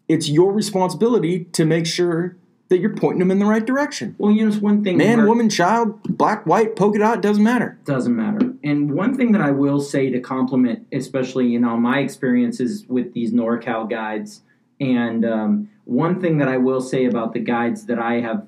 it's 0.08 0.30
your 0.30 0.52
responsibility 0.54 1.46
to 1.54 1.66
make 1.66 1.86
sure 1.86 2.38
that 2.70 2.80
you're 2.80 2.96
pointing 2.96 3.20
them 3.20 3.32
in 3.32 3.40
the 3.40 3.46
right 3.46 3.66
direction. 3.66 4.14
Well, 4.18 4.32
you 4.32 4.42
know, 4.44 4.50
it's 4.52 4.58
one 4.62 4.84
thing. 4.84 4.98
Man, 4.98 5.20
where- 5.20 5.28
woman, 5.28 5.50
child, 5.50 6.02
black, 6.04 6.46
white, 6.46 6.76
polka 6.76 7.00
dot, 7.00 7.22
doesn't 7.22 7.44
matter. 7.44 7.78
doesn't 7.86 8.16
matter. 8.16 8.54
And 8.64 8.92
one 8.92 9.16
thing 9.16 9.32
that 9.32 9.42
I 9.42 9.52
will 9.52 9.80
say 9.80 10.10
to 10.10 10.20
compliment, 10.20 10.86
especially 10.92 11.48
you 11.48 11.60
know 11.60 11.78
my 11.78 12.00
experiences 12.00 12.86
with 12.90 13.14
these 13.14 13.32
NorCal 13.32 13.90
guides, 13.90 14.42
and 14.82 15.24
um, 15.24 15.70
one 15.86 16.20
thing 16.20 16.40
that 16.40 16.50
I 16.50 16.58
will 16.58 16.82
say 16.82 17.06
about 17.06 17.32
the 17.34 17.40
guides 17.40 17.86
that 17.86 18.00
I 18.00 18.16
have 18.20 18.46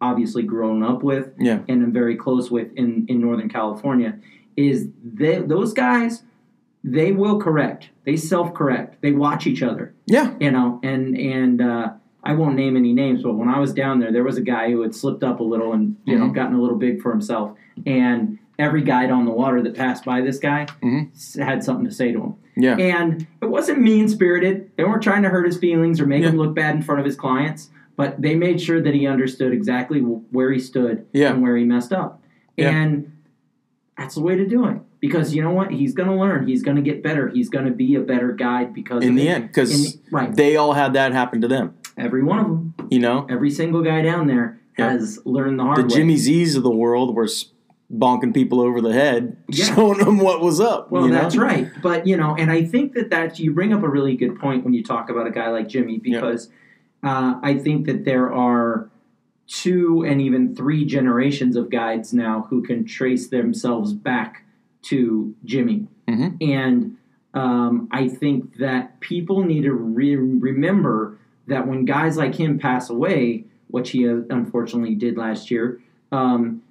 obviously 0.00 0.42
grown 0.42 0.82
up 0.82 1.02
with 1.02 1.32
Yeah. 1.38 1.60
and 1.68 1.82
am 1.82 1.92
very 1.92 2.14
close 2.16 2.50
with 2.50 2.72
in 2.76 3.06
in 3.08 3.20
Northern 3.20 3.48
California 3.48 4.18
is 4.56 4.88
they, 5.02 5.40
those 5.40 5.72
guys 5.72 6.22
they 6.82 7.12
will 7.12 7.38
correct 7.40 7.90
they 8.04 8.16
self 8.16 8.54
correct 8.54 8.96
they 9.02 9.12
watch 9.12 9.46
each 9.46 9.62
other 9.62 9.94
Yeah. 10.06 10.34
you 10.40 10.50
know 10.50 10.80
and 10.82 11.16
and 11.16 11.60
uh, 11.60 11.92
i 12.24 12.32
won't 12.32 12.56
name 12.56 12.76
any 12.76 12.92
names 12.92 13.22
but 13.22 13.34
when 13.34 13.48
i 13.48 13.58
was 13.58 13.72
down 13.74 13.98
there 14.00 14.10
there 14.12 14.24
was 14.24 14.38
a 14.38 14.42
guy 14.42 14.70
who 14.70 14.80
had 14.82 14.94
slipped 14.94 15.22
up 15.22 15.40
a 15.40 15.44
little 15.44 15.72
and 15.72 15.96
you 16.04 16.18
know 16.18 16.26
Mhm. 16.26 16.34
gotten 16.34 16.54
a 16.56 16.60
little 16.60 16.78
big 16.78 17.00
for 17.02 17.10
himself 17.10 17.52
and 17.86 18.38
every 18.58 18.82
guide 18.82 19.10
on 19.10 19.24
the 19.24 19.30
water 19.30 19.62
that 19.62 19.74
passed 19.74 20.04
by 20.04 20.20
this 20.22 20.38
guy 20.38 20.66
Mhm. 20.82 21.38
had 21.42 21.62
something 21.64 21.84
to 21.86 21.90
say 21.92 22.12
to 22.12 22.20
him 22.22 22.34
Yeah. 22.56 22.76
and 22.76 23.26
it 23.42 23.50
wasn't 23.50 23.80
mean 23.82 24.08
spirited 24.08 24.70
they 24.76 24.84
weren't 24.84 25.02
trying 25.02 25.22
to 25.24 25.28
hurt 25.28 25.44
his 25.46 25.58
feelings 25.58 26.00
or 26.00 26.06
make 26.06 26.22
him 26.24 26.36
look 26.36 26.54
bad 26.54 26.74
in 26.76 26.82
front 26.82 26.98
of 27.00 27.04
his 27.04 27.16
clients 27.16 27.70
but 27.96 28.20
they 28.22 28.34
made 28.34 28.58
sure 28.58 28.80
that 28.80 28.94
he 28.94 29.06
understood 29.06 29.52
exactly 29.52 30.00
where 30.00 30.50
he 30.50 30.58
stood 30.58 31.04
Yeah. 31.12 31.32
and 31.34 31.42
where 31.42 31.56
he 31.58 31.64
messed 31.64 31.92
up 31.92 32.22
Yeah. 32.56 32.70
and 32.70 33.12
that's 33.98 34.14
the 34.14 34.22
way 34.22 34.34
to 34.36 34.46
do 34.46 34.64
it 34.66 34.78
because 35.00 35.34
you 35.34 35.42
know 35.42 35.50
what 35.50 35.70
he's 35.70 35.94
going 35.94 36.08
to 36.08 36.14
learn 36.14 36.46
he's 36.46 36.62
going 36.62 36.76
to 36.76 36.82
get 36.82 37.02
better 37.02 37.28
he's 37.28 37.48
going 37.48 37.64
to 37.64 37.70
be 37.70 37.94
a 37.94 38.00
better 38.00 38.32
guide 38.32 38.74
because 38.74 39.02
In 39.04 39.14
the 39.14 39.28
it. 39.28 39.30
end, 39.30 39.46
because 39.48 39.94
the- 39.94 40.00
right 40.10 40.34
they 40.34 40.56
all 40.56 40.72
had 40.74 40.92
that 40.94 41.12
happen 41.12 41.40
to 41.40 41.48
them. 41.48 41.74
Every 41.96 42.22
one 42.22 42.38
of 42.38 42.46
them, 42.46 42.74
You 42.90 42.98
know, 43.00 43.26
every 43.28 43.50
single 43.50 43.82
guy 43.82 44.00
down 44.02 44.26
there 44.26 44.58
Yeah. 44.78 44.90
has 44.92 45.18
learned 45.26 45.58
the 45.58 45.64
hard 45.64 45.78
the 45.78 45.82
way. 45.82 45.88
Jimmy 45.88 46.16
Z's 46.16 46.56
of 46.56 46.62
the 46.62 46.70
world 46.70 47.14
were 47.14 47.28
bonking 47.92 48.32
people 48.32 48.60
over 48.60 48.80
the 48.80 48.92
head, 48.92 49.36
Yeah. 49.48 49.74
showing 49.74 49.98
them 49.98 50.18
what 50.18 50.40
was 50.40 50.60
up. 50.60 50.90
well, 50.90 51.04
you 51.06 51.10
know? 51.12 51.20
that's 51.20 51.36
right. 51.36 51.68
But 51.82 52.06
you 52.06 52.16
know, 52.16 52.34
and 52.38 52.50
I 52.50 52.64
think 52.64 52.94
that 52.94 53.10
that 53.10 53.38
you 53.38 53.52
bring 53.52 53.72
up 53.72 53.82
a 53.82 53.88
really 53.88 54.16
good 54.16 54.38
point 54.38 54.64
when 54.64 54.72
you 54.74 54.82
talk 54.82 55.10
about 55.10 55.26
a 55.26 55.30
guy 55.30 55.48
like 55.50 55.68
Jimmy 55.68 55.98
because 55.98 56.48
uh, 57.02 57.34
I 57.42 57.54
think 57.54 57.86
that 57.86 58.04
there 58.04 58.32
are 58.32 58.88
two 59.46 60.04
and 60.06 60.20
even 60.20 60.54
three 60.54 60.84
generations 60.84 61.56
of 61.56 61.70
guides 61.70 62.12
now 62.14 62.46
who 62.50 62.62
can 62.62 62.84
trace 62.84 63.28
themselves 63.28 63.92
back 63.92 64.44
to 64.82 65.34
Jimmy, 65.44 65.86
Mhm. 66.08 66.36
and 66.40 66.96
um, 67.34 67.86
I 67.92 68.08
think 68.08 68.56
that 68.56 68.98
people 69.00 69.44
need 69.44 69.62
to 69.62 69.72
re- 69.72 70.16
remember 70.16 71.16
that 71.46 71.66
when 71.68 71.84
guys 71.84 72.16
like 72.16 72.34
him 72.34 72.58
pass 72.58 72.90
away, 72.90 73.44
which 73.68 73.90
he 73.90 74.08
uh, 74.08 74.22
unfortunately 74.30 74.94
did 74.96 75.16
last 75.16 75.50
year, 75.50 75.80
um, 76.10 76.62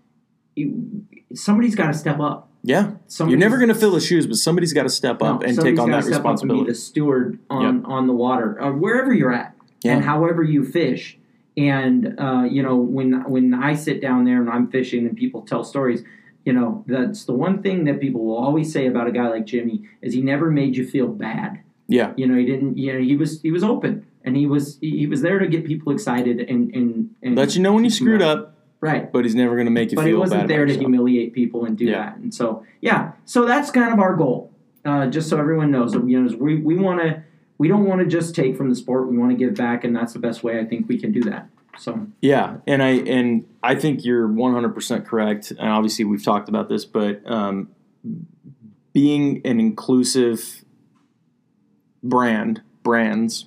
you- 0.55 1.05
somebody's 1.33 1.75
got 1.75 1.87
to 1.87 1.93
step 1.93 2.19
up. 2.19 2.47
Yeah, 2.61 2.91
you're 3.19 3.37
never 3.37 3.55
going 3.55 3.69
to 3.69 3.73
fill 3.75 3.91
the 3.91 4.01
shoes, 4.01 4.27
but 4.27 4.35
somebody's 4.35 4.73
got 4.73 4.83
to 4.83 4.89
step 4.89 5.21
up 5.21 5.41
no, 5.41 5.47
and 5.47 5.57
take 5.57 5.79
on 5.79 5.91
that 5.91 6.03
step 6.03 6.15
up 6.19 6.25
and 6.25 6.31
responsibility. 6.33 6.65
be 6.65 6.69
the 6.71 6.75
steward 6.75 7.39
on 7.49 7.85
on 7.85 8.07
the 8.07 8.13
water, 8.13 8.61
uh, 8.61 8.71
wherever 8.73 9.13
you're 9.13 9.31
at, 9.33 9.55
and 9.85 10.03
however 10.03 10.43
you 10.43 10.65
fish. 10.65 11.17
And 11.55 12.19
uh, 12.19 12.45
you 12.49 12.61
know, 12.61 12.75
when 12.75 13.23
when 13.29 13.53
I 13.53 13.75
sit 13.75 14.01
down 14.01 14.25
there 14.25 14.41
and 14.41 14.49
I'm 14.49 14.67
fishing, 14.67 15.07
and 15.07 15.15
people 15.15 15.41
tell 15.43 15.63
stories, 15.63 16.03
you 16.49 16.53
know, 16.53 16.83
that's 16.87 17.25
the 17.25 17.33
one 17.33 17.61
thing 17.61 17.83
that 17.85 17.99
people 18.01 18.25
will 18.25 18.35
always 18.37 18.73
say 18.73 18.87
about 18.87 19.05
a 19.07 19.11
guy 19.11 19.27
like 19.29 19.45
Jimmy 19.45 19.87
is 20.01 20.15
he 20.15 20.21
never 20.23 20.49
made 20.49 20.75
you 20.75 20.83
feel 20.83 21.07
bad. 21.07 21.59
Yeah, 21.87 22.13
You 22.17 22.25
know, 22.25 22.35
he 22.35 22.45
didn't. 22.45 22.75
You 22.75 22.93
know, 22.93 22.99
he 23.11 23.15
was 23.15 23.39
he 23.43 23.51
was 23.51 23.63
open 23.63 23.93
and 24.23 24.35
he 24.35 24.47
was 24.47 24.79
he 24.81 25.05
was 25.05 25.21
there 25.21 25.37
to 25.37 25.47
get 25.47 25.63
people 25.63 25.93
excited 25.93 26.39
and 26.39 26.73
and, 26.73 27.09
and 27.21 27.35
let 27.35 27.55
you 27.55 27.61
know 27.61 27.73
when 27.73 27.83
you 27.83 27.91
screwed 27.91 28.23
up, 28.23 28.55
right. 28.81 29.11
but 29.13 29.25
he's 29.25 29.35
never 29.35 29.53
going 29.53 29.65
to 29.67 29.71
make 29.79 29.91
you 29.91 29.95
But 29.95 30.07
he 30.07 30.15
wasn't 30.15 30.47
there 30.47 30.65
to 30.65 30.75
humiliate 30.75 31.33
people 31.33 31.65
and 31.65 31.77
do 31.77 31.85
Yeah. 31.85 32.05
that. 32.05 32.17
And 32.17 32.33
so, 32.33 32.65
yeah, 32.81 33.11
so 33.25 33.45
that's 33.45 33.69
kind 33.69 33.93
of 33.93 33.99
our 33.99 34.15
goal. 34.15 34.51
Uh, 34.85 35.05
just 35.07 35.29
so 35.29 35.37
everyone 35.37 35.69
knows, 35.69 35.93
you 35.93 36.19
know, 36.19 36.35
we 36.37 36.55
we 36.69 36.75
want 36.77 36.99
to 37.01 37.21
we 37.59 37.67
don't 37.67 37.85
want 37.85 38.01
to 38.01 38.07
just 38.07 38.33
take 38.33 38.57
from 38.57 38.69
the 38.69 38.75
sport. 38.75 39.07
We 39.11 39.17
want 39.19 39.31
to 39.31 39.37
give 39.37 39.53
back, 39.53 39.83
and 39.83 39.95
that's 39.95 40.13
the 40.13 40.19
best 40.27 40.43
way 40.43 40.59
I 40.59 40.65
think 40.65 40.87
we 40.87 40.97
can 40.97 41.11
do 41.11 41.21
that. 41.29 41.47
So 41.79 42.07
Yeah, 42.21 42.57
and 42.67 42.83
I 42.83 42.89
and 42.89 43.45
I 43.63 43.75
think 43.75 44.03
you're 44.03 44.27
100% 44.27 45.05
correct. 45.05 45.51
And 45.51 45.69
obviously, 45.69 46.05
we've 46.05 46.23
talked 46.23 46.49
about 46.49 46.69
this, 46.69 46.85
but 46.85 47.21
um, 47.29 47.69
being 48.93 49.41
an 49.45 49.59
inclusive 49.59 50.63
brand, 52.03 52.61
brands, 52.83 53.45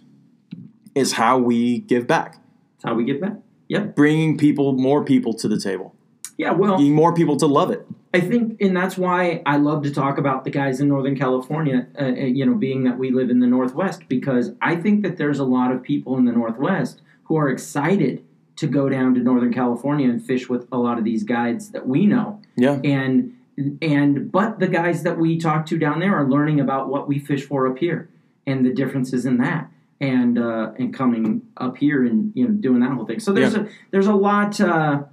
is 0.94 1.12
how 1.12 1.38
we 1.38 1.78
give 1.78 2.06
back. 2.06 2.38
that's 2.74 2.84
how 2.84 2.94
we 2.94 3.04
give 3.04 3.20
back. 3.20 3.36
Yep. 3.68 3.96
Bringing 3.96 4.36
people, 4.36 4.72
more 4.72 5.04
people 5.04 5.32
to 5.34 5.48
the 5.48 5.58
table, 5.58 5.94
Yeah. 6.36 6.52
Well, 6.52 6.76
getting 6.76 6.94
more 6.94 7.14
people 7.14 7.36
to 7.38 7.46
love 7.46 7.70
it. 7.70 7.86
I 8.14 8.20
think, 8.20 8.60
and 8.60 8.76
that's 8.76 8.98
why 8.98 9.42
I 9.46 9.56
love 9.56 9.82
to 9.84 9.90
talk 9.90 10.18
about 10.18 10.44
the 10.44 10.50
guys 10.50 10.80
in 10.80 10.88
Northern 10.88 11.16
California. 11.16 11.86
Uh, 11.98 12.04
uh, 12.04 12.10
you 12.10 12.44
know, 12.44 12.54
being 12.54 12.84
that 12.84 12.98
we 12.98 13.10
live 13.10 13.30
in 13.30 13.40
the 13.40 13.46
Northwest, 13.46 14.02
because 14.08 14.52
I 14.60 14.76
think 14.76 15.02
that 15.02 15.16
there's 15.16 15.38
a 15.38 15.44
lot 15.44 15.72
of 15.72 15.82
people 15.82 16.18
in 16.18 16.26
the 16.26 16.32
Northwest 16.32 17.00
who 17.32 17.38
are 17.38 17.48
excited 17.48 18.22
to 18.56 18.66
go 18.66 18.90
down 18.90 19.14
to 19.14 19.20
Northern 19.20 19.54
California 19.54 20.06
and 20.06 20.22
fish 20.22 20.50
with 20.50 20.68
a 20.70 20.76
lot 20.76 20.98
of 20.98 21.04
these 21.04 21.24
guides 21.24 21.70
that 21.70 21.88
we 21.88 22.04
know. 22.04 22.42
Yeah, 22.56 22.78
And 22.84 23.38
and 23.80 24.30
but 24.30 24.58
the 24.58 24.68
guys 24.68 25.02
that 25.04 25.18
we 25.18 25.38
talk 25.38 25.64
to 25.66 25.78
down 25.78 26.00
there 26.00 26.14
are 26.14 26.28
learning 26.28 26.60
about 26.60 26.90
what 26.90 27.08
we 27.08 27.18
fish 27.18 27.46
for 27.46 27.66
up 27.66 27.78
here 27.78 28.10
and 28.46 28.66
the 28.66 28.72
differences 28.74 29.24
in 29.24 29.38
that. 29.38 29.70
And 29.98 30.38
uh, 30.38 30.72
and 30.78 30.92
coming 30.92 31.40
up 31.56 31.78
here 31.78 32.04
and 32.04 32.32
you 32.34 32.46
know 32.46 32.50
doing 32.52 32.80
that 32.80 32.90
whole 32.90 33.06
thing. 33.06 33.20
So 33.20 33.32
there's 33.32 33.54
a 33.54 33.66
there's 33.92 34.08
a 34.08 34.14
lot. 34.14 34.60
Uh, 34.60 35.04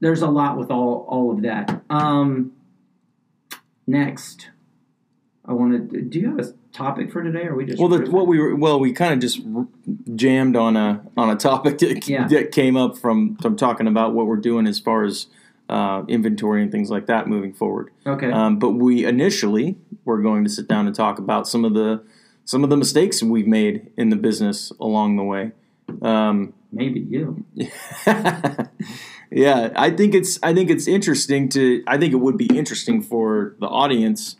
there's 0.00 0.22
a 0.22 0.28
lot 0.28 0.58
with 0.58 0.70
all 0.70 1.06
all 1.08 1.30
of 1.30 1.42
that. 1.42 1.82
Um, 1.90 2.54
next, 3.86 4.48
I 5.44 5.52
want 5.52 5.92
to. 5.92 6.00
Do 6.00 6.18
you 6.18 6.30
have 6.30 6.40
a 6.40 6.52
topic 6.72 7.12
for 7.12 7.22
today, 7.22 7.42
or 7.44 7.52
are 7.52 7.56
we 7.56 7.66
just? 7.66 7.78
Well, 7.78 7.88
the, 7.88 8.10
what 8.10 8.26
we 8.26 8.38
were 8.38 8.54
well, 8.56 8.80
we 8.80 8.92
kind 8.92 9.12
of 9.12 9.18
just 9.20 9.40
jammed 10.14 10.56
on 10.56 10.76
a 10.76 11.02
on 11.16 11.30
a 11.30 11.36
topic 11.36 11.78
that, 11.78 12.08
Yeah. 12.08 12.26
that 12.30 12.52
came 12.52 12.76
up 12.76 12.96
from 12.98 13.36
from 13.36 13.56
talking 13.56 13.86
about 13.86 14.14
what 14.14 14.26
we're 14.26 14.36
doing 14.36 14.66
as 14.66 14.78
far 14.78 15.04
as 15.04 15.26
uh, 15.68 16.02
inventory 16.08 16.62
and 16.62 16.70
things 16.72 16.90
like 16.90 17.06
that 17.06 17.28
moving 17.28 17.52
forward. 17.52 17.90
okay. 18.06 18.30
Um, 18.30 18.58
but 18.58 18.70
we 18.72 19.04
initially 19.04 19.76
were 20.04 20.20
going 20.20 20.44
to 20.44 20.50
sit 20.50 20.68
down 20.68 20.86
and 20.86 20.94
talk 20.94 21.18
about 21.18 21.46
some 21.48 21.64
of 21.64 21.74
the 21.74 22.02
some 22.44 22.64
of 22.64 22.70
the 22.70 22.76
mistakes 22.76 23.22
we've 23.22 23.46
made 23.46 23.90
in 23.96 24.10
the 24.10 24.16
business 24.16 24.72
along 24.80 25.16
the 25.16 25.22
way. 25.22 25.52
Um, 26.02 26.54
Maybe 26.72 27.00
you. 27.00 27.44
yeah, 29.30 29.70
I 29.76 29.90
think 29.90 30.14
it's 30.14 30.38
I 30.42 30.54
think 30.54 30.70
it's 30.70 30.86
interesting 30.88 31.48
to 31.50 31.82
I 31.86 31.98
think 31.98 32.12
it 32.12 32.16
would 32.16 32.36
be 32.36 32.46
interesting 32.46 33.02
for 33.02 33.54
the 33.60 33.66
audience, 33.66 34.36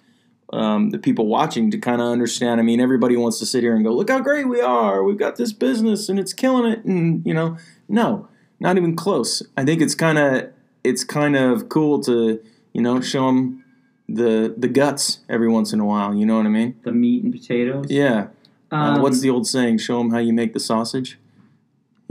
um, 0.53 0.91
the 0.91 0.99
people 0.99 1.27
watching 1.27 1.71
to 1.71 1.79
kind 1.79 2.01
of 2.01 2.09
understand. 2.09 2.61
I 2.61 2.63
mean, 2.63 2.81
everybody 2.81 3.17
wants 3.17 3.39
to 3.39 3.47
sit 3.47 3.63
here 3.63 3.75
and 3.75 3.85
go, 3.85 3.93
"Look 3.95 4.11
how 4.11 4.21
great 4.21 4.49
we 4.49 4.61
are! 4.61 5.03
We've 5.03 5.19
got 5.19 5.37
this 5.37 5.53
business 5.53 6.09
and 6.09 6.19
it's 6.19 6.33
killing 6.33 6.71
it." 6.71 6.85
And 6.85 7.25
you 7.27 7.35
know, 7.35 7.57
no, 7.89 8.29
not 8.61 8.77
even 8.77 8.95
close. 8.97 9.43
I 9.57 9.65
think 9.65 9.81
it's 9.81 9.95
kind 9.95 10.19
of 10.19 10.51
it's 10.85 11.05
kind 11.05 11.37
of 11.37 11.69
cool 11.69 12.01
to 12.03 12.41
you 12.73 12.83
know 12.83 13.01
show 13.01 13.27
them 13.27 13.65
the 14.09 14.55
the 14.57 14.69
guts 14.69 15.21
every 15.29 15.49
once 15.49 15.73
in 15.73 15.81
a 15.81 15.85
while. 15.87 16.15
You 16.15 16.27
know 16.27 16.37
what 16.37 16.47
I 16.47 16.51
mean? 16.51 16.77
The 16.83 16.93
meat 16.93 17.23
and 17.25 17.33
potatoes. 17.33 17.87
Yeah. 17.89 18.29
Uh, 18.71 18.77
Um, 18.77 19.03
what's 19.03 19.21
the 19.21 19.31
old 19.31 19.47
saying? 19.47 19.79
Show 19.79 19.99
them 19.99 20.11
how 20.11 20.19
you 20.19 20.33
make 20.33 20.53
the 20.55 20.61
sausage. 20.61 21.19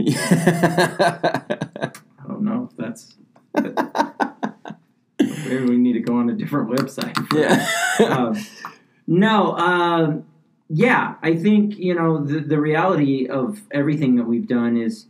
I 0.00 1.90
don't 2.26 2.42
know 2.42 2.68
if 2.70 2.76
that's. 2.76 3.14
Maybe 5.52 5.68
we 5.70 5.78
need 5.78 5.92
to 5.94 6.00
go 6.00 6.16
on 6.16 6.28
a 6.30 6.34
different 6.34 6.70
website. 6.70 7.16
yeah. 7.34 7.66
um, 8.16 8.36
no, 9.06 9.56
um, 9.56 10.24
yeah, 10.68 11.14
I 11.22 11.36
think 11.36 11.76
you 11.78 11.94
know 11.94 12.24
the 12.24 12.40
the 12.40 12.58
reality 12.60 13.26
of 13.28 13.60
everything 13.70 14.16
that 14.16 14.24
we've 14.24 14.46
done 14.48 14.76
is, 14.76 15.06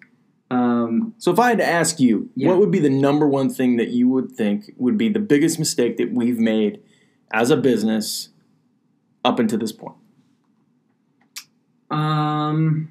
um, 0.50 1.14
So 1.18 1.30
if 1.32 1.38
I 1.38 1.50
had 1.50 1.58
to 1.58 1.66
ask 1.66 2.00
you, 2.00 2.30
Yeah. 2.34 2.48
what 2.48 2.58
would 2.58 2.70
be 2.70 2.80
the 2.80 2.90
number 2.90 3.28
one 3.28 3.48
thing 3.48 3.76
that 3.76 3.88
you 3.90 4.08
would 4.08 4.32
think 4.32 4.72
would 4.76 4.98
be 4.98 5.08
the 5.08 5.20
biggest 5.20 5.58
mistake 5.58 5.96
that 5.98 6.12
we've 6.12 6.38
made 6.38 6.80
as 7.32 7.50
a 7.50 7.56
business 7.56 8.30
up 9.24 9.38
until 9.38 9.58
this 9.58 9.72
point? 9.72 9.96
um, 11.90 12.88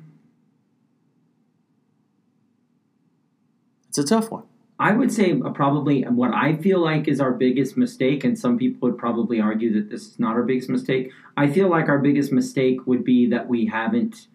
It's 3.90 3.98
a 3.98 4.06
tough 4.06 4.32
one. 4.32 4.44
I 4.82 4.94
would 4.94 5.12
say 5.14 5.40
probably 5.54 6.02
what 6.02 6.34
I 6.34 6.56
feel 6.56 6.80
like 6.80 7.08
is 7.08 7.22
our 7.22 7.32
biggest 7.32 7.78
mistake, 7.78 8.24
and 8.24 8.38
some 8.38 8.58
people 8.58 8.90
would 8.90 8.98
probably 8.98 9.40
argue 9.40 9.72
that 9.74 9.92
this 9.92 10.08
is 10.08 10.20
not 10.20 10.34
our 10.34 10.42
biggest 10.42 10.70
mistake. 10.70 11.12
I 11.38 11.52
feel 11.52 11.70
like 11.70 11.88
our 11.88 12.00
biggest 12.00 12.32
mistake 12.32 12.88
would 12.88 13.04
be 13.04 13.28
that 13.28 13.48
we 13.48 13.68
haven't. 13.68 14.26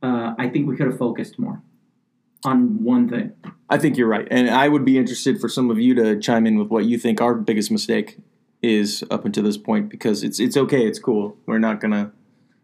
Uh, 0.00 0.32
I 0.38 0.48
think 0.48 0.68
we 0.68 0.76
could 0.76 0.86
have 0.86 0.96
focused 0.96 1.40
more 1.40 1.60
on 2.44 2.84
one 2.84 3.08
thing. 3.08 3.32
I 3.68 3.78
think 3.78 3.96
you're 3.96 4.06
right. 4.06 4.28
And 4.30 4.48
I 4.48 4.68
would 4.68 4.84
be 4.84 4.96
interested 4.96 5.40
for 5.40 5.48
some 5.48 5.72
of 5.72 5.80
you 5.80 5.92
to 5.96 6.20
chime 6.20 6.46
in 6.46 6.56
with 6.56 6.68
what 6.68 6.84
you 6.84 6.98
think 6.98 7.20
our 7.20 7.34
biggest 7.34 7.72
mistake 7.72 8.18
is 8.62 9.02
up 9.10 9.24
until 9.24 9.42
this 9.42 9.58
point 9.58 9.88
because 9.88 10.22
it's 10.22 10.38
it's 10.38 10.56
okay, 10.56 10.86
it's 10.86 11.00
cool. 11.00 11.36
We're 11.46 11.58
not 11.58 11.80
gonna 11.80 12.12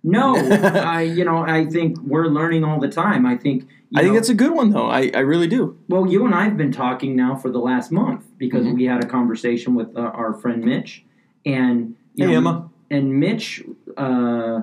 No, 0.05 0.35
I 0.61 1.03
you 1.03 1.25
know 1.25 1.39
I 1.39 1.67
think 1.67 1.99
we're 2.03 2.27
learning 2.27 2.65
all 2.65 2.81
the 2.81 2.89
time. 2.89 3.25
I 3.27 3.37
think 3.37 3.63
you 3.91 3.99
I 3.99 4.01
think 4.03 4.09
know, 4.13 4.19
that's 4.19 4.29
a 4.31 4.35
good 4.35 4.53
one 4.53 4.71
though. 4.71 4.87
I, 4.91 5.11
I 5.15 5.21
really 5.21 5.47
do. 5.47 5.79
well. 5.89 6.07
You 6.07 6.25
and 6.27 6.35
I 6.35 6.45
have 6.45 6.57
been 6.57 6.73
talking 6.73 7.15
now 7.15 7.37
for 7.37 7.51
the 7.51 7.59
last 7.61 7.93
month 7.93 8.25
because 8.39 8.65
Mhm. 8.67 8.75
we 8.75 8.85
had 8.85 9.05
a 9.05 9.07
conversation 9.07 9.75
with 9.75 9.97
uh, 9.97 10.01
our 10.01 10.33
friend 10.35 10.65
Mitch, 10.65 11.05
and 11.47 11.95
you 12.15 12.27
Hey 12.27 12.33
know, 12.33 12.39
Emma. 12.39 12.71
and 12.91 13.21
Mitch, 13.21 13.63
uh, 13.97 14.63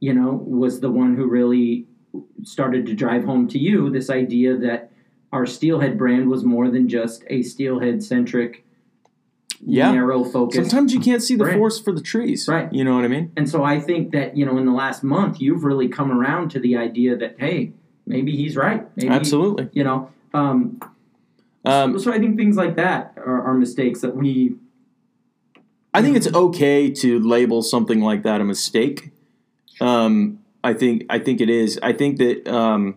you 0.00 0.12
know, 0.12 0.32
was 0.46 0.80
the 0.80 0.90
one 0.90 1.16
who 1.16 1.26
really 1.26 1.86
started 2.42 2.84
to 2.86 2.94
drive 2.94 3.24
home 3.24 3.48
to 3.48 3.58
you 3.58 3.90
this 3.90 4.10
idea 4.10 4.56
that 4.56 4.90
our 5.32 5.46
steelhead 5.46 5.96
brand 5.98 6.28
was 6.28 6.44
more 6.44 6.68
than 6.70 6.88
just 6.88 7.24
a 7.28 7.42
steelhead 7.42 8.02
centric, 8.04 8.64
Yeah. 9.66 9.92
narrow 9.92 10.24
focus. 10.24 10.56
Sometimes 10.56 10.92
you 10.92 11.00
can't 11.00 11.22
see 11.22 11.36
the 11.36 11.46
forest 11.52 11.84
for 11.84 11.92
the 11.92 12.02
trees. 12.02 12.46
Right. 12.48 12.70
You 12.72 12.84
know 12.84 12.94
what 12.94 13.04
I 13.04 13.08
mean? 13.08 13.32
And 13.36 13.48
so 13.48 13.64
I 13.64 13.80
think 13.80 14.12
that 14.12 14.36
you 14.36 14.44
know, 14.44 14.58
in 14.58 14.66
the 14.66 14.72
last 14.72 15.02
month, 15.02 15.40
you've 15.40 15.64
really 15.64 15.88
come 15.88 16.10
around 16.12 16.50
to 16.50 16.60
the 16.60 16.76
idea 16.76 17.16
that 17.16 17.36
hey, 17.38 17.72
maybe 18.06 18.36
he's 18.36 18.56
right. 18.56 18.86
Maybe, 18.96 19.08
Absolutely. 19.08 19.70
You 19.72 19.84
know, 19.84 20.10
um, 20.34 20.80
Um, 21.64 21.98
so 21.98 22.12
I 22.12 22.18
think 22.18 22.36
things 22.36 22.56
like 22.56 22.76
that 22.76 23.14
are, 23.16 23.42
are 23.42 23.54
mistakes 23.54 24.00
that 24.02 24.14
we. 24.14 24.56
I 25.94 26.02
think 26.02 26.16
it's 26.16 26.30
okay 26.34 26.90
to 26.90 27.20
label 27.20 27.62
something 27.62 28.00
like 28.00 28.22
that 28.24 28.40
a 28.40 28.44
mistake. 28.44 29.12
Um, 29.80 30.40
I 30.62 30.74
think 30.74 31.04
I 31.08 31.18
think 31.18 31.40
it 31.40 31.48
is. 31.48 31.78
I 31.82 31.92
think 31.92 32.18
that 32.18 32.46
um, 32.48 32.96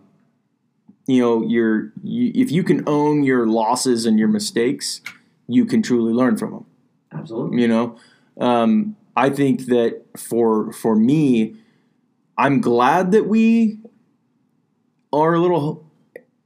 you 1.06 1.22
know 1.22 1.42
you're 1.42 1.92
you, 2.02 2.32
if 2.34 2.50
you 2.50 2.62
can 2.62 2.82
own 2.86 3.22
your 3.22 3.46
losses 3.46 4.04
and 4.04 4.18
your 4.18 4.28
mistakes, 4.28 5.00
you 5.48 5.64
can 5.64 5.82
truly 5.82 6.12
learn 6.12 6.36
from 6.36 6.52
them. 6.52 6.66
Absolutely. 7.12 7.62
You 7.62 7.68
know, 7.68 7.96
um, 8.38 8.96
I 9.16 9.30
think 9.30 9.66
that 9.66 10.02
for 10.16 10.72
for 10.72 10.94
me, 10.94 11.56
I'm 12.36 12.60
glad 12.60 13.10
that 13.12 13.26
we 13.26 13.80
are 15.12 15.34
a 15.34 15.40
little 15.40 15.84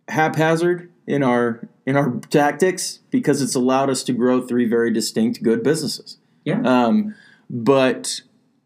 haphazard 0.09 0.91
in 1.07 1.23
our 1.23 1.69
in 1.85 1.97
our 1.97 2.17
tactics 2.31 3.01
because 3.11 3.43
it's 3.43 3.55
allowed 3.55 3.91
us 3.91 4.03
to 4.05 4.13
grow 4.13 4.41
three 4.41 4.69
very 4.69 4.93
distinct 4.93 5.43
good 5.43 5.63
businesses. 5.63 6.19
Yeah. 6.45 6.63
Um, 6.65 7.15
but 7.51 8.23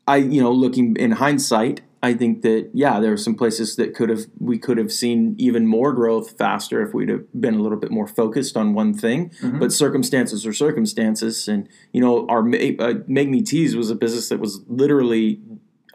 I, 0.07 0.17
you 0.17 0.41
know, 0.41 0.53
looking 0.53 0.97
in 0.97 1.13
hindsight, 1.13 1.81
I 2.07 2.15
think 2.15 2.43
that 2.43 2.71
yeah, 2.73 3.01
there 3.01 3.13
are 3.13 3.17
some 3.17 3.35
places 3.35 3.75
that 3.77 3.95
could 3.95 4.09
have 4.09 4.27
we 4.39 4.59
could 4.59 4.79
have 4.79 4.93
seen 4.93 5.35
even 5.39 5.67
more 5.67 5.93
growth 5.93 6.39
faster 6.39 6.81
if 6.81 6.95
we'd 6.95 7.09
have 7.09 7.25
been 7.45 7.55
a 7.55 7.63
little 7.65 7.79
bit 7.79 7.91
more 7.91 8.07
focused 8.07 8.57
on 8.57 8.75
one 8.75 8.95
thing. 8.95 9.31
Mhm. 9.43 9.59
But 9.59 9.73
circumstances 9.73 10.47
are 10.47 10.53
circumstances, 10.53 11.49
and 11.49 11.69
you 11.93 12.01
know, 12.01 12.25
our 12.29 12.41
uh, 12.47 12.95
Make 13.09 13.29
Me 13.29 13.43
Tees 13.43 13.75
was 13.75 13.91
a 13.91 13.97
business 13.97 14.29
that 14.29 14.39
was 14.39 14.63
literally 14.69 15.41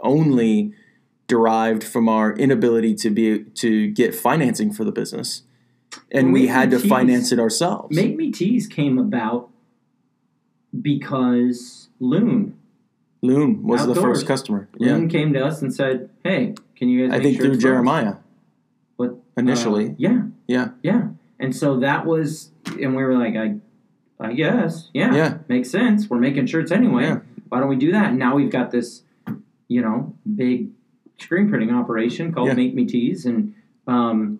only 0.01 0.73
derived 1.27 1.83
from 1.83 2.09
our 2.09 2.33
inability 2.33 2.93
to 2.95 3.09
be 3.09 3.43
to 3.63 3.87
get 3.91 4.13
financing 4.13 4.73
for 4.73 4.83
the 4.83 4.91
business, 4.91 5.43
and 6.11 6.33
Well, 6.33 6.41
we 6.41 6.47
had 6.47 6.71
to 6.71 6.79
Teas- 6.79 6.89
finance 6.89 7.31
it 7.31 7.39
ourselves. 7.39 7.95
Make 7.95 8.17
Me 8.17 8.31
Tees 8.31 8.67
came 8.67 8.97
about 8.97 9.49
because 10.81 11.87
Loon. 12.01 12.57
Loon 13.21 13.63
was 13.63 13.85
the 13.85 13.95
first 13.95 14.25
customer. 14.25 14.67
Yeah, 14.77 14.93
Loon 14.93 15.07
came 15.07 15.33
to 15.33 15.45
us 15.45 15.61
and 15.61 15.73
said, 15.73 16.09
"Hey, 16.23 16.55
can 16.75 16.89
you 16.89 17.07
guys?" 17.07 17.19
I 17.19 17.23
think 17.23 17.37
through? 17.37 17.57
Jeremiah 17.57 18.15
But 18.97 19.15
initially. 19.37 19.89
uh, 19.91 19.95
yeah, 19.97 20.21
Yeah. 20.47 20.69
yeah. 20.81 21.07
And 21.39 21.55
so 21.55 21.79
that 21.79 22.05
was, 22.05 22.51
and 22.79 22.95
we 22.95 23.03
were 23.03 23.15
like, 23.17 23.35
"I, 23.35 23.55
I 24.19 24.33
guess, 24.33 24.89
yeah, 24.93 25.13
Yeah. 25.13 25.37
makes 25.47 25.69
sense. 25.69 26.09
We're 26.09 26.19
making 26.19 26.47
shirts 26.47 26.71
anyway. 26.71 27.03
Yeah. 27.03 27.19
Why 27.49 27.59
don't 27.59 27.69
we 27.69 27.75
do 27.75 27.91
that?" 27.91 28.09
And 28.11 28.19
now 28.19 28.35
we've 28.35 28.51
got 28.51 28.71
this, 28.71 29.03
you 29.67 29.81
know, 29.81 30.13
big 30.35 30.69
screen 31.19 31.47
printing 31.49 31.69
operation 31.71 32.31
called 32.31 32.47
Yeah. 32.47 32.53
Make 32.55 32.73
Me 32.73 32.85
Tees, 32.85 33.25
and 33.27 33.53
um, 33.87 34.39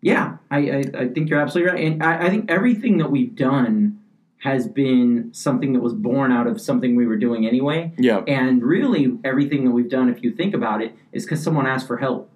yeah, 0.00 0.36
I, 0.50 0.58
I, 0.58 0.84
I 0.98 1.08
think 1.08 1.28
you're 1.28 1.40
absolutely 1.40 1.72
right, 1.72 1.84
and 1.92 2.02
I, 2.02 2.26
I 2.26 2.30
think 2.30 2.50
everything 2.50 2.98
that 2.98 3.10
we've 3.10 3.34
done 3.34 3.98
has 4.42 4.66
been 4.66 5.30
something 5.32 5.72
that 5.72 5.78
was 5.80 5.94
born 5.94 6.32
out 6.32 6.48
of 6.48 6.60
something 6.60 6.96
we 6.96 7.06
were 7.06 7.16
doing 7.16 7.46
anyway. 7.46 7.92
Yeah. 7.96 8.22
And 8.26 8.60
really, 8.62 9.16
everything 9.22 9.64
that 9.64 9.70
we've 9.70 9.88
done, 9.88 10.08
if 10.08 10.22
you 10.24 10.32
think 10.32 10.52
about 10.52 10.82
it, 10.82 10.94
is 11.12 11.24
because 11.24 11.40
someone 11.42 11.64
asked 11.66 11.86
for 11.86 11.98
help. 11.98 12.28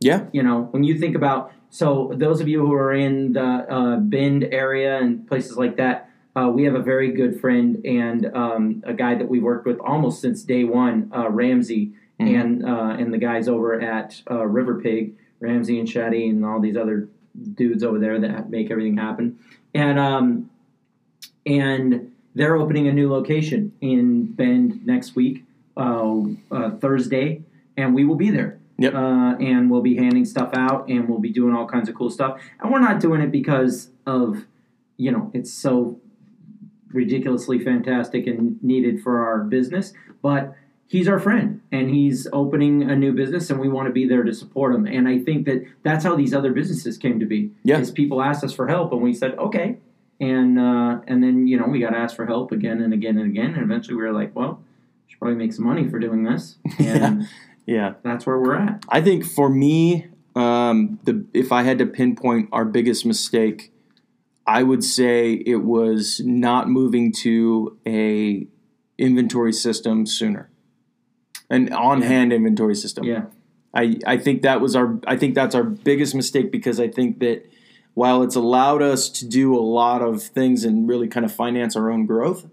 Yeah. 0.00 0.26
You 0.32 0.42
know, 0.44 0.68
when 0.70 0.84
you 0.84 0.96
think 0.98 1.16
about 1.16 1.52
so 1.68 2.12
those 2.14 2.40
of 2.40 2.46
you 2.48 2.60
who 2.64 2.72
are 2.72 2.92
in 2.92 3.32
the 3.32 3.42
uh, 3.42 3.96
Bend 3.96 4.44
area 4.44 4.98
and 4.98 5.26
places 5.26 5.56
like 5.56 5.76
that, 5.78 6.08
uh, 6.36 6.48
we 6.52 6.62
have 6.64 6.74
a 6.74 6.82
very 6.82 7.10
good 7.12 7.40
friend 7.40 7.84
and 7.84 8.26
um, 8.34 8.82
a 8.86 8.94
guy 8.94 9.14
that 9.16 9.28
we 9.28 9.40
worked 9.40 9.66
with 9.66 9.78
almost 9.80 10.20
since 10.20 10.42
day 10.42 10.64
one, 10.64 11.10
uh, 11.14 11.28
Ramsey, 11.28 11.92
Mhm. 12.20 12.40
and 12.40 12.64
uh, 12.66 12.96
and 13.00 13.14
the 13.14 13.18
guys 13.18 13.48
over 13.48 13.80
at 13.80 14.20
uh, 14.30 14.44
River 14.46 14.78
Pig, 14.80 15.14
Ramsey 15.40 15.78
and 15.80 15.88
Shetty, 15.88 16.28
and 16.28 16.44
all 16.44 16.60
these 16.60 16.76
other 16.76 17.08
dudes 17.54 17.82
over 17.82 17.98
there 17.98 18.20
that 18.20 18.50
make 18.50 18.70
everything 18.70 18.98
happen, 18.98 19.38
and 19.74 19.98
um, 19.98 20.49
and 21.46 22.12
they're 22.34 22.56
opening 22.56 22.86
a 22.88 22.92
new 22.92 23.10
location 23.10 23.72
in 23.80 24.32
Bend 24.32 24.86
next 24.86 25.16
week, 25.16 25.44
uh, 25.76 26.20
uh, 26.50 26.70
Thursday, 26.78 27.42
and 27.76 27.94
we 27.94 28.04
will 28.04 28.14
be 28.16 28.30
there. 28.30 28.58
Yep. 28.78 28.94
Uh, 28.94 29.36
and 29.40 29.70
we'll 29.70 29.82
be 29.82 29.96
handing 29.96 30.24
stuff 30.24 30.50
out, 30.54 30.88
and 30.88 31.08
we'll 31.08 31.18
be 31.18 31.30
doing 31.32 31.54
all 31.54 31.66
kinds 31.66 31.88
of 31.88 31.94
cool 31.94 32.08
stuff. 32.10 32.40
And 32.60 32.72
we're 32.72 32.80
not 32.80 32.98
doing 33.00 33.20
it 33.20 33.30
because 33.30 33.90
of, 34.06 34.46
you 34.96 35.10
know, 35.12 35.30
it's 35.34 35.52
so 35.52 36.00
ridiculously 36.92 37.58
fantastic 37.58 38.26
and 38.26 38.62
needed 38.62 39.02
for 39.02 39.20
our 39.24 39.38
business, 39.44 39.92
but 40.22 40.54
he's 40.86 41.06
our 41.08 41.20
friend 41.20 41.60
and 41.70 41.88
he's 41.90 42.26
opening 42.32 42.90
a 42.90 42.96
new 42.96 43.12
business 43.12 43.48
and 43.50 43.60
we 43.60 43.68
want 43.68 43.86
to 43.86 43.92
be 43.92 44.08
there 44.08 44.24
to 44.24 44.34
support 44.34 44.74
him 44.74 44.86
and 44.86 45.06
i 45.06 45.16
think 45.20 45.46
that 45.46 45.64
that's 45.84 46.02
how 46.04 46.16
these 46.16 46.34
other 46.34 46.52
businesses 46.52 46.98
came 46.98 47.20
to 47.20 47.26
be 47.26 47.48
Yeah. 47.62 47.78
is 47.78 47.92
people 47.92 48.20
asked 48.20 48.42
us 48.42 48.52
for 48.52 48.66
help 48.66 48.90
and 48.92 49.00
we 49.00 49.14
said 49.14 49.38
okay 49.38 49.76
and 50.20 50.58
uh, 50.58 51.00
and 51.06 51.22
then 51.22 51.46
you 51.46 51.58
know 51.58 51.66
we 51.66 51.80
got 51.80 51.94
asked 51.94 52.16
for 52.16 52.26
help 52.26 52.52
again 52.52 52.80
and 52.80 52.92
again 52.92 53.18
and 53.18 53.30
again. 53.30 53.54
And 53.54 53.62
eventually 53.62 53.96
we 53.96 54.02
were 54.02 54.12
like 54.12 54.34
well 54.36 54.62
we 55.06 55.10
should 55.12 55.18
probably 55.18 55.36
make 55.36 55.52
some 55.52 55.64
money 55.64 55.88
for 55.88 55.98
doing 55.98 56.22
this. 56.24 56.56
And 56.78 57.26
Yeah. 57.66 57.94
that's 58.02 58.26
where 58.26 58.38
we're 58.38 58.56
at. 58.56 58.84
I 58.88 59.00
think 59.00 59.24
for 59.24 59.48
me, 59.48 60.06
um, 60.34 60.98
the 61.04 61.24
if 61.32 61.52
I 61.52 61.62
had 61.62 61.78
to 61.78 61.86
pinpoint 61.86 62.48
our 62.52 62.64
biggest 62.64 63.04
mistake, 63.06 63.72
I 64.46 64.62
would 64.62 64.82
say 64.82 65.34
it 65.34 65.62
was 65.62 66.20
not 66.24 66.68
moving 66.68 67.12
to 67.22 67.78
a 67.86 68.46
inventory 68.98 69.52
system 69.52 70.04
sooner, 70.06 70.50
an 71.48 71.72
on-hand 71.72 72.32
inventory 72.32 72.74
system. 72.74 73.04
yeah. 73.04 73.24
I, 73.72 73.96
I 74.04 74.16
think 74.16 74.42
that 74.42 74.60
was 74.60 74.74
our 74.74 74.98
I 75.06 75.16
think 75.16 75.34
that's 75.36 75.54
our 75.54 75.62
biggest 75.62 76.12
mistake 76.14 76.50
because 76.50 76.80
I 76.80 76.88
think 76.88 77.20
that 77.20 77.44
while 77.94 78.22
it's 78.22 78.36
allowed 78.36 78.82
us 78.82 79.08
to 79.08 79.26
do 79.26 79.54
a 79.56 79.60
lot 79.60 80.02
of 80.02 80.22
things 80.22 80.64
and 80.64 80.88
really 80.88 81.08
kind 81.08 81.24
of 81.26 81.32
finance 81.32 81.76
our 81.76 81.90
own 81.90 82.06
growth, 82.06 82.46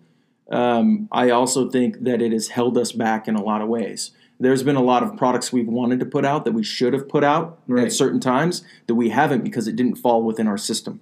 um, 0.51 1.07
I 1.11 1.29
also 1.29 1.69
think 1.69 2.03
that 2.03 2.21
it 2.21 2.31
has 2.31 2.49
held 2.49 2.77
us 2.77 2.91
back 2.91 3.27
in 3.27 3.35
a 3.35 3.41
lot 3.43 3.61
of 3.61 3.67
ways. 3.67 4.11
There's 4.39 4.63
been 4.63 4.75
a 4.75 4.83
lot 4.83 5.03
of 5.03 5.17
products 5.17 5.51
we've 5.51 5.67
wanted 5.67 5.99
to 5.99 6.05
put 6.05 6.23
out 6.23 6.45
that 6.45 6.53
we 6.53 6.63
should 6.63 6.93
have 6.93 7.09
put 7.09 7.23
out 7.23 7.59
Right. 7.67 7.85
at 7.85 7.91
certain 7.91 8.19
times 8.19 8.63
that 8.87 8.95
we 8.95 9.09
haven't 9.09 9.43
because 9.43 9.67
it 9.67 9.75
didn't 9.75 9.95
fall 9.95 10.23
within 10.23 10.47
our 10.47 10.57
system. 10.57 10.99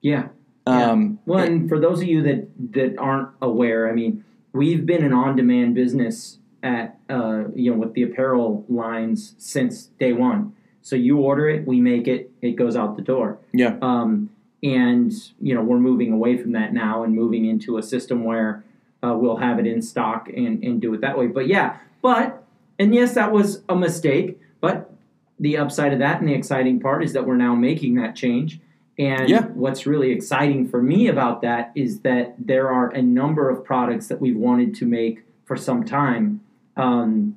yeah 0.00 0.28
Yeah. 0.66 0.90
Um, 0.92 1.18
Well, 1.26 1.40
and 1.44 1.68
for 1.68 1.78
those 1.80 2.00
of 2.02 2.06
you 2.08 2.22
that 2.22 2.48
that 2.72 2.96
aren't 2.98 3.30
aware, 3.40 3.88
I 3.88 3.92
mean, 3.92 4.24
we've 4.52 4.86
been 4.86 5.02
an 5.04 5.12
on-demand 5.12 5.74
business 5.74 6.38
at 6.62 6.98
uh, 7.10 7.44
you 7.54 7.72
know 7.72 7.78
with 7.78 7.94
the 7.94 8.04
apparel 8.04 8.64
lines 8.68 9.34
since 9.38 9.86
day 9.98 10.12
one. 10.12 10.52
So 10.82 10.96
you 10.96 11.18
order 11.18 11.48
it, 11.48 11.66
we 11.66 11.80
make 11.80 12.08
it, 12.08 12.30
it 12.42 12.52
goes 12.56 12.76
out 12.76 12.96
the 12.96 13.02
door. 13.02 13.38
yeah, 13.52 13.76
Um, 13.80 14.30
and 14.64 15.12
you 15.40 15.54
know 15.54 15.62
we're 15.62 15.78
moving 15.78 16.12
away 16.12 16.36
from 16.36 16.52
that 16.52 16.72
now 16.72 17.02
and 17.02 17.14
moving 17.14 17.46
into 17.46 17.78
a 17.78 17.82
system 17.82 18.22
where 18.24 18.62
uh, 19.02 19.14
we'll 19.16 19.36
have 19.38 19.58
it 19.58 19.66
in 19.66 19.82
stock 19.82 20.28
and, 20.28 20.62
and 20.62 20.80
do 20.80 20.92
it 20.94 21.00
that 21.00 21.18
way. 21.18 21.26
But 21.26 21.46
yeah, 21.48 21.78
but 22.00 22.44
and 22.78 22.94
yes, 22.94 23.14
that 23.14 23.32
was 23.32 23.62
a 23.68 23.74
mistake. 23.76 24.38
But 24.60 24.92
the 25.40 25.56
upside 25.56 25.92
of 25.92 25.98
that 25.98 26.20
and 26.20 26.28
the 26.28 26.34
exciting 26.34 26.78
part 26.78 27.02
is 27.02 27.12
that 27.14 27.26
we're 27.26 27.36
now 27.36 27.54
making 27.56 27.94
that 27.96 28.14
change. 28.14 28.60
And 28.98 29.28
Yeah. 29.28 29.46
what's 29.46 29.86
really 29.86 30.12
exciting 30.12 30.68
for 30.68 30.80
me 30.82 31.08
about 31.08 31.42
that 31.42 31.72
is 31.74 32.00
that 32.00 32.34
there 32.38 32.70
are 32.70 32.90
a 32.90 33.02
number 33.02 33.50
of 33.50 33.64
products 33.64 34.06
that 34.08 34.20
we've 34.20 34.36
wanted 34.36 34.74
to 34.76 34.86
make 34.86 35.24
for 35.44 35.56
some 35.56 35.82
time 35.84 36.40
um, 36.76 37.36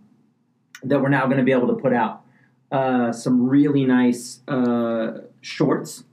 that 0.83 1.01
we're 1.01 1.09
now 1.09 1.25
going 1.25 1.37
to 1.37 1.43
be 1.43 1.51
able 1.53 1.67
to 1.69 1.81
put 1.81 1.93
out. 1.93 2.21
Uh, 2.75 3.11
some 3.13 3.47
really 3.47 3.85
nice 3.85 4.39
uh, 4.47 5.21
shorts 5.41 6.03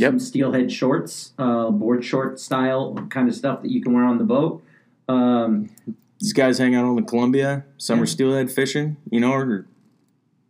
Yep. 0.00 0.10
some 0.12 0.18
steelhead 0.20 0.72
shorts, 0.72 1.32
uh, 1.38 1.70
board 1.70 2.02
short 2.04 2.40
style 2.40 2.82
kind 3.10 3.28
of 3.28 3.34
stuff 3.34 3.62
that 3.62 3.70
you 3.70 3.80
can 3.82 3.92
wear 3.92 4.04
on 4.04 4.16
the 4.18 4.24
boat. 4.24 4.62
Um, 5.08 5.68
these 6.18 6.32
guys 6.32 6.58
hang 6.58 6.74
out 6.74 6.84
on 6.86 6.96
the 6.96 7.02
Columbia, 7.02 7.64
summer 7.76 8.02
Yeah. 8.04 8.06
steelhead 8.14 8.50
fishing, 8.50 8.96
you 9.10 9.20
know, 9.20 9.32
or 9.32 9.66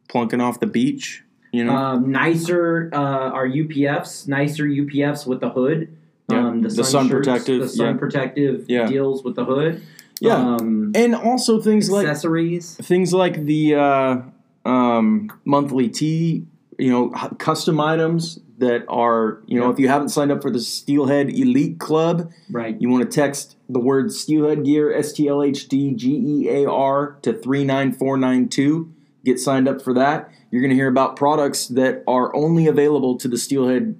plunking 0.08 0.40
off 0.40 0.60
the 0.60 0.66
beach, 0.66 1.24
you 1.52 1.64
know. 1.64 1.74
um, 1.74 2.10
nicer 2.12 2.88
uh, 2.92 2.96
are 3.36 3.46
UPFs, 3.46 4.28
nicer 4.28 4.64
UPFs 4.64 5.26
with 5.26 5.40
the 5.40 5.50
hood. 5.50 5.88
Um, 6.28 6.62
the, 6.62 6.68
the 6.68 6.84
sun, 6.84 6.84
sun 6.84 7.08
shirts, 7.08 7.26
protective, 7.28 7.60
the 7.62 7.68
sun 7.68 7.86
yeah. 7.94 7.98
protective 7.98 8.64
Yeah. 8.68 8.86
deals 8.86 9.22
with 9.24 9.34
the 9.34 9.44
hood. 9.44 9.82
Yeah. 10.20 10.36
um, 10.36 10.92
and 10.94 11.14
also 11.16 11.60
things 11.60 11.90
like 11.90 12.06
accessories. 12.06 12.76
things 12.76 13.12
like 13.12 13.44
the 13.44 13.74
uh, 13.74 14.16
um, 14.64 15.30
monthly 15.44 15.88
tea, 15.88 16.46
you 16.78 16.90
know, 16.90 17.10
custom 17.38 17.80
items 17.80 18.38
that 18.58 18.84
are, 18.88 19.42
you 19.46 19.58
know, 19.58 19.66
Yeah. 19.66 19.72
if 19.72 19.78
you 19.80 19.88
haven't 19.88 20.10
signed 20.10 20.30
up 20.30 20.40
for 20.42 20.50
the 20.50 20.60
Steelhead 20.60 21.30
Elite 21.30 21.78
Club, 21.80 22.30
Right. 22.50 22.76
you 22.80 22.88
want 22.88 23.02
to 23.02 23.14
text 23.14 23.56
the 23.68 23.80
word 23.80 24.12
Steelhead 24.12 24.64
Gear, 24.64 24.92
S 24.92 25.12
T 25.12 25.26
L 25.28 25.42
H 25.42 25.68
D 25.68 25.92
G 25.92 26.14
E 26.14 26.48
A 26.48 26.70
R, 26.70 27.16
to 27.22 27.32
39492. 27.32 28.88
Get 29.24 29.38
signed 29.40 29.68
up 29.68 29.82
for 29.82 29.92
that. 29.94 30.30
You're 30.50 30.60
going 30.62 30.70
to 30.70 30.76
hear 30.76 30.88
about 30.88 31.16
products 31.16 31.66
that 31.68 32.02
are 32.06 32.34
only 32.36 32.66
available 32.66 33.16
to 33.18 33.28
the 33.28 33.38
Steelhead 33.38 33.96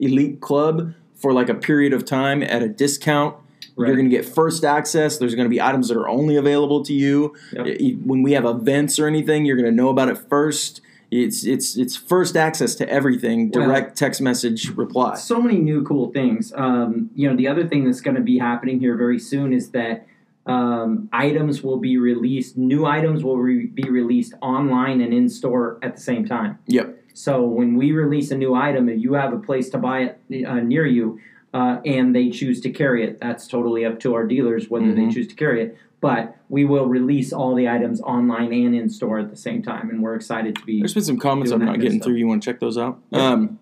Elite 0.00 0.40
Club 0.40 0.92
for 1.14 1.32
like 1.32 1.48
a 1.48 1.54
period 1.54 1.92
of 1.92 2.04
time 2.04 2.42
at 2.42 2.62
a 2.62 2.68
discount. 2.68 3.36
Right. 3.76 3.88
You're 3.88 3.96
going 3.96 4.08
to 4.08 4.16
get 4.16 4.24
first 4.24 4.64
access. 4.64 5.18
There's 5.18 5.34
going 5.34 5.46
to 5.46 5.50
be 5.50 5.60
items 5.60 5.88
that 5.88 5.96
are 5.96 6.08
only 6.08 6.36
available 6.36 6.84
to 6.84 6.92
you. 6.92 7.34
Yep. 7.52 7.98
When 8.04 8.22
we 8.22 8.32
have 8.32 8.44
events 8.44 8.98
or 9.00 9.06
anything, 9.08 9.44
you're 9.44 9.56
going 9.56 9.68
to 9.68 9.74
know 9.74 9.88
about 9.88 10.08
it 10.08 10.16
first. 10.16 10.80
It's 11.10 11.44
it's 11.44 11.76
it's 11.76 11.94
first 11.96 12.36
access 12.36 12.74
to 12.76 12.88
everything. 12.88 13.50
Well- 13.50 13.66
Direct 13.66 13.96
text 13.96 14.20
message 14.20 14.70
reply. 14.70 15.16
so 15.16 15.40
many 15.40 15.58
new 15.58 15.82
cool 15.84 16.10
things. 16.12 16.52
Um, 16.56 17.10
you 17.14 17.28
know, 17.28 17.36
the 17.36 17.46
other 17.48 17.66
thing 17.66 17.84
that's 17.84 18.00
going 18.00 18.16
to 18.16 18.22
be 18.22 18.38
happening 18.38 18.80
here 18.80 18.96
very 18.96 19.18
soon 19.18 19.52
is 19.52 19.70
that 19.70 20.06
um, 20.46 21.08
items 21.12 21.62
will 21.62 21.78
be 21.78 21.96
released. 21.96 22.56
New 22.56 22.84
items 22.86 23.22
will 23.24 23.38
re- 23.38 23.66
be 23.66 23.88
released 23.88 24.34
online 24.40 25.00
and 25.00 25.12
in 25.14 25.28
store 25.28 25.78
at 25.82 25.94
the 25.96 26.00
same 26.02 26.26
time. 26.26 26.58
Yep. 26.66 26.96
So 27.14 27.42
when 27.42 27.76
we 27.76 27.92
release 27.92 28.30
a 28.30 28.36
new 28.36 28.54
item, 28.54 28.88
if 28.88 29.00
you 29.00 29.14
have 29.14 29.32
a 29.32 29.38
place 29.38 29.70
to 29.70 29.78
buy 29.78 30.00
it 30.30 30.46
uh, 30.46 30.60
near 30.60 30.84
you, 30.86 31.20
uh, 31.54 31.78
and 31.86 32.14
they 32.14 32.28
choose 32.28 32.60
to 32.60 32.70
carry 32.70 33.02
it, 33.04 33.18
that's 33.20 33.46
totally 33.46 33.84
up 33.86 33.98
to 34.00 34.12
our 34.14 34.26
dealers 34.26 34.68
whether 34.68 34.92
they 34.92 35.02
Mhm. 35.02 35.12
choose 35.14 35.28
to 35.28 35.34
carry 35.34 35.62
it. 35.62 35.78
But 36.00 36.36
we 36.50 36.66
will 36.66 36.86
release 36.86 37.32
all 37.32 37.54
the 37.54 37.66
items 37.66 38.02
online 38.02 38.52
and 38.52 38.74
in 38.74 38.90
store 38.90 39.20
at 39.20 39.30
the 39.30 39.36
same 39.36 39.62
time, 39.62 39.88
and 39.88 40.02
we're 40.02 40.14
excited 40.16 40.54
to 40.56 40.64
be. 40.66 40.80
There's 40.80 40.92
been 40.92 41.02
some 41.02 41.16
comments 41.16 41.50
I'm 41.50 41.64
not 41.64 41.80
getting 41.80 42.00
through. 42.00 42.16
You 42.16 42.26
want 42.26 42.42
to 42.42 42.50
check 42.50 42.60
those 42.60 42.76
out? 42.76 42.98
Yeah. 43.10 43.20
Um, 43.30 43.58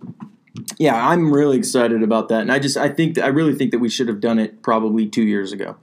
yeah, 0.78 1.06
I'm 1.08 1.32
really 1.32 1.56
excited 1.56 2.02
about 2.02 2.28
that, 2.30 2.40
and 2.40 2.50
I 2.50 2.58
just 2.58 2.76
I 2.76 2.88
think 2.88 3.14
that, 3.14 3.24
I 3.24 3.28
really 3.28 3.54
think 3.54 3.70
that 3.70 3.78
we 3.78 3.88
should 3.88 4.08
have 4.08 4.18
done 4.20 4.40
it 4.40 4.60
probably 4.62 5.06
two 5.06 5.22
years 5.22 5.52
ago. 5.52 5.76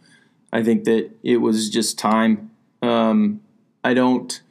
I 0.52 0.62
think 0.64 0.84
that 0.84 1.12
it 1.24 1.38
was 1.38 1.70
just 1.70 1.98
time. 1.98 2.52
Um, 2.82 3.40
I 3.84 3.94
don't. 3.94 4.42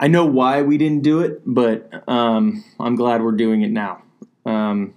I 0.00 0.08
know 0.08 0.24
why 0.26 0.62
we 0.62 0.76
didn't 0.78 1.02
do 1.02 1.20
it, 1.20 1.42
but 1.46 2.02
um, 2.08 2.64
I'm 2.80 2.96
glad 2.96 3.22
we're 3.22 3.32
doing 3.32 3.60
it 3.62 3.70
now. 3.70 4.02
Um, 4.46 4.94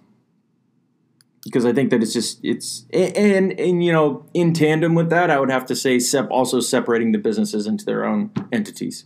because 1.44 1.66
I 1.66 1.74
think 1.74 1.89
that 1.91 2.02
it's 2.02 2.14
just 2.14 2.39
it's 2.44 2.86
and 2.94 3.60
and 3.60 3.84
you 3.84 3.91
know 3.91 4.26
in 4.34 4.54
tandem 4.54 4.96
with 4.96 5.10
that, 5.10 5.30
I 5.30 5.39
would 5.39 5.52
have 5.52 5.66
to 5.68 5.76
say 5.76 6.00
sep- 6.00 6.32
also 6.32 6.60
separating 6.60 7.12
the 7.12 7.18
businesses 7.20 7.68
into 7.68 7.86
their 7.86 8.06
own 8.06 8.32
entities. 8.52 9.06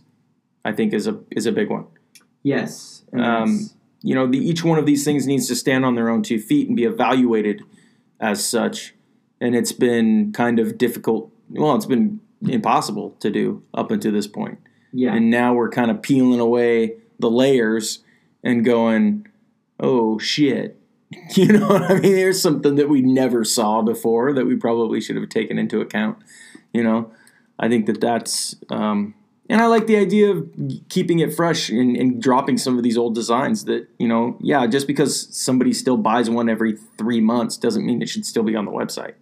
I 0.64 0.72
think 0.72 0.92
is 0.92 1.06
a 1.06 1.18
is 1.30 1.46
a 1.46 1.52
big 1.52 1.70
one. 1.70 1.86
yes. 2.42 3.04
Um, 3.12 3.70
You 4.02 4.14
know, 4.14 4.28
the, 4.28 4.38
each 4.38 4.62
one 4.62 4.78
of 4.78 4.86
these 4.86 5.04
things 5.04 5.26
needs 5.26 5.48
to 5.48 5.56
stand 5.56 5.84
on 5.84 5.96
their 5.96 6.08
own 6.08 6.22
two 6.22 6.38
feet 6.38 6.68
and 6.68 6.76
be 6.76 6.84
evaluated 6.84 7.62
as 8.20 8.44
such. 8.46 8.94
And 9.40 9.56
it's 9.56 9.72
been 9.72 10.30
kind 10.32 10.60
of 10.60 10.78
difficult. 10.78 11.32
Well, 11.50 11.74
it's 11.74 11.86
been 11.86 12.20
impossible 12.42 13.16
to 13.20 13.30
do 13.30 13.64
up 13.74 13.90
until 13.90 14.12
this 14.12 14.28
point. 14.28 14.58
yeah. 14.92 15.14
And 15.14 15.30
now 15.30 15.52
we're 15.54 15.70
kind 15.70 15.90
of 15.90 16.00
peeling 16.00 16.38
away 16.38 16.94
the 17.18 17.28
layers 17.30 18.04
and 18.44 18.64
going, 18.64 19.26
oh 19.80 20.18
shit. 20.20 20.77
You 21.36 21.46
know 21.46 21.68
what 21.68 21.82
I 21.82 21.94
mean? 21.94 22.14
There's 22.14 22.40
something 22.40 22.74
that 22.74 22.88
we 22.88 23.00
never 23.00 23.44
saw 23.44 23.82
before 23.82 24.32
that 24.34 24.46
we 24.46 24.56
probably 24.56 25.00
should 25.00 25.16
have 25.16 25.28
taken 25.28 25.58
into 25.58 25.80
account. 25.80 26.18
You 26.72 26.82
know, 26.82 27.12
I 27.58 27.68
think 27.68 27.86
that 27.86 28.00
that's, 28.00 28.56
um, 28.70 29.14
and 29.48 29.60
I 29.60 29.66
like 29.66 29.86
the 29.86 29.96
idea 29.96 30.30
of 30.30 30.50
keeping 30.90 31.20
it 31.20 31.32
fresh 31.34 31.70
and, 31.70 31.96
and 31.96 32.20
dropping 32.20 32.58
some 32.58 32.76
of 32.76 32.84
these 32.84 32.98
old 32.98 33.14
designs 33.14 33.64
that, 33.64 33.88
you 33.98 34.06
know, 34.06 34.36
yeah, 34.40 34.66
just 34.66 34.86
because 34.86 35.34
somebody 35.34 35.72
still 35.72 35.96
buys 35.96 36.28
one 36.28 36.50
every 36.50 36.76
three 36.98 37.20
months 37.22 37.56
doesn't 37.56 37.86
mean 37.86 38.02
it 38.02 38.08
should 38.08 38.26
still 38.26 38.42
be 38.42 38.54
on 38.54 38.66
the 38.66 38.70
website. 38.70 39.14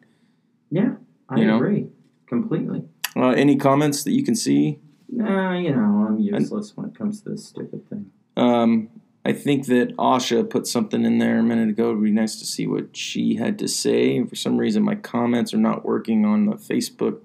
yeah, 0.70 0.95
I 1.28 1.39
you 1.39 1.47
know? 1.47 1.57
agree 1.57 1.87
completely. 2.26 2.82
Uh, 3.14 3.28
any 3.28 3.57
comments 3.57 4.03
that 4.05 4.12
you 4.12 4.24
can 4.24 4.34
see? 4.34 4.80
Nah, 5.09 5.57
you 5.57 5.70
know, 5.70 6.07
I'm 6.09 6.18
useless 6.18 6.76
when 6.76 6.87
it 6.89 6.99
comes 6.99 7.22
to 7.22 7.30
this 7.30 7.47
stupid 7.47 7.89
thing. 7.89 8.11
Um, 8.37 8.91
I 9.27 9.33
think 9.33 9.66
that 9.66 9.97
Asha 9.97 10.49
put 10.49 10.68
something 10.68 11.05
in 11.05 11.18
there 11.18 11.41
a 11.41 11.43
minute 11.43 11.68
ago. 11.68 11.91
It 11.91 11.95
would 11.95 12.05
be 12.05 12.12
nice 12.12 12.39
to 12.39 12.45
see 12.47 12.68
what 12.68 12.97
she 12.97 13.35
had 13.35 13.59
to 13.59 13.66
say. 13.66 14.22
For 14.24 14.37
some 14.37 14.57
reason, 14.57 14.85
my 14.85 14.95
comments 14.95 15.53
are 15.53 15.59
not 15.59 15.85
working 15.85 16.24
on 16.24 16.47
the 16.47 16.53
Facebook 16.55 17.18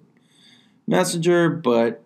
Messenger, 0.87 1.49
but 1.49 2.01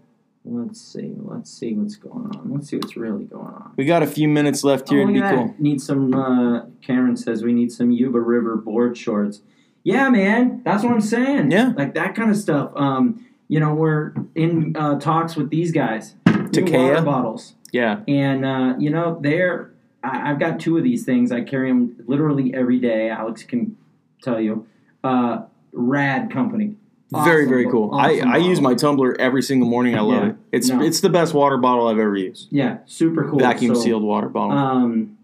Let's 0.48 0.80
see. 0.80 1.12
Let's 1.18 1.50
see 1.50 1.74
what's 1.74 1.96
going 1.96 2.26
on. 2.36 2.52
Let's 2.54 2.70
see 2.70 2.76
what's 2.78 2.96
really 2.96 3.24
going 3.24 3.48
on. 3.48 3.74
we 3.78 3.86
got 3.86 4.04
a 4.04 4.08
few 4.08 4.28
minutes 4.28 4.64
left 4.64 4.90
here. 4.90 5.00
Oh, 5.00 5.10
It'd 5.10 5.16
be 5.16 5.22
cool. 5.22 5.56
Need 5.58 5.82
some. 5.82 6.14
Uh, 6.14 6.66
Karen 6.84 7.18
says 7.18 7.44
we 7.44 7.52
need 7.52 7.72
some 7.72 7.90
Yuba 7.90 8.20
River 8.20 8.56
board 8.56 8.96
shorts. 8.96 9.42
Yeah, 9.84 10.10
man, 10.10 10.62
that's 10.64 10.84
what 10.84 10.92
I'm 10.94 11.02
saying. 11.02 11.50
Yeah. 11.52 11.74
like 11.76 11.96
that 11.96 12.14
kind 12.16 12.30
of 12.30 12.38
stuff. 12.38 12.72
Um, 12.76 13.26
you 13.48 13.60
know, 13.60 13.74
we're 13.74 14.14
in 14.36 14.76
uh, 14.78 15.00
talks 15.00 15.36
with 15.36 15.50
these 15.50 15.72
guys. 15.72 16.14
Takeya? 16.28 17.04
bottles, 17.04 17.56
Yeah. 17.72 18.02
and 18.08 18.46
uh, 18.46 18.76
you 18.78 18.90
know 18.92 19.18
they're. 19.22 19.72
I, 20.06 20.30
I've 20.32 20.40
got 20.40 20.60
two 20.60 20.78
of 20.78 20.84
these 20.84 21.04
things. 21.06 21.32
I 21.32 21.42
carry 21.42 21.70
them 21.70 21.96
literally 22.08 22.54
every 22.54 22.80
day. 22.80 23.10
Alex 23.10 23.44
can 23.44 23.76
tell 24.22 24.40
you. 24.40 24.66
Uh, 25.04 25.44
rad 25.74 26.32
company. 26.32 26.76
very 27.12 27.24
Awesome 27.44 27.50
very 27.50 27.66
bo- 27.66 27.72
cool. 27.72 27.90
awesome 27.94 28.28
I, 28.30 28.36
I 28.36 28.38
use 28.38 28.60
my 28.62 28.74
tumbler 28.74 29.16
every 29.20 29.42
single 29.44 29.70
morning. 29.70 29.96
I 29.96 30.02
love 30.02 30.24
Yeah. 30.24 30.30
it. 30.30 30.36
It's 30.52 30.70
No. 30.70 30.82
it's 30.82 31.00
the 31.02 31.10
best 31.10 31.34
water 31.34 31.58
bottle 31.58 31.88
I've 31.88 32.00
ever 32.00 32.16
used. 32.16 32.48
Yeah, 32.52 32.78
super 32.86 33.30
cool. 33.30 33.40
Vacuum 33.40 33.76
So, 33.76 33.82
sealed 33.82 34.04
water 34.04 34.30
bottle. 34.30 34.58
Um, 34.58 35.18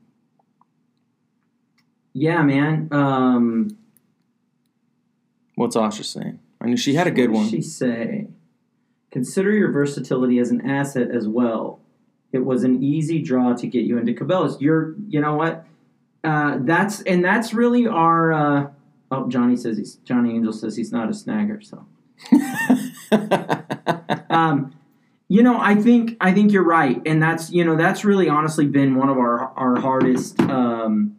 yeah, 2.13 2.41
man. 2.43 2.87
Um, 2.91 3.77
What's 5.55 5.75
Asha 5.75 6.03
saying? 6.03 6.39
I 6.59 6.67
knew 6.67 6.77
she 6.77 6.95
had 6.95 7.07
a 7.07 7.11
good 7.11 7.29
one. 7.29 7.47
She 7.49 7.61
say, 7.61 8.27
consider 9.11 9.51
your 9.51 9.71
versatility 9.71 10.39
as 10.39 10.49
an 10.51 10.67
asset 10.69 11.11
as 11.11 11.27
well. 11.27 11.79
It 12.31 12.45
was 12.45 12.63
an 12.63 12.81
easy 12.83 13.21
draw 13.21 13.53
to 13.53 13.67
get 13.67 13.83
you 13.83 13.97
into 13.97 14.13
Cabela's. 14.13 14.59
You're, 14.61 14.95
you 15.07 15.19
know 15.21 15.35
what? 15.35 15.65
Uh, 16.23 16.57
that's 16.61 17.01
and 17.01 17.23
that's 17.25 17.53
really 17.53 17.87
our. 17.87 18.31
Uh, 18.33 18.67
oh, 19.11 19.27
Johnny 19.27 19.55
says 19.57 19.77
he's 19.77 19.95
Johnny 20.05 20.35
Angel 20.35 20.53
says 20.53 20.75
he's 20.77 20.91
not 20.91 21.07
a 21.07 21.11
snagger. 21.11 21.63
So, 21.63 21.85
um, 24.29 24.73
you 25.27 25.43
know, 25.43 25.59
I 25.59 25.75
think 25.75 26.17
I 26.21 26.33
think 26.33 26.51
you're 26.51 26.63
right, 26.63 27.01
and 27.05 27.21
that's 27.21 27.51
you 27.51 27.63
know 27.63 27.75
that's 27.75 28.03
really 28.05 28.29
honestly 28.29 28.65
been 28.67 28.95
one 28.95 29.09
of 29.09 29.17
our 29.17 29.51
our 29.57 29.79
hardest. 29.79 30.39
Um, 30.41 31.17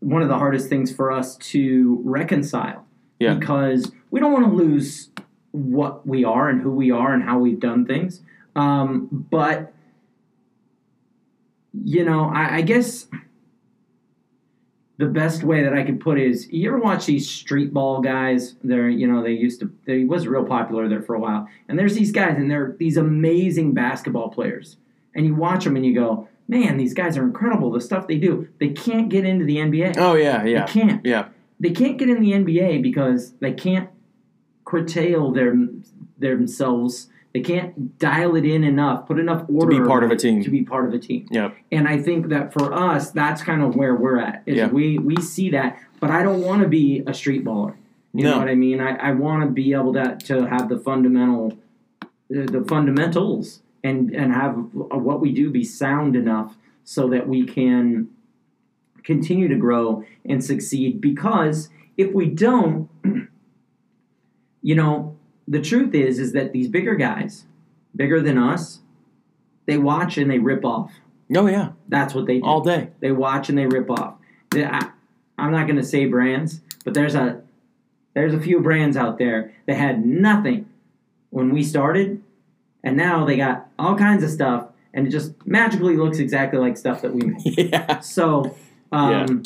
one 0.00 0.22
of 0.22 0.28
the 0.28 0.38
hardest 0.38 0.68
things 0.68 0.92
for 0.94 1.10
us 1.10 1.36
to 1.38 2.00
reconcile 2.04 2.86
Yeah. 3.18 3.34
because 3.34 3.90
we 4.12 4.20
don't 4.20 4.32
want 4.32 4.46
to 4.46 4.52
lose 4.52 5.10
what 5.50 6.06
we 6.06 6.22
are 6.24 6.48
and 6.48 6.62
who 6.62 6.70
we 6.70 6.92
are 6.92 7.12
and 7.12 7.20
how 7.24 7.40
we've 7.40 7.58
done 7.58 7.84
things. 7.84 8.22
Um, 8.54 9.08
but 9.28 9.72
you 11.72 12.04
know, 12.04 12.30
I, 12.34 12.56
I 12.56 12.60
guess 12.62 13.06
the 14.98 15.06
best 15.06 15.44
way 15.44 15.62
that 15.62 15.72
I 15.72 15.84
could 15.84 16.00
put 16.00 16.18
it 16.18 16.26
is 16.26 16.48
you 16.50 16.68
ever 16.68 16.78
watch 16.78 17.06
these 17.06 17.28
street 17.30 17.72
ball 17.72 18.00
guys? 18.00 18.56
They're 18.64 18.88
you 18.88 19.06
know 19.06 19.22
they 19.22 19.32
used 19.32 19.60
to 19.60 19.72
they 19.86 20.04
was 20.04 20.26
real 20.26 20.44
popular 20.44 20.88
there 20.88 21.02
for 21.02 21.14
a 21.14 21.20
while, 21.20 21.48
and 21.68 21.78
there's 21.78 21.94
these 21.94 22.10
guys 22.12 22.36
and 22.36 22.50
they're 22.50 22.74
these 22.78 22.96
amazing 22.96 23.74
basketball 23.74 24.28
players, 24.30 24.76
and 25.14 25.24
you 25.24 25.34
watch 25.34 25.64
them 25.64 25.76
and 25.76 25.86
you 25.86 25.94
go, 25.94 26.28
man, 26.48 26.76
these 26.76 26.94
guys 26.94 27.16
are 27.16 27.22
incredible. 27.22 27.70
The 27.70 27.80
stuff 27.80 28.08
they 28.08 28.18
do, 28.18 28.48
they 28.58 28.70
can't 28.70 29.08
get 29.08 29.24
into 29.24 29.44
the 29.44 29.56
NBA. 29.56 29.96
oh 29.98 30.14
yeah, 30.14 30.44
yeah, 30.44 30.66
They 30.66 30.72
can't 30.72 31.06
yeah. 31.06 31.28
they 31.60 31.70
can't 31.70 31.96
get 31.98 32.08
in 32.08 32.20
the 32.20 32.32
NBA 32.32 32.82
because 32.82 33.34
they 33.34 33.52
can't 33.52 33.90
curtail 34.64 35.30
their 35.30 35.54
themselves. 36.18 37.08
They 37.34 37.40
can't 37.40 37.98
dial 37.98 38.36
it 38.36 38.44
in 38.46 38.64
enough, 38.64 39.06
put 39.06 39.18
enough 39.18 39.44
order 39.48 39.72
to 39.76 39.82
be 39.82 39.86
part 39.86 40.02
of 40.02 40.10
a 40.10 40.16
team. 40.16 40.42
To 40.42 40.50
be 40.50 40.62
part 40.62 40.86
of 40.88 40.94
a 40.94 40.98
team. 40.98 41.26
Yep. 41.30 41.56
And 41.70 41.86
I 41.86 42.00
think 42.00 42.28
that 42.28 42.52
for 42.54 42.72
us, 42.72 43.10
that's 43.10 43.42
kind 43.42 43.62
of 43.62 43.76
where 43.76 43.94
we're 43.94 44.18
at. 44.18 44.42
Is 44.46 44.56
Yeah. 44.56 44.68
we 44.68 44.98
we 44.98 45.16
see 45.16 45.50
that, 45.50 45.78
but 46.00 46.10
I 46.10 46.22
don't 46.22 46.40
want 46.40 46.62
to 46.62 46.68
be 46.68 47.02
a 47.06 47.12
street 47.12 47.44
baller. 47.44 47.74
You 48.14 48.24
No. 48.24 48.30
know 48.32 48.38
what 48.38 48.48
I 48.48 48.54
mean? 48.54 48.80
I, 48.80 48.96
I 48.96 49.12
want 49.12 49.42
to 49.44 49.50
be 49.50 49.74
able 49.74 49.92
to 49.92 50.16
to 50.24 50.46
have 50.46 50.68
the 50.70 50.78
fundamental, 50.78 51.58
the, 52.30 52.44
the 52.46 52.64
fundamentals, 52.64 53.60
and 53.84 54.14
and 54.14 54.32
have 54.32 54.54
what 54.72 55.20
we 55.20 55.30
do 55.32 55.50
be 55.50 55.64
sound 55.64 56.16
enough 56.16 56.56
so 56.84 57.08
that 57.08 57.28
we 57.28 57.44
can 57.44 58.08
continue 59.04 59.48
to 59.48 59.56
grow 59.56 60.02
and 60.24 60.42
succeed. 60.42 61.00
Because 61.02 61.68
if 61.98 62.12
we 62.14 62.26
don't, 62.30 62.88
you 64.62 64.74
know, 64.74 65.16
the 65.48 65.60
truth 65.62 65.94
is 65.94 66.18
is 66.18 66.32
that 66.32 66.52
these 66.52 66.68
bigger 66.68 66.94
guys, 66.94 67.44
bigger 67.96 68.20
than 68.20 68.36
us, 68.38 68.80
they 69.66 69.78
watch 69.78 70.18
and 70.18 70.30
they 70.30 70.38
rip 70.38 70.64
off. 70.64 70.92
Oh 71.36 71.46
yeah, 71.46 71.70
That's 71.88 72.14
what 72.14 72.26
they 72.26 72.38
do. 72.38 72.44
all 72.44 72.60
day. 72.62 72.90
They 73.00 73.12
watch 73.12 73.48
and 73.48 73.58
they 73.58 73.66
rip 73.66 73.90
off. 73.90 74.14
They- 74.50 74.64
I, 74.64 74.90
I'm 75.36 75.52
not 75.52 75.66
going 75.66 75.76
to 75.76 75.84
say 75.84 76.06
brands, 76.06 76.60
but 76.84 76.94
there's 76.94 77.14
a 77.14 77.42
there's 78.14 78.34
a 78.34 78.40
few 78.40 78.60
brands 78.60 78.96
out 78.96 79.18
there 79.18 79.52
that 79.66 79.76
had 79.76 80.04
nothing 80.04 80.68
when 81.30 81.52
we 81.52 81.62
started, 81.62 82.22
and 82.82 82.96
now 82.96 83.24
they 83.24 83.36
got 83.36 83.68
all 83.78 83.94
kinds 83.96 84.24
of 84.24 84.30
stuff, 84.30 84.66
and 84.92 85.06
it 85.06 85.10
just 85.10 85.34
magically 85.46 85.96
looks 85.96 86.18
exactly 86.18 86.58
like 86.58 86.76
stuff 86.76 87.02
that 87.02 87.14
we 87.14 87.20
make. 87.26 87.38
yeah. 87.44 88.00
So, 88.00 88.56
um, 88.90 89.42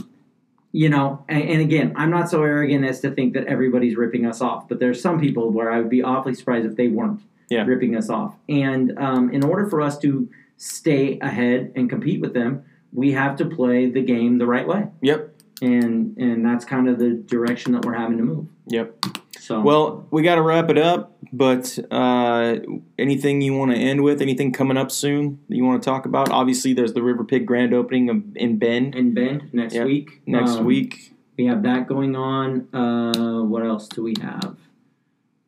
you 0.73 0.89
know, 0.89 1.25
and, 1.29 1.43
and 1.43 1.61
again, 1.61 1.93
I'm 1.97 2.11
not 2.11 2.31
so 2.31 2.43
arrogant 2.43 2.85
as 2.85 3.01
to 3.01 3.11
think 3.11 3.35
that 3.35 3.47
everybody's 3.47 3.97
ripping 3.97 4.27
us 4.27 4.41
off, 4.41 4.69
but 4.69 4.81
there's 4.81 5.01
some 5.01 5.21
people 5.21 5.51
where 5.51 5.71
I 5.71 5.79
would 5.79 5.91
be 5.91 6.03
awfully 6.03 6.35
surprised 6.35 6.67
if 6.67 6.77
they 6.77 6.89
weren't 6.89 7.21
Yeah. 7.51 7.65
ripping 7.67 7.95
us 7.97 8.09
off. 8.09 8.35
And 8.49 8.99
um, 8.99 9.31
in 9.31 9.45
order 9.45 9.67
for 9.69 9.81
us 9.83 9.99
to 9.99 10.29
stay 10.57 11.19
ahead 11.21 11.73
and 11.77 11.89
compete 11.91 12.21
with 12.21 12.33
them, 12.35 12.65
we 12.93 13.13
have 13.13 13.37
to 13.37 13.45
play 13.47 13.91
the 13.91 14.03
game 14.03 14.39
the 14.39 14.47
right 14.47 14.67
way, 14.67 14.87
Yep. 15.03 15.35
and 15.63 16.17
and 16.19 16.45
that's 16.45 16.65
kind 16.65 16.89
of 16.89 16.99
the 16.99 17.11
direction 17.11 17.73
that 17.73 17.85
we're 17.85 17.95
having 17.95 18.17
to 18.19 18.25
move. 18.25 18.47
Yep. 18.69 19.05
So, 19.43 19.61
Well, 19.61 20.07
we 20.13 20.23
got 20.23 20.37
to 20.37 20.43
wrap 20.43 20.71
it 20.71 20.79
up. 20.79 21.17
But 21.33 21.77
uh, 21.91 22.59
anything 22.97 23.41
you 23.41 23.55
want 23.55 23.73
to 23.73 23.77
end 23.77 24.03
with? 24.05 24.23
Anything 24.23 24.53
coming 24.53 24.77
up 24.77 24.93
soon 24.93 25.41
that 25.49 25.57
you 25.57 25.65
want 25.65 25.83
to 25.83 25.85
talk 25.91 26.07
about? 26.07 26.31
Obviously, 26.31 26.75
there's 26.75 26.93
the 26.93 27.03
River 27.03 27.25
Pig 27.25 27.45
grand 27.47 27.75
opening 27.75 28.09
of, 28.09 28.23
in 28.37 28.59
Bend 28.59 28.95
in 28.95 29.15
Bend 29.15 29.53
next 29.53 29.75
Yeah. 29.75 29.85
week. 29.85 30.21
next 30.27 30.53
Um, 30.59 30.65
week. 30.65 31.13
we 31.37 31.47
have 31.47 31.63
that 31.65 31.89
going 31.89 32.15
on. 32.15 32.69
Uh, 32.73 33.43
what 33.43 33.65
else 33.67 33.89
do 33.89 34.03
we 34.05 34.15
have? 34.21 34.57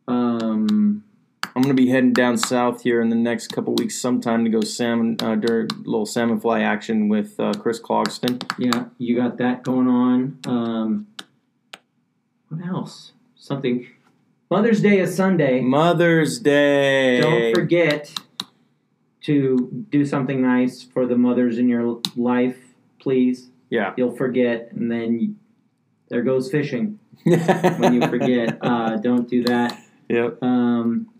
Um, 0.09 1.05
I'm 1.55 1.63
gonna 1.63 1.75
be 1.75 1.89
heading 1.89 2.13
down 2.13 2.37
south 2.37 2.83
here 2.83 3.01
in 3.01 3.11
the 3.11 3.17
next 3.17 3.49
couple 3.53 3.75
weeks, 3.75 3.95
sometime 3.95 4.43
to 4.45 4.51
go 4.51 4.61
salmon, 4.63 5.17
uh, 5.23 5.37
during 5.37 5.69
little 5.85 6.05
salmon 6.07 6.41
fly 6.41 6.61
action 6.63 7.09
with 7.09 7.39
uh, 7.39 7.53
Chris 7.55 7.79
Clogston. 7.81 8.43
yeah, 8.59 8.87
you 8.99 9.15
got 9.15 9.37
that 9.39 9.63
going 9.63 9.87
on. 9.87 10.39
Um, 10.47 11.07
what 12.49 12.67
else? 12.67 13.13
Something. 13.49 13.87
Mother's 14.51 14.81
Day 14.81 15.01
is 15.01 15.15
Sunday. 15.15 15.61
Mother's 15.61 16.39
Day. 16.39 17.21
Don't 17.21 17.55
forget 17.55 18.11
to 19.25 19.85
do 19.91 20.07
something 20.07 20.41
nice 20.41 20.83
for 20.83 21.05
the 21.05 21.15
mothers 21.19 21.59
in 21.59 21.69
your 21.69 22.01
life, 22.17 22.57
please. 22.99 23.51
Yeah. 23.69 23.93
You'll 23.99 24.17
forget, 24.17 24.71
and 24.73 24.91
then 24.91 25.39
there 26.09 26.23
goes 26.23 26.51
fishing 26.51 26.99
when 27.25 27.93
you 27.93 28.09
forget. 28.09 28.57
uh, 28.63 28.97
don't 28.97 29.29
do 29.29 29.43
that. 29.45 29.79
yep. 30.09 30.43
Um, 30.43 31.11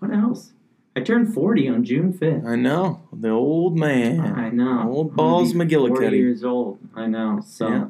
what 0.00 0.12
else? 0.12 0.50
I 0.96 1.02
turned 1.02 1.32
40 1.32 1.68
on 1.68 1.84
June 1.84 2.12
5th. 2.12 2.48
I 2.48 2.56
know 2.56 3.02
the 3.12 3.28
old 3.30 3.78
man. 3.78 4.18
I 4.18 4.50
know. 4.50 4.90
Old 4.90 5.14
balls 5.14 5.52
be 5.52 5.68
40 5.72 6.16
years 6.16 6.42
old. 6.42 6.80
I 6.96 7.06
know. 7.06 7.40
So 7.46 7.68
Yeah. 7.68 7.88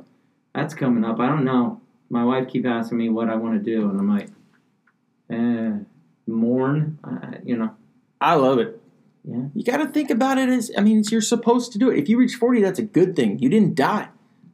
that's 0.55 0.75
coming 0.75 1.03
up. 1.03 1.19
I 1.19 1.29
don't 1.29 1.47
know. 1.47 1.80
My 2.11 2.25
wife 2.25 2.49
keep 2.49 2.67
asking 2.67 2.99
me 2.99 3.09
what 3.09 3.31
I 3.31 3.37
want 3.37 3.55
to 3.55 3.71
do, 3.71 3.89
and 3.89 3.99
I'm 3.99 4.09
like, 4.09 4.29
eh, 5.31 5.85
mourn. 6.27 6.99
Uh, 7.05 7.39
you 7.45 7.57
know. 7.57 7.75
I 8.21 8.35
love 8.35 8.59
it. 8.59 8.81
Yeah. 9.25 9.45
You 9.55 9.65
got 9.65 9.79
to 9.79 9.87
think 9.87 10.11
about 10.11 10.39
it 10.39 10.49
as 10.49 10.71
I 10.77 10.81
mean, 10.81 11.01
it's, 11.01 11.13
you're 11.13 11.21
supposed 11.21 11.73
to 11.73 11.79
do 11.79 11.91
it. 11.91 11.99
If 11.99 12.09
you 12.09 12.19
reach 12.19 12.35
40, 12.35 12.63
that's 12.63 12.79
a 12.79 12.83
good 12.83 13.15
thing. 13.15 13.39
You 13.39 13.49
didn't 13.49 13.75
die. 13.75 14.09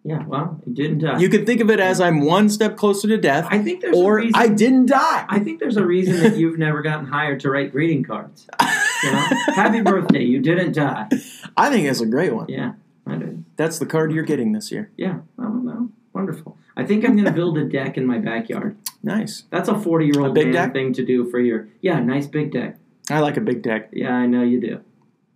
Yeah. 0.04 0.24
Well, 0.24 0.60
it 0.66 0.74
didn't 0.74 0.98
die. 0.98 1.18
You 1.18 1.28
can 1.28 1.44
think 1.44 1.60
of 1.60 1.70
it 1.70 1.80
as 1.80 2.00
I'm 2.00 2.20
one 2.20 2.48
step 2.48 2.76
closer 2.76 3.08
to 3.08 3.16
death, 3.16 3.46
I 3.50 3.58
think 3.60 3.80
there's 3.80 3.96
a 3.96 4.00
or 4.00 4.16
reason. 4.16 4.40
I 4.40 4.48
didn't 4.48 4.86
die. 4.86 5.24
I 5.28 5.40
think 5.40 5.58
there's 5.58 5.76
a 5.76 5.84
reason 5.84 6.20
that 6.20 6.36
you've 6.36 6.58
never 6.58 6.80
gotten 6.82 7.06
hired 7.06 7.40
to 7.40 7.50
write 7.50 7.72
greeting 7.72 8.04
cards. 8.04 8.46
You 9.04 9.12
know, 9.12 9.26
happy 9.54 9.82
birthday, 9.82 10.24
you 10.24 10.40
didn't 10.40 10.72
die. 10.72 11.06
I 11.54 11.68
think 11.68 11.86
that's 11.86 12.00
a 12.00 12.06
great 12.06 12.34
one. 12.34 12.46
Yeah, 12.48 12.72
I 13.06 13.16
did. 13.16 13.44
That's 13.56 13.78
the 13.78 13.84
card 13.84 14.10
you're 14.10 14.24
getting 14.24 14.52
this 14.52 14.72
year. 14.72 14.90
Yeah, 14.96 15.18
oh, 15.38 15.60
well, 15.62 15.90
wonderful. 16.14 16.55
I 16.76 16.84
think 16.84 17.04
I'm 17.04 17.12
going 17.14 17.24
to 17.24 17.32
build 17.32 17.56
a 17.58 17.64
deck 17.64 17.96
in 17.96 18.06
my 18.06 18.18
backyard. 18.18 18.76
Nice. 19.02 19.44
That's 19.50 19.68
a 19.68 19.78
40 19.78 20.06
year 20.06 20.20
old 20.20 20.34
big 20.34 20.46
man 20.48 20.52
deck? 20.54 20.72
thing 20.72 20.92
to 20.94 21.04
do 21.04 21.30
for 21.30 21.38
your. 21.40 21.68
Yeah, 21.80 22.00
nice 22.00 22.26
big 22.26 22.52
deck. 22.52 22.76
I 23.10 23.20
like 23.20 23.36
a 23.36 23.40
big 23.40 23.62
deck. 23.62 23.90
Yeah, 23.92 24.12
I 24.12 24.26
know 24.26 24.42
you 24.42 24.60
do. 24.60 24.80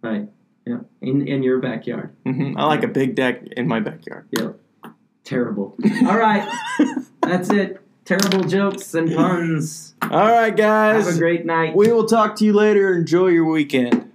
Right. 0.03 0.29
Yeah, 0.67 0.81
in 1.01 1.27
in 1.27 1.43
your 1.43 1.59
backyard. 1.59 2.15
hmm 2.25 2.53
I 2.57 2.67
like 2.67 2.83
a 2.83 2.89
big 2.89 3.15
deck 3.15 3.43
in 3.57 3.67
my 3.67 3.81
backyard. 3.81 4.27
Yeah. 4.31 4.51
Terrible. 5.25 5.77
All 6.07 6.19
right, 6.19 6.47
that's 7.23 7.51
it. 7.51 7.81
Terrible 8.05 8.45
jokes 8.45 8.93
and 8.95 9.15
puns. 9.15 9.95
All 10.03 10.27
right, 10.27 10.55
guys. 10.57 11.07
Have 11.07 11.15
a 11.15 11.19
great 11.19 11.47
night. 11.47 11.77
we 11.77 11.93
will 11.93 12.07
talk 12.07 12.37
to 12.37 12.45
you 12.45 12.53
later. 12.53 12.95
Enjoy 12.95 13.29
your 13.29 13.45
weekend. 13.45 14.10